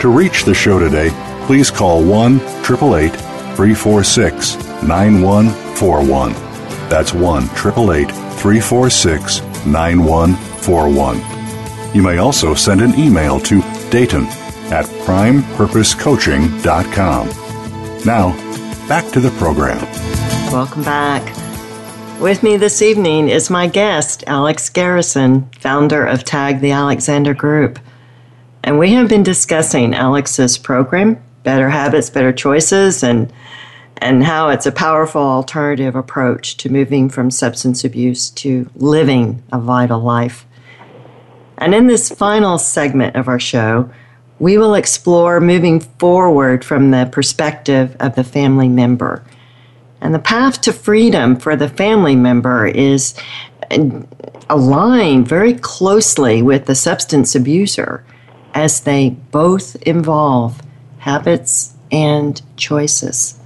To 0.00 0.08
reach 0.08 0.44
the 0.44 0.54
show 0.54 0.78
today, 0.78 1.10
please 1.46 1.70
call 1.70 2.04
1 2.04 2.36
888 2.36 3.10
346 3.56 4.69
9141. 4.82 6.32
That's 6.88 7.12
1 7.12 7.44
888 7.44 8.10
346 8.10 9.42
9141. 9.66 11.94
You 11.94 12.02
may 12.02 12.18
also 12.18 12.54
send 12.54 12.80
an 12.80 12.98
email 12.98 13.38
to 13.40 13.60
Dayton 13.90 14.26
at 14.72 14.86
primepurposecoaching.com. 15.04 17.28
Now, 18.06 18.32
back 18.88 19.12
to 19.12 19.20
the 19.20 19.30
program. 19.32 19.78
Welcome 20.52 20.82
back. 20.82 21.36
With 22.20 22.42
me 22.42 22.56
this 22.56 22.82
evening 22.82 23.28
is 23.28 23.50
my 23.50 23.66
guest, 23.66 24.24
Alex 24.26 24.68
Garrison, 24.68 25.48
founder 25.58 26.04
of 26.04 26.24
Tag 26.24 26.60
the 26.60 26.72
Alexander 26.72 27.34
Group. 27.34 27.78
And 28.62 28.78
we 28.78 28.92
have 28.92 29.08
been 29.08 29.22
discussing 29.22 29.94
Alex's 29.94 30.58
program, 30.58 31.22
Better 31.44 31.70
Habits, 31.70 32.10
Better 32.10 32.32
Choices, 32.32 33.02
and 33.02 33.32
and 34.00 34.24
how 34.24 34.48
it's 34.48 34.66
a 34.66 34.72
powerful 34.72 35.20
alternative 35.20 35.94
approach 35.94 36.56
to 36.58 36.70
moving 36.70 37.08
from 37.08 37.30
substance 37.30 37.84
abuse 37.84 38.30
to 38.30 38.68
living 38.76 39.42
a 39.52 39.60
vital 39.60 40.00
life. 40.00 40.46
And 41.58 41.74
in 41.74 41.86
this 41.86 42.08
final 42.08 42.56
segment 42.56 43.16
of 43.16 43.28
our 43.28 43.38
show, 43.38 43.90
we 44.38 44.56
will 44.56 44.74
explore 44.74 45.38
moving 45.38 45.80
forward 45.80 46.64
from 46.64 46.90
the 46.90 47.08
perspective 47.12 47.94
of 48.00 48.14
the 48.14 48.24
family 48.24 48.68
member. 48.68 49.22
And 50.00 50.14
the 50.14 50.18
path 50.18 50.62
to 50.62 50.72
freedom 50.72 51.36
for 51.36 51.54
the 51.56 51.68
family 51.68 52.16
member 52.16 52.66
is 52.66 53.14
uh, 53.70 54.00
aligned 54.48 55.28
very 55.28 55.54
closely 55.54 56.40
with 56.40 56.64
the 56.64 56.74
substance 56.74 57.34
abuser 57.34 58.02
as 58.54 58.80
they 58.80 59.10
both 59.30 59.76
involve 59.82 60.62
habits 60.98 61.74
and 61.92 62.40
choices. 62.56 63.39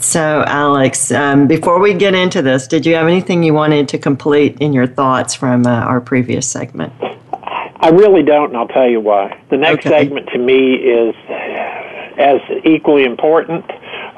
So, 0.00 0.44
Alex, 0.46 1.10
um, 1.10 1.46
before 1.46 1.80
we 1.80 1.94
get 1.94 2.14
into 2.14 2.40
this, 2.40 2.66
did 2.66 2.86
you 2.86 2.94
have 2.94 3.06
anything 3.06 3.42
you 3.42 3.52
wanted 3.52 3.88
to 3.88 3.98
complete 3.98 4.58
in 4.60 4.72
your 4.72 4.86
thoughts 4.86 5.34
from 5.34 5.66
uh, 5.66 5.70
our 5.70 6.00
previous 6.00 6.48
segment? 6.48 6.92
I 7.80 7.90
really 7.90 8.22
don't, 8.22 8.48
and 8.48 8.56
I'll 8.56 8.68
tell 8.68 8.88
you 8.88 9.00
why. 9.00 9.40
The 9.50 9.56
next 9.56 9.86
okay. 9.86 10.02
segment 10.04 10.28
to 10.28 10.38
me 10.38 10.74
is 10.74 11.14
as 12.18 12.40
equally 12.64 13.04
important. 13.04 13.64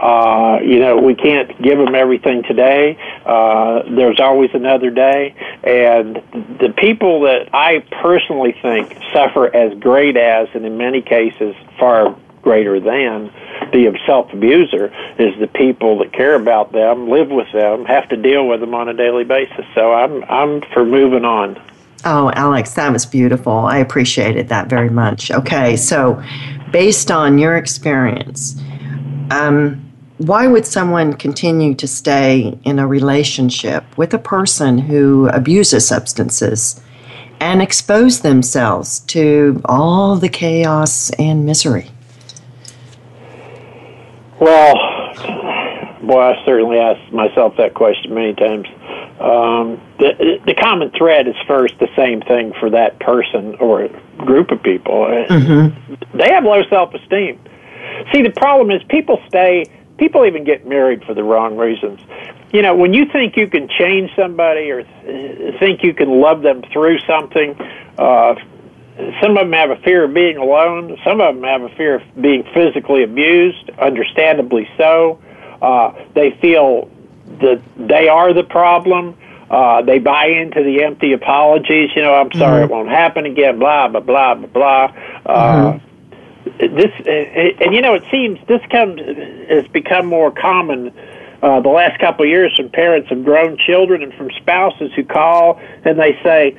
Uh, 0.01 0.59
you 0.65 0.79
know, 0.79 0.97
we 0.97 1.15
can't 1.15 1.51
give 1.61 1.77
them 1.77 1.95
everything 1.95 2.43
today. 2.43 2.99
Uh, 3.27 3.83
there's 3.95 4.19
always 4.19 4.51
another 4.55 4.91
day. 4.91 5.35
And 5.63 6.17
the 6.59 6.73
people 6.77 7.21
that 7.23 7.51
I 7.53 7.81
personally 8.01 8.57
think 8.63 8.97
suffer 9.13 9.55
as 9.55 9.79
great 9.79 10.17
as, 10.17 10.49
and 10.55 10.65
in 10.65 10.79
many 10.79 11.03
cases 11.03 11.55
far 11.79 12.17
greater 12.43 12.81
than, 12.81 13.31
the 13.73 13.97
self 14.07 14.33
abuser 14.33 14.93
is 15.19 15.39
the 15.39 15.47
people 15.47 15.99
that 15.99 16.13
care 16.13 16.35
about 16.35 16.73
them, 16.73 17.09
live 17.09 17.29
with 17.29 17.51
them, 17.53 17.85
have 17.85 18.09
to 18.09 18.17
deal 18.17 18.47
with 18.49 18.61
them 18.61 18.75
on 18.75 18.89
a 18.89 18.95
daily 18.95 19.25
basis. 19.25 19.65
So 19.75 19.93
I'm 19.93 20.25
I'm 20.25 20.63
for 20.73 20.85
moving 20.85 21.25
on. 21.25 21.61
Oh, 22.05 22.31
Alex, 22.35 22.75
that 22.75 22.93
was 22.93 23.05
beautiful. 23.05 23.53
I 23.53 23.77
appreciated 23.77 24.49
that 24.49 24.69
very 24.69 24.89
much. 24.89 25.31
Okay, 25.31 25.77
so 25.77 26.23
based 26.73 27.11
on 27.11 27.39
your 27.39 27.57
experience, 27.57 28.59
um, 29.31 29.87
why 30.17 30.47
would 30.47 30.67
someone 30.67 31.15
continue 31.15 31.75
to 31.75 31.87
stay 31.87 32.59
in 32.65 32.79
a 32.79 32.87
relationship 32.87 33.85
with 33.99 34.15
a 34.15 34.19
person 34.19 34.79
who 34.79 35.29
abuses 35.29 35.87
substances 35.87 36.81
and 37.41 37.63
expose 37.63 38.21
themselves 38.21 39.01
to 39.01 39.61
all 39.65 40.17
the 40.17 40.29
chaos 40.29 41.11
and 41.19 41.45
misery? 41.45 41.91
Well, 44.41 44.75
boy, 46.03 46.21
I 46.21 46.45
certainly 46.47 46.79
asked 46.79 47.13
myself 47.13 47.57
that 47.59 47.75
question 47.75 48.15
many 48.15 48.35
times. 48.35 48.67
Um, 49.21 49.81
the, 49.99 50.41
the 50.47 50.55
common 50.55 50.91
thread 50.97 51.29
is 51.29 51.35
first 51.47 51.75
the 51.79 51.89
same 51.95 52.23
thing 52.23 52.55
for 52.59 52.71
that 52.71 52.99
person 53.01 53.55
or 53.57 53.89
group 54.17 54.51
of 54.51 54.63
people. 54.63 55.05
Mm-hmm. 55.29 56.17
They 56.17 56.33
have 56.33 56.45
low 56.45 56.63
self 56.71 56.95
esteem. 56.95 57.39
See, 58.13 58.23
the 58.23 58.33
problem 58.35 58.71
is 58.71 58.83
people 58.89 59.23
stay 59.29 59.67
people 60.01 60.25
even 60.25 60.45
get 60.45 60.67
married 60.67 61.05
for 61.05 61.13
the 61.15 61.23
wrong 61.23 61.57
reasons. 61.57 62.01
You 62.53 62.63
know, 62.63 62.75
when 62.75 62.95
you 62.95 63.05
think 63.13 63.37
you 63.37 63.47
can 63.47 63.69
change 63.79 64.11
somebody 64.17 64.71
or 64.71 64.83
think 65.61 65.85
you 65.85 65.95
can 65.95 66.21
love 66.21 66.41
them 66.43 66.63
through 66.73 66.99
something, 67.01 67.55
uh, 67.99 68.35
some 69.23 69.37
of 69.37 69.45
them 69.45 69.53
have 69.53 69.71
a 69.71 69.77
fear 69.77 70.05
of 70.05 70.15
being 70.15 70.37
alone. 70.37 70.99
Some 71.05 71.21
of 71.21 71.35
them 71.35 71.45
have 71.45 71.63
a 71.63 71.75
fear 71.77 71.97
of 71.97 72.03
being 72.21 72.45
physically 72.55 73.03
abused, 73.03 73.71
understandably 73.79 74.69
so. 74.77 75.21
Uh, 75.61 75.93
they 76.15 76.33
feel 76.41 76.91
that 77.41 77.63
they 77.77 78.09
are 78.09 78.33
the 78.33 78.43
problem. 78.43 79.17
Uh, 79.51 79.83
they 79.83 79.99
buy 79.99 80.27
into 80.27 80.63
the 80.63 80.83
empty 80.83 81.13
apologies. 81.13 81.91
You 81.95 82.03
know, 82.03 82.15
I'm 82.15 82.33
sorry, 82.33 82.63
mm-hmm. 82.63 82.73
it 82.73 82.75
won't 82.75 82.89
happen 82.89 83.27
again. 83.27 83.59
Blah 83.59 83.89
blah 83.89 84.01
blah 84.01 84.35
blah 84.35 84.47
blah. 84.47 84.95
Uh, 85.27 85.73
mm-hmm 85.73 85.87
this 86.59 86.91
and 87.07 87.75
you 87.75 87.81
know 87.81 87.95
it 87.95 88.03
seems 88.11 88.39
this 88.47 88.61
comes 88.71 89.01
has 89.49 89.67
become 89.69 90.07
more 90.07 90.31
common 90.31 90.93
uh, 91.43 91.61
the 91.61 91.69
last 91.69 91.99
couple 92.01 92.25
of 92.25 92.29
years 92.29 92.55
from 92.57 92.69
parents 92.69 93.11
of 93.11 93.25
grown 93.25 93.57
children 93.57 94.03
and 94.03 94.13
from 94.15 94.31
spouses 94.37 94.93
who 94.95 95.05
call 95.05 95.59
and 95.85 95.99
they 95.99 96.19
say, 96.23 96.57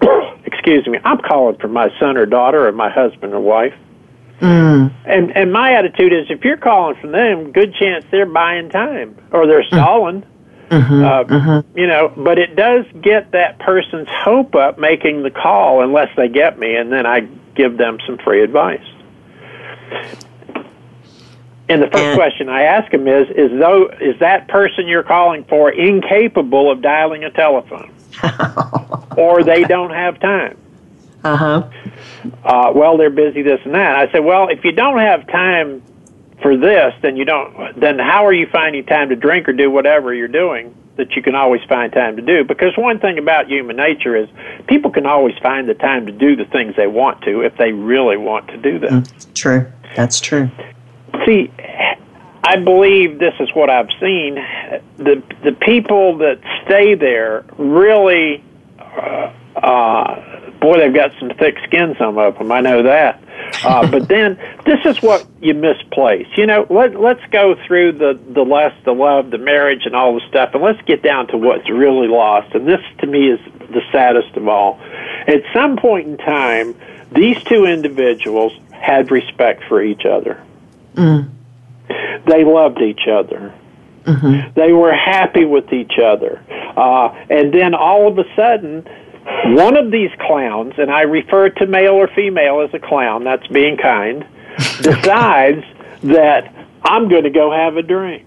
"Excuse 0.44 0.86
me, 0.86 0.98
I'm 1.04 1.18
calling 1.18 1.56
for 1.58 1.68
my 1.68 1.88
son 1.98 2.16
or 2.16 2.26
daughter 2.26 2.66
or 2.66 2.72
my 2.72 2.90
husband 2.90 3.34
or 3.34 3.40
wife." 3.40 3.74
Mm. 4.40 4.92
And 5.04 5.36
and 5.36 5.52
my 5.52 5.74
attitude 5.74 6.12
is, 6.12 6.26
if 6.28 6.44
you're 6.44 6.56
calling 6.56 6.96
for 7.00 7.06
them, 7.06 7.52
good 7.52 7.74
chance 7.74 8.04
they're 8.10 8.26
buying 8.26 8.70
time 8.70 9.16
or 9.30 9.46
they're 9.46 9.62
mm. 9.62 9.68
stalling. 9.68 10.24
Mm-hmm, 10.68 11.04
uh, 11.04 11.24
mm-hmm. 11.24 11.78
You 11.78 11.86
know, 11.86 12.12
but 12.16 12.38
it 12.38 12.56
does 12.56 12.86
get 13.02 13.32
that 13.32 13.58
person's 13.58 14.08
hope 14.10 14.54
up 14.54 14.78
making 14.78 15.22
the 15.22 15.30
call 15.30 15.82
unless 15.82 16.08
they 16.16 16.28
get 16.28 16.58
me, 16.58 16.74
and 16.76 16.90
then 16.90 17.04
I 17.04 17.20
give 17.54 17.76
them 17.76 17.98
some 18.06 18.16
free 18.18 18.42
advice. 18.42 18.84
And 21.68 21.82
the 21.82 21.88
first 21.88 22.04
and, 22.04 22.16
question 22.16 22.48
I 22.48 22.62
ask 22.62 22.90
them 22.90 23.06
is: 23.06 23.28
Is 23.28 23.50
though 23.60 23.88
is 24.00 24.18
that 24.20 24.48
person 24.48 24.88
you're 24.88 25.02
calling 25.02 25.44
for 25.44 25.70
incapable 25.70 26.72
of 26.72 26.82
dialing 26.82 27.22
a 27.22 27.30
telephone, 27.30 27.91
or 29.16 29.42
they 29.42 29.64
don't 29.64 29.90
have 29.90 30.20
time? 30.20 30.58
Uh-huh. 31.24 31.68
Uh, 32.44 32.72
well, 32.74 32.96
they're 32.96 33.10
busy 33.10 33.42
this 33.42 33.60
and 33.64 33.74
that. 33.74 33.96
I 33.96 34.10
said, 34.10 34.20
well, 34.20 34.48
if 34.48 34.64
you 34.64 34.72
don't 34.72 34.98
have 34.98 35.26
time 35.28 35.82
for 36.40 36.56
this, 36.56 36.92
then 37.00 37.16
you 37.16 37.24
don't. 37.24 37.78
Then 37.78 37.98
how 37.98 38.26
are 38.26 38.32
you 38.32 38.46
finding 38.50 38.84
time 38.84 39.08
to 39.10 39.16
drink 39.16 39.48
or 39.48 39.52
do 39.52 39.70
whatever 39.70 40.12
you're 40.12 40.28
doing 40.28 40.74
that 40.96 41.12
you 41.12 41.22
can 41.22 41.34
always 41.34 41.62
find 41.68 41.92
time 41.92 42.16
to 42.16 42.22
do? 42.22 42.44
Because 42.44 42.76
one 42.76 42.98
thing 42.98 43.18
about 43.18 43.48
human 43.48 43.76
nature 43.76 44.16
is 44.16 44.28
people 44.66 44.90
can 44.90 45.06
always 45.06 45.36
find 45.38 45.68
the 45.68 45.74
time 45.74 46.06
to 46.06 46.12
do 46.12 46.34
the 46.36 46.44
things 46.44 46.74
they 46.76 46.88
want 46.88 47.22
to 47.22 47.40
if 47.40 47.56
they 47.56 47.72
really 47.72 48.16
want 48.16 48.48
to 48.48 48.56
do 48.56 48.78
them. 48.78 49.04
Mm, 49.04 49.34
true. 49.34 49.72
That's 49.94 50.20
true. 50.20 50.50
See, 51.24 51.52
I 52.44 52.56
believe 52.56 53.18
this 53.18 53.34
is 53.38 53.48
what 53.54 53.70
I've 53.70 53.90
seen. 54.00 54.34
The 54.96 55.22
the 55.44 55.52
people 55.52 56.18
that 56.18 56.40
stay 56.64 56.94
there 56.94 57.44
really, 57.56 58.42
uh, 58.78 59.32
uh, 59.56 60.50
boy, 60.58 60.78
they've 60.78 60.94
got 60.94 61.12
some 61.20 61.30
thick 61.38 61.56
skin. 61.64 61.94
Some 61.98 62.18
of 62.18 62.38
them, 62.38 62.50
I 62.50 62.60
know 62.60 62.82
that. 62.82 63.22
Uh, 63.64 63.86
but 63.90 64.08
then 64.08 64.38
this 64.64 64.80
is 64.84 65.00
what 65.00 65.24
you 65.40 65.54
misplace. 65.54 66.26
You 66.36 66.46
know, 66.46 66.66
let 66.68 66.98
let's 66.98 67.24
go 67.30 67.54
through 67.66 67.92
the 67.92 68.18
the 68.34 68.44
lust, 68.44 68.76
the 68.84 68.92
love, 68.92 69.30
the 69.30 69.38
marriage, 69.38 69.86
and 69.86 69.94
all 69.94 70.14
the 70.14 70.26
stuff, 70.28 70.50
and 70.54 70.62
let's 70.62 70.82
get 70.82 71.00
down 71.02 71.28
to 71.28 71.36
what's 71.36 71.70
really 71.70 72.08
lost. 72.08 72.54
And 72.54 72.66
this, 72.66 72.80
to 72.98 73.06
me, 73.06 73.30
is 73.30 73.40
the 73.60 73.82
saddest 73.92 74.36
of 74.36 74.48
all. 74.48 74.80
At 75.28 75.42
some 75.52 75.76
point 75.76 76.08
in 76.08 76.16
time, 76.16 76.74
these 77.12 77.40
two 77.44 77.66
individuals 77.66 78.52
had 78.72 79.12
respect 79.12 79.62
for 79.68 79.80
each 79.80 80.04
other. 80.04 80.42
Mm. 80.96 81.30
They 81.88 82.44
loved 82.44 82.80
each 82.80 83.06
other. 83.10 83.54
Mm-hmm. 84.04 84.52
They 84.54 84.72
were 84.72 84.92
happy 84.92 85.44
with 85.44 85.72
each 85.72 85.98
other. 86.02 86.42
Uh, 86.76 87.08
and 87.30 87.52
then 87.52 87.74
all 87.74 88.08
of 88.08 88.18
a 88.18 88.24
sudden, 88.34 88.84
one 89.54 89.76
of 89.76 89.90
these 89.90 90.10
clowns, 90.20 90.74
and 90.78 90.90
I 90.90 91.02
refer 91.02 91.50
to 91.50 91.66
male 91.66 91.92
or 91.92 92.08
female 92.08 92.60
as 92.60 92.74
a 92.74 92.78
clown, 92.78 93.24
that's 93.24 93.46
being 93.48 93.76
kind, 93.76 94.26
decides 94.80 95.64
that 96.02 96.52
I'm 96.82 97.08
going 97.08 97.24
to 97.24 97.30
go 97.30 97.52
have 97.52 97.76
a 97.76 97.82
drink. 97.82 98.26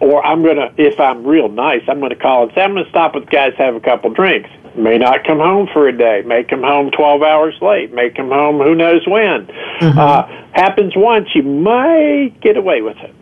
Or 0.00 0.24
I'm 0.24 0.42
going 0.42 0.56
to, 0.56 0.72
if 0.78 0.98
I'm 0.98 1.26
real 1.26 1.48
nice, 1.48 1.82
I'm 1.86 1.98
going 1.98 2.10
to 2.10 2.16
call 2.16 2.44
and 2.44 2.52
say, 2.54 2.62
I'm 2.62 2.72
going 2.72 2.84
to 2.84 2.90
stop 2.90 3.14
with 3.14 3.28
guys, 3.28 3.52
have 3.58 3.76
a 3.76 3.80
couple 3.80 4.10
drinks 4.10 4.50
may 4.80 4.98
not 4.98 5.24
come 5.24 5.38
home 5.38 5.68
for 5.72 5.88
a 5.88 5.96
day, 5.96 6.22
may 6.26 6.44
come 6.44 6.62
home 6.62 6.90
12 6.90 7.22
hours 7.22 7.54
late, 7.60 7.92
may 7.92 8.10
come 8.10 8.28
home 8.28 8.58
who 8.58 8.74
knows 8.74 9.06
when. 9.06 9.46
Mm-hmm. 9.46 9.98
Uh, 9.98 10.26
happens 10.52 10.94
once, 10.96 11.28
you 11.34 11.42
might 11.42 12.40
get 12.40 12.56
away 12.56 12.82
with 12.82 12.96
it. 12.98 13.14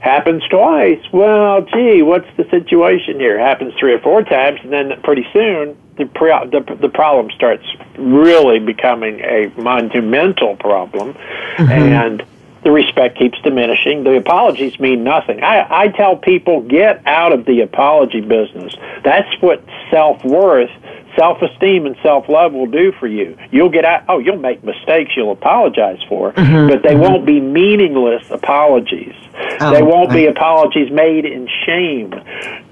Happens 0.00 0.42
twice, 0.48 1.02
well, 1.12 1.62
gee, 1.62 2.02
what's 2.02 2.28
the 2.36 2.44
situation 2.50 3.18
here? 3.18 3.38
Happens 3.38 3.74
three 3.78 3.92
or 3.92 3.98
four 3.98 4.22
times, 4.22 4.60
and 4.62 4.72
then 4.72 5.00
pretty 5.02 5.26
soon 5.32 5.76
the, 5.96 6.06
pre- 6.06 6.48
the, 6.50 6.76
the 6.80 6.88
problem 6.88 7.30
starts 7.34 7.64
really 7.98 8.60
becoming 8.60 9.20
a 9.20 9.52
monumental 9.60 10.56
problem. 10.56 11.14
Mm-hmm. 11.14 11.72
And 11.72 12.22
the 12.64 12.70
respect 12.70 13.18
keeps 13.18 13.40
diminishing. 13.42 14.04
The 14.04 14.16
apologies 14.16 14.78
mean 14.80 15.04
nothing. 15.04 15.42
I, 15.42 15.84
I 15.84 15.88
tell 15.88 16.16
people 16.16 16.62
get 16.62 17.06
out 17.06 17.32
of 17.32 17.44
the 17.44 17.60
apology 17.60 18.20
business. 18.20 18.74
That's 19.04 19.30
what 19.40 19.62
self 19.90 20.24
worth, 20.24 20.70
self 21.18 21.42
esteem, 21.42 21.86
and 21.86 21.96
self 22.02 22.28
love 22.28 22.52
will 22.52 22.66
do 22.66 22.92
for 22.92 23.06
you. 23.06 23.36
You'll 23.50 23.68
get 23.68 23.84
out. 23.84 24.04
Oh, 24.08 24.18
you'll 24.18 24.38
make 24.38 24.62
mistakes. 24.62 25.12
You'll 25.16 25.32
apologize 25.32 25.98
for, 26.08 26.32
mm-hmm, 26.32 26.68
but 26.68 26.82
they 26.82 26.94
mm-hmm. 26.94 27.00
won't 27.00 27.26
be 27.26 27.40
meaningless 27.40 28.30
apologies. 28.30 29.14
Oh, 29.60 29.72
they 29.72 29.82
won't 29.82 30.10
be 30.10 30.26
apologies 30.26 30.90
made 30.90 31.24
in 31.24 31.48
shame. 31.66 32.14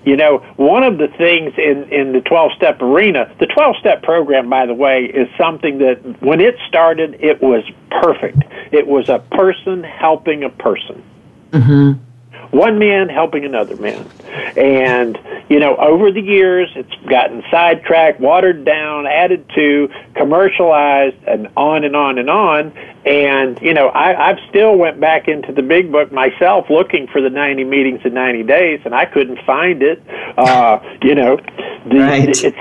You 0.05 0.17
know, 0.17 0.39
one 0.57 0.85
of 0.85 0.99
the 0.99 1.09
things 1.09 1.55
in, 1.59 1.93
in 1.93 2.13
the 2.13 2.21
12 2.21 2.53
step 2.57 2.81
arena, 2.81 3.35
the 3.41 3.47
12 3.47 3.77
step 3.81 4.03
program, 4.03 4.49
by 4.49 4.67
the 4.67 4.75
way, 4.75 5.05
is 5.05 5.29
something 5.37 5.79
that 5.79 6.23
when 6.23 6.41
it 6.41 6.55
started, 6.69 7.17
it 7.21 7.43
was 7.43 7.65
perfect. 7.91 8.39
It 8.73 8.87
was 8.87 9.09
a 9.09 9.19
person 9.19 9.83
helping 9.83 10.45
a 10.45 10.51
person. 10.51 11.03
Mm-hmm 11.51 12.03
one 12.51 12.79
man 12.79 13.09
helping 13.09 13.45
another 13.45 13.77
man. 13.77 14.09
And, 14.57 15.19
you 15.49 15.61
know, 15.61 15.77
over 15.77 16.11
the 16.11 16.21
years, 16.21 16.71
it's 16.75 16.95
gotten 17.09 17.43
sidetracked, 17.51 18.21
watered 18.21 18.65
down, 18.65 19.07
added 19.07 19.49
to, 19.55 19.89
commercialized, 20.15 21.17
and 21.27 21.49
on 21.57 21.85
and 21.85 21.95
on 21.95 22.19
and 22.19 22.29
on. 22.29 22.73
And, 23.05 23.61
you 23.63 23.73
know, 23.73 23.89
I, 23.89 24.31
I've 24.31 24.39
still 24.49 24.77
went 24.77 25.01
back 25.01 25.29
into 25.29 25.53
the 25.53 25.63
big 25.63 25.93
book 25.93 26.13
myself 26.13 26.67
looking 26.69 27.07
for 27.07 27.21
the 27.21 27.31
90 27.31 27.65
meetings 27.65 28.01
in 28.05 28.15
90 28.15 28.43
days, 28.43 28.81
and 28.85 28.95
I 28.95 29.07
couldn't 29.07 29.39
find 29.47 29.83
it. 29.83 30.03
Uh, 30.37 30.81
you 31.03 31.15
know, 31.15 31.37
the, 31.37 31.99
right. 31.99 32.29
it's, 32.29 32.59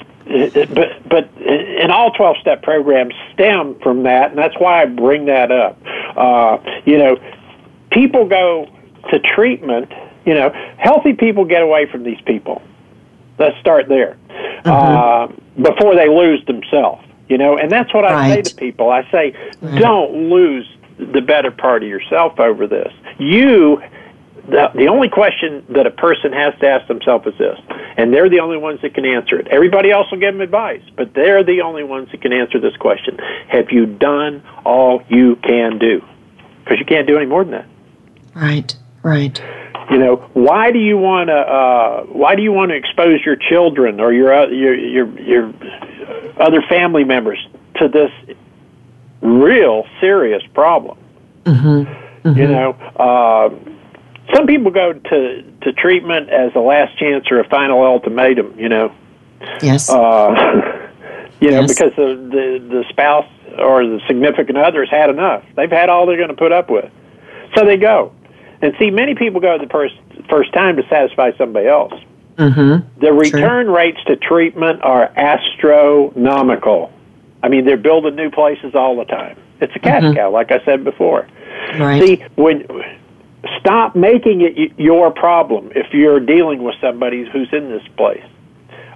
but 0.74 1.08
but 1.08 1.30
and 1.38 1.92
all 1.92 2.12
12 2.12 2.38
step 2.42 2.64
programs 2.64 3.14
stem 3.34 3.78
from 3.84 4.02
that 4.04 4.32
and 4.32 4.40
that's 4.40 4.56
why 4.58 4.82
I 4.82 4.86
bring 4.86 5.26
that 5.26 5.52
up 5.52 5.80
uh 6.18 6.58
you 6.84 6.98
know 6.98 7.16
people 7.92 8.28
go 8.28 8.68
to 9.12 9.20
treatment, 9.20 9.92
you 10.26 10.34
know, 10.34 10.52
healthy 10.78 11.14
people 11.14 11.46
get 11.46 11.62
away 11.62 11.88
from 11.90 12.04
these 12.04 12.20
people. 12.26 12.62
Let's 13.38 13.58
start 13.60 13.88
there 13.88 14.18
mm-hmm. 14.30 14.70
uh, 14.70 15.28
before 15.70 15.96
they 15.96 16.10
lose 16.10 16.46
themselves. 16.46 17.04
You 17.28 17.40
know, 17.40 17.58
and 17.58 17.72
that's 17.72 17.92
what 17.94 18.06
I 18.06 18.36
say 18.36 18.42
to 18.44 18.56
people. 18.56 18.92
I 18.92 19.10
say, 19.12 19.36
don't 19.80 20.30
lose 20.30 20.70
the 20.98 21.22
better 21.22 21.50
part 21.50 21.82
of 21.82 21.90
yourself 21.90 22.40
over 22.40 22.68
this. 22.68 22.94
You 23.18 23.82
the, 24.48 24.72
the 24.76 24.88
only 24.88 25.10
question 25.10 25.66
that 25.70 25.88
a 25.88 25.92
person 25.92 26.32
has 26.32 26.54
to 26.60 26.68
ask 26.68 26.88
themselves 26.88 27.26
is 27.26 27.38
this, 27.38 27.60
and 27.98 28.14
they're 28.14 28.30
the 28.30 28.40
only 28.40 28.58
ones 28.58 28.80
that 28.82 28.94
can 28.94 29.06
answer 29.06 29.40
it. 29.40 29.48
Everybody 29.48 29.92
else 29.92 30.10
will 30.12 30.20
give 30.20 30.34
them 30.34 30.42
advice, 30.42 30.84
but 30.96 31.14
they're 31.14 31.44
the 31.44 31.62
only 31.62 31.84
ones 31.84 32.10
that 32.12 32.22
can 32.22 32.32
answer 32.32 32.60
this 32.60 32.76
question. 32.78 33.18
Have 33.48 33.72
you 33.72 33.86
done 33.88 34.44
all 34.64 35.04
you 35.10 35.38
can 35.38 35.80
do? 35.80 36.04
Because 36.64 36.80
you 36.80 36.86
can't 36.86 37.08
do 37.08 37.18
any 37.18 37.26
more 37.26 37.44
than 37.44 37.52
that. 37.52 37.68
Right, 38.36 38.76
right. 39.06 39.42
You 39.92 40.00
know, 40.00 40.16
why 40.34 40.72
do 40.72 40.80
you 40.80 40.98
want 40.98 41.30
to? 41.30 41.36
Uh, 41.36 42.04
why 42.06 42.36
do 42.36 42.42
you 42.42 42.52
want 42.52 42.72
to 42.72 42.76
expose 42.76 43.24
your 43.24 43.36
children 43.36 44.00
or 44.00 44.12
your 44.12 44.34
uh, 44.34 44.48
your 44.48 44.74
your 44.74 45.20
your 45.20 45.54
other 46.40 46.62
family 46.68 47.04
members 47.04 47.38
to 47.76 47.88
this 47.88 48.12
real 49.22 49.86
serious 50.02 50.42
problem? 50.54 50.98
Mm-hmm. 51.44 52.28
Mm-hmm. 52.28 52.40
You 52.40 52.48
know, 52.48 52.72
uh, 52.72 53.50
some 54.34 54.48
people 54.48 54.72
go 54.72 54.94
to 54.94 55.44
to 55.62 55.74
treatment 55.74 56.30
as 56.32 56.56
a 56.56 56.60
last 56.60 56.98
chance 56.98 57.26
or 57.30 57.40
a 57.40 57.48
final 57.48 57.84
ultimatum. 57.84 58.60
You 58.60 58.70
know. 58.70 58.96
Yes. 59.62 59.88
Uh, 59.90 60.32
you 61.40 61.52
know, 61.52 61.62
yes. 61.62 61.74
because 61.74 61.96
the, 61.96 62.16
the 62.16 62.68
the 62.68 62.86
spouse 62.90 63.30
or 63.60 63.86
the 63.86 64.02
significant 64.08 64.58
other 64.58 64.84
has 64.84 64.90
had 64.90 65.12
enough. 65.12 65.44
They've 65.56 65.70
had 65.70 65.90
all 65.90 66.08
they're 66.08 66.18
going 66.18 66.30
to 66.30 66.36
put 66.36 66.52
up 66.52 66.72
with, 66.72 66.92
so 67.56 67.66
they 67.66 67.78
go. 67.78 68.12
And 68.66 68.74
see, 68.80 68.90
many 68.90 69.14
people 69.14 69.40
go 69.42 69.60
the 69.60 69.68
first 69.68 69.94
first 70.28 70.52
time 70.54 70.76
to 70.78 70.84
satisfy 70.90 71.38
somebody 71.38 71.68
else. 71.68 71.94
Mm-hmm. 72.38 73.00
The 73.00 73.14
return 73.14 73.68
True. 73.68 73.76
rates 73.76 74.00
to 74.08 74.16
treatment 74.16 74.82
are 74.82 75.04
astronomical. 75.16 76.92
I 77.44 77.50
mean, 77.50 77.66
they're 77.66 77.78
building 77.78 78.16
new 78.16 78.32
places 78.32 78.74
all 78.74 78.98
the 78.98 79.06
time. 79.06 79.38
It's 79.62 79.76
a 79.76 79.80
cash 79.80 80.02
mm-hmm. 80.02 80.16
cow, 80.16 80.32
like 80.32 80.52
I 80.52 80.66
said 80.66 80.84
before. 80.84 81.28
Right. 81.78 82.02
See, 82.02 82.24
when 82.36 82.66
stop 83.60 83.96
making 83.96 84.42
it 84.42 84.74
your 84.80 85.12
problem 85.12 85.72
if 85.76 85.94
you're 85.94 86.20
dealing 86.20 86.64
with 86.64 86.74
somebody 86.82 87.24
who's 87.32 87.50
in 87.52 87.70
this 87.70 87.84
place. 87.96 88.26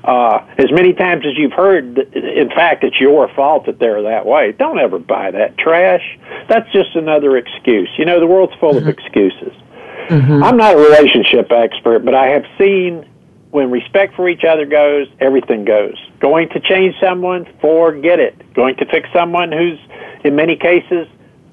Uh, 0.03 0.45
as 0.57 0.71
many 0.71 0.93
times 0.93 1.25
as 1.25 1.37
you've 1.37 1.51
heard, 1.51 1.97
in 2.15 2.49
fact, 2.49 2.83
it's 2.83 2.99
your 2.99 3.27
fault 3.35 3.65
that 3.65 3.79
they're 3.79 4.01
that 4.01 4.25
way. 4.25 4.53
Don't 4.53 4.79
ever 4.79 4.97
buy 4.97 5.31
that 5.31 5.57
trash. 5.57 6.17
That's 6.47 6.71
just 6.71 6.95
another 6.95 7.37
excuse. 7.37 7.89
You 7.97 8.05
know, 8.05 8.19
the 8.19 8.27
world's 8.27 8.53
full 8.59 8.73
mm-hmm. 8.73 8.87
of 8.87 8.97
excuses. 8.97 9.53
Mm-hmm. 10.07 10.43
I'm 10.43 10.57
not 10.57 10.75
a 10.75 10.77
relationship 10.77 11.51
expert, 11.51 12.05
but 12.05 12.15
I 12.15 12.27
have 12.27 12.45
seen 12.57 13.05
when 13.51 13.71
respect 13.71 14.15
for 14.15 14.29
each 14.29 14.43
other 14.43 14.65
goes, 14.65 15.07
everything 15.19 15.65
goes. 15.65 15.95
Going 16.19 16.49
to 16.49 16.59
change 16.59 16.95
someone, 17.01 17.45
forget 17.59 18.19
it. 18.19 18.53
Going 18.53 18.75
to 18.77 18.85
fix 18.85 19.09
someone 19.11 19.51
who's, 19.51 19.79
in 20.23 20.35
many 20.35 20.55
cases, 20.55 21.07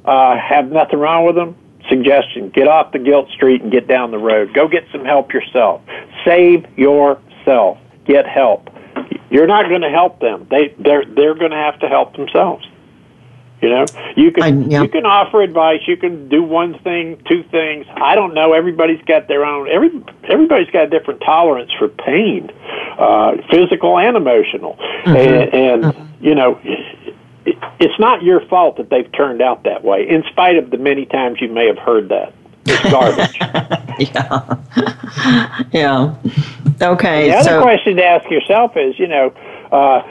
uh, 0.04 0.38
have 0.38 0.70
nothing 0.70 0.98
wrong 0.98 1.24
with 1.26 1.34
them, 1.34 1.56
suggestion 1.88 2.50
get 2.50 2.68
off 2.68 2.92
the 2.92 2.98
guilt 2.98 3.28
street 3.30 3.62
and 3.62 3.72
get 3.72 3.88
down 3.88 4.10
the 4.10 4.18
road. 4.18 4.52
Go 4.54 4.68
get 4.68 4.84
some 4.92 5.04
help 5.04 5.32
yourself. 5.32 5.82
Save 6.24 6.66
yourself. 6.78 7.78
Get 8.06 8.26
help. 8.26 8.70
You're 9.30 9.46
not 9.46 9.68
going 9.68 9.82
to 9.82 9.90
help 9.90 10.20
them. 10.20 10.46
They 10.50 10.74
they're 10.78 11.04
they're 11.04 11.34
going 11.34 11.50
to 11.50 11.56
have 11.56 11.78
to 11.80 11.88
help 11.88 12.16
themselves. 12.16 12.66
You 13.60 13.70
know, 13.70 13.86
you 14.16 14.32
can 14.32 14.42
I, 14.42 14.48
yeah. 14.68 14.82
you 14.82 14.88
can 14.88 15.06
offer 15.06 15.42
advice. 15.42 15.80
You 15.86 15.96
can 15.96 16.28
do 16.28 16.42
one 16.42 16.78
thing, 16.80 17.22
two 17.26 17.42
things. 17.44 17.86
I 17.96 18.14
don't 18.14 18.34
know. 18.34 18.52
Everybody's 18.52 19.02
got 19.06 19.28
their 19.28 19.44
own. 19.44 19.68
Every 19.68 19.90
everybody's 20.28 20.70
got 20.70 20.84
a 20.84 20.90
different 20.90 21.20
tolerance 21.20 21.72
for 21.78 21.88
pain, 21.88 22.50
uh, 22.98 23.36
physical 23.50 23.98
and 23.98 24.16
emotional. 24.16 24.76
Mm-hmm. 24.76 25.16
And, 25.16 25.54
and 25.54 25.84
mm-hmm. 25.84 26.24
you 26.24 26.34
know, 26.34 26.60
it, 26.62 27.56
it's 27.80 27.98
not 27.98 28.22
your 28.22 28.46
fault 28.46 28.76
that 28.76 28.90
they've 28.90 29.10
turned 29.12 29.40
out 29.40 29.64
that 29.64 29.82
way, 29.82 30.06
in 30.08 30.22
spite 30.30 30.56
of 30.56 30.70
the 30.70 30.78
many 30.78 31.06
times 31.06 31.40
you 31.40 31.48
may 31.48 31.66
have 31.66 31.78
heard 31.78 32.10
that. 32.10 32.34
It's 32.66 32.90
garbage. 32.90 33.38
yeah. 34.14 34.56
yeah. 35.72 36.14
Okay. 36.82 37.30
The 37.30 37.36
other 37.36 37.48
so, 37.48 37.62
question 37.62 37.96
to 37.96 38.04
ask 38.04 38.28
yourself 38.30 38.76
is, 38.76 38.98
you 38.98 39.06
know, 39.06 39.32
uh, 39.72 40.02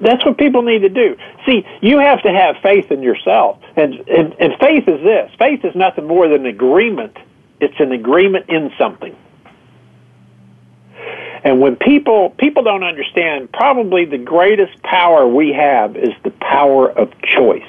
that's 0.00 0.24
what 0.24 0.38
people 0.38 0.62
need 0.62 0.80
to 0.80 0.88
do. 0.88 1.16
See, 1.46 1.66
you 1.80 1.98
have 1.98 2.22
to 2.22 2.32
have 2.32 2.56
faith 2.62 2.90
in 2.90 3.02
yourself, 3.02 3.60
and, 3.76 3.94
and 4.08 4.34
and 4.40 4.58
faith 4.58 4.88
is 4.88 5.00
this. 5.02 5.30
Faith 5.38 5.64
is 5.64 5.74
nothing 5.74 6.06
more 6.06 6.28
than 6.28 6.46
agreement. 6.46 7.16
It's 7.60 7.78
an 7.78 7.92
agreement 7.92 8.48
in 8.48 8.72
something. 8.78 9.16
And 11.44 11.60
when 11.60 11.76
people 11.76 12.30
people 12.30 12.62
don't 12.62 12.84
understand, 12.84 13.52
probably 13.52 14.04
the 14.04 14.18
greatest 14.18 14.82
power 14.82 15.26
we 15.26 15.52
have 15.52 15.96
is 15.96 16.12
the 16.22 16.30
power 16.30 16.90
of 16.90 17.12
choice. 17.22 17.62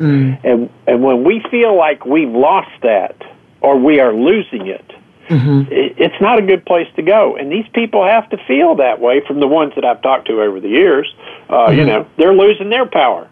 Mm. 0.00 0.40
And 0.44 0.70
and 0.86 1.02
when 1.02 1.24
we 1.24 1.44
feel 1.50 1.76
like 1.76 2.06
we've 2.06 2.30
lost 2.30 2.70
that 2.82 3.16
or 3.60 3.78
we 3.78 4.00
are 4.00 4.14
losing 4.14 4.66
it, 4.66 4.90
mm-hmm. 5.28 5.70
it, 5.70 5.94
it's 5.98 6.20
not 6.22 6.38
a 6.38 6.42
good 6.42 6.64
place 6.64 6.88
to 6.96 7.02
go. 7.02 7.36
And 7.36 7.52
these 7.52 7.66
people 7.74 8.04
have 8.06 8.28
to 8.30 8.38
feel 8.46 8.76
that 8.76 9.00
way. 9.00 9.20
From 9.26 9.40
the 9.40 9.46
ones 9.46 9.74
that 9.74 9.84
I've 9.84 10.00
talked 10.00 10.26
to 10.28 10.40
over 10.40 10.58
the 10.58 10.68
years, 10.68 11.14
uh, 11.48 11.52
mm-hmm. 11.52 11.78
you 11.78 11.84
know, 11.84 12.06
they're 12.16 12.34
losing 12.34 12.70
their 12.70 12.86
power. 12.86 13.28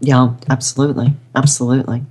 Yeah, 0.00 0.34
absolutely, 0.50 1.14
absolutely. 1.34 2.04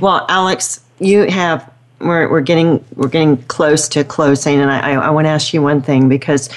Well, 0.00 0.24
Alex, 0.30 0.82
you 0.98 1.28
have 1.28 1.70
we're, 2.00 2.30
we're 2.30 2.40
getting 2.40 2.84
we're 2.94 3.08
getting 3.08 3.36
close 3.44 3.88
to 3.90 4.04
closing, 4.04 4.60
and 4.60 4.70
I, 4.70 4.92
I, 4.92 5.10
want 5.10 5.26
to 5.26 5.30
ask 5.30 5.52
you 5.52 5.62
one 5.62 5.82
thing 5.82 6.08
because 6.08 6.48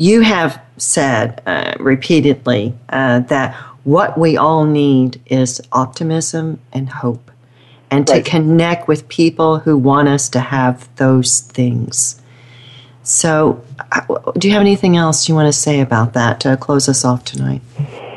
you 0.00 0.22
have 0.22 0.58
said 0.78 1.42
uh, 1.44 1.74
repeatedly 1.78 2.72
uh, 2.88 3.20
that 3.20 3.54
what 3.84 4.16
we 4.16 4.34
all 4.34 4.64
need 4.64 5.20
is 5.26 5.60
optimism 5.72 6.58
and 6.72 6.88
hope, 6.88 7.30
and 7.90 8.08
right. 8.08 8.24
to 8.24 8.30
connect 8.30 8.88
with 8.88 9.06
people 9.08 9.58
who 9.58 9.76
want 9.76 10.08
us 10.08 10.30
to 10.30 10.40
have 10.40 10.88
those 10.96 11.40
things. 11.40 12.20
So, 13.02 13.62
uh, 13.92 14.32
do 14.38 14.48
you 14.48 14.54
have 14.54 14.62
anything 14.62 14.96
else 14.96 15.28
you 15.28 15.34
want 15.34 15.48
to 15.48 15.52
say 15.52 15.80
about 15.80 16.14
that 16.14 16.40
to 16.40 16.56
close 16.56 16.88
us 16.88 17.04
off 17.04 17.22
tonight? 17.26 17.60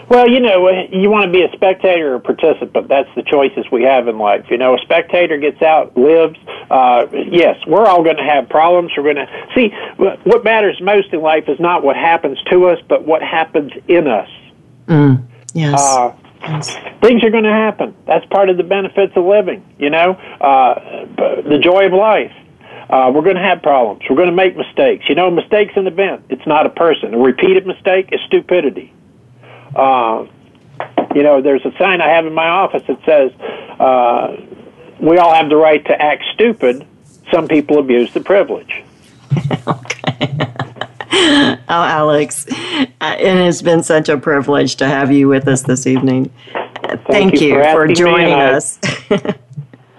Well, 0.09 0.29
you 0.29 0.39
know, 0.39 0.69
you 0.91 1.09
want 1.09 1.25
to 1.25 1.31
be 1.31 1.43
a 1.43 1.51
spectator 1.53 2.13
or 2.13 2.15
a 2.15 2.19
participant. 2.19 2.87
That's 2.87 3.09
the 3.15 3.23
choices 3.23 3.65
we 3.71 3.83
have 3.83 4.07
in 4.07 4.17
life. 4.17 4.45
You 4.49 4.57
know, 4.57 4.75
a 4.75 4.79
spectator 4.79 5.37
gets 5.37 5.61
out, 5.61 5.97
lives. 5.97 6.37
Uh, 6.69 7.07
yes, 7.11 7.57
we're 7.67 7.85
all 7.85 8.03
going 8.03 8.17
to 8.17 8.23
have 8.23 8.49
problems. 8.49 8.91
We're 8.97 9.13
going 9.13 9.27
to 9.27 9.47
see 9.55 9.69
what 9.97 10.43
matters 10.43 10.79
most 10.81 11.13
in 11.13 11.21
life 11.21 11.45
is 11.47 11.59
not 11.59 11.83
what 11.83 11.95
happens 11.95 12.37
to 12.51 12.65
us, 12.67 12.79
but 12.87 13.05
what 13.05 13.21
happens 13.21 13.71
in 13.87 14.07
us. 14.07 14.29
Mm, 14.87 15.25
yes. 15.53 15.81
Uh, 15.81 16.15
yes. 16.41 16.75
Things 17.01 17.23
are 17.23 17.31
going 17.31 17.45
to 17.45 17.49
happen. 17.49 17.95
That's 18.05 18.25
part 18.25 18.49
of 18.49 18.57
the 18.57 18.63
benefits 18.63 19.13
of 19.15 19.25
living. 19.25 19.65
You 19.79 19.89
know, 19.89 20.11
uh, 20.41 21.05
the 21.47 21.59
joy 21.63 21.85
of 21.85 21.93
life. 21.93 22.31
Uh, 22.89 23.09
we're 23.15 23.23
going 23.23 23.37
to 23.37 23.41
have 23.41 23.63
problems. 23.63 24.03
We're 24.09 24.17
going 24.17 24.29
to 24.29 24.35
make 24.35 24.57
mistakes. 24.57 25.05
You 25.07 25.15
know, 25.15 25.31
mistakes 25.31 25.73
an 25.77 25.87
event. 25.87 26.25
It's 26.29 26.45
not 26.45 26.65
a 26.65 26.69
person. 26.69 27.13
A 27.13 27.17
repeated 27.17 27.65
mistake 27.65 28.09
is 28.11 28.19
stupidity. 28.27 28.93
Uh, 29.76 30.26
you 31.15 31.24
know, 31.24 31.41
there's 31.41 31.65
a 31.65 31.71
sign 31.78 32.01
I 32.01 32.09
have 32.09 32.26
in 32.26 32.34
my 32.34 32.47
office 32.47 32.84
that 32.88 32.99
says, 33.05 33.32
uh, 33.80 34.36
"We 34.99 35.17
all 35.17 35.34
have 35.34 35.49
the 35.49 35.55
right 35.55 35.84
to 35.86 36.01
act 36.01 36.24
stupid. 36.34 36.86
Some 37.32 37.47
people 37.47 37.80
abuse 37.80 38.13
the 38.13 38.21
privilege." 38.21 38.84
okay. 39.67 40.38
oh, 41.15 41.57
Alex, 41.69 42.47
uh, 42.49 43.15
it 43.19 43.38
has 43.38 43.61
been 43.61 43.84
such 43.84 44.09
a 44.09 44.17
privilege 44.17 44.76
to 44.78 44.88
have 44.88 45.11
you 45.11 45.28
with 45.28 45.47
us 45.47 45.61
this 45.61 45.86
evening. 45.86 46.32
Thank, 46.51 47.07
Thank 47.07 47.41
you, 47.41 47.55
you, 47.55 47.63
for, 47.63 47.88
for 47.88 47.93
joining 47.93 48.34
us. 48.34 48.80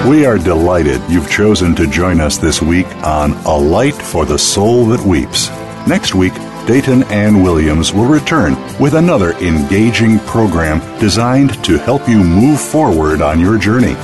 We 0.08 0.24
are 0.24 0.38
delighted 0.38 1.02
you've 1.10 1.30
chosen 1.30 1.74
to 1.76 1.86
join 1.86 2.20
us 2.20 2.38
this 2.38 2.62
week 2.62 2.86
on 3.04 3.32
A 3.44 3.56
Light 3.56 3.94
for 3.94 4.24
the 4.24 4.38
Soul 4.38 4.86
That 4.86 5.06
Weeps. 5.06 5.50
Next 5.86 6.14
week, 6.14 6.32
Dayton 6.66 7.02
Ann 7.04 7.42
Williams 7.42 7.92
will 7.92 8.06
return 8.06 8.56
with 8.80 8.94
another 8.94 9.32
engaging 9.34 10.18
program 10.20 10.80
designed 10.98 11.62
to 11.64 11.76
help 11.78 12.08
you 12.08 12.24
move 12.24 12.60
forward 12.60 13.20
on 13.20 13.38
your 13.38 13.58
journey. 13.58 13.94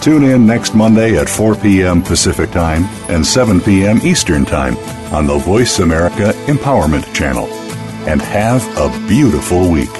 Tune 0.00 0.22
in 0.22 0.46
next 0.46 0.74
Monday 0.74 1.18
at 1.18 1.28
4 1.28 1.56
p.m. 1.56 2.02
Pacific 2.02 2.50
Time 2.52 2.84
and 3.08 3.26
7 3.26 3.60
p.m. 3.60 3.98
Eastern 4.04 4.44
Time 4.44 4.76
on 5.12 5.26
the 5.26 5.36
Voice 5.38 5.78
America 5.78 6.32
Empowerment 6.46 7.14
Channel. 7.14 7.46
And 8.08 8.20
have 8.20 8.66
a 8.76 8.88
beautiful 9.06 9.70
week. 9.70 9.90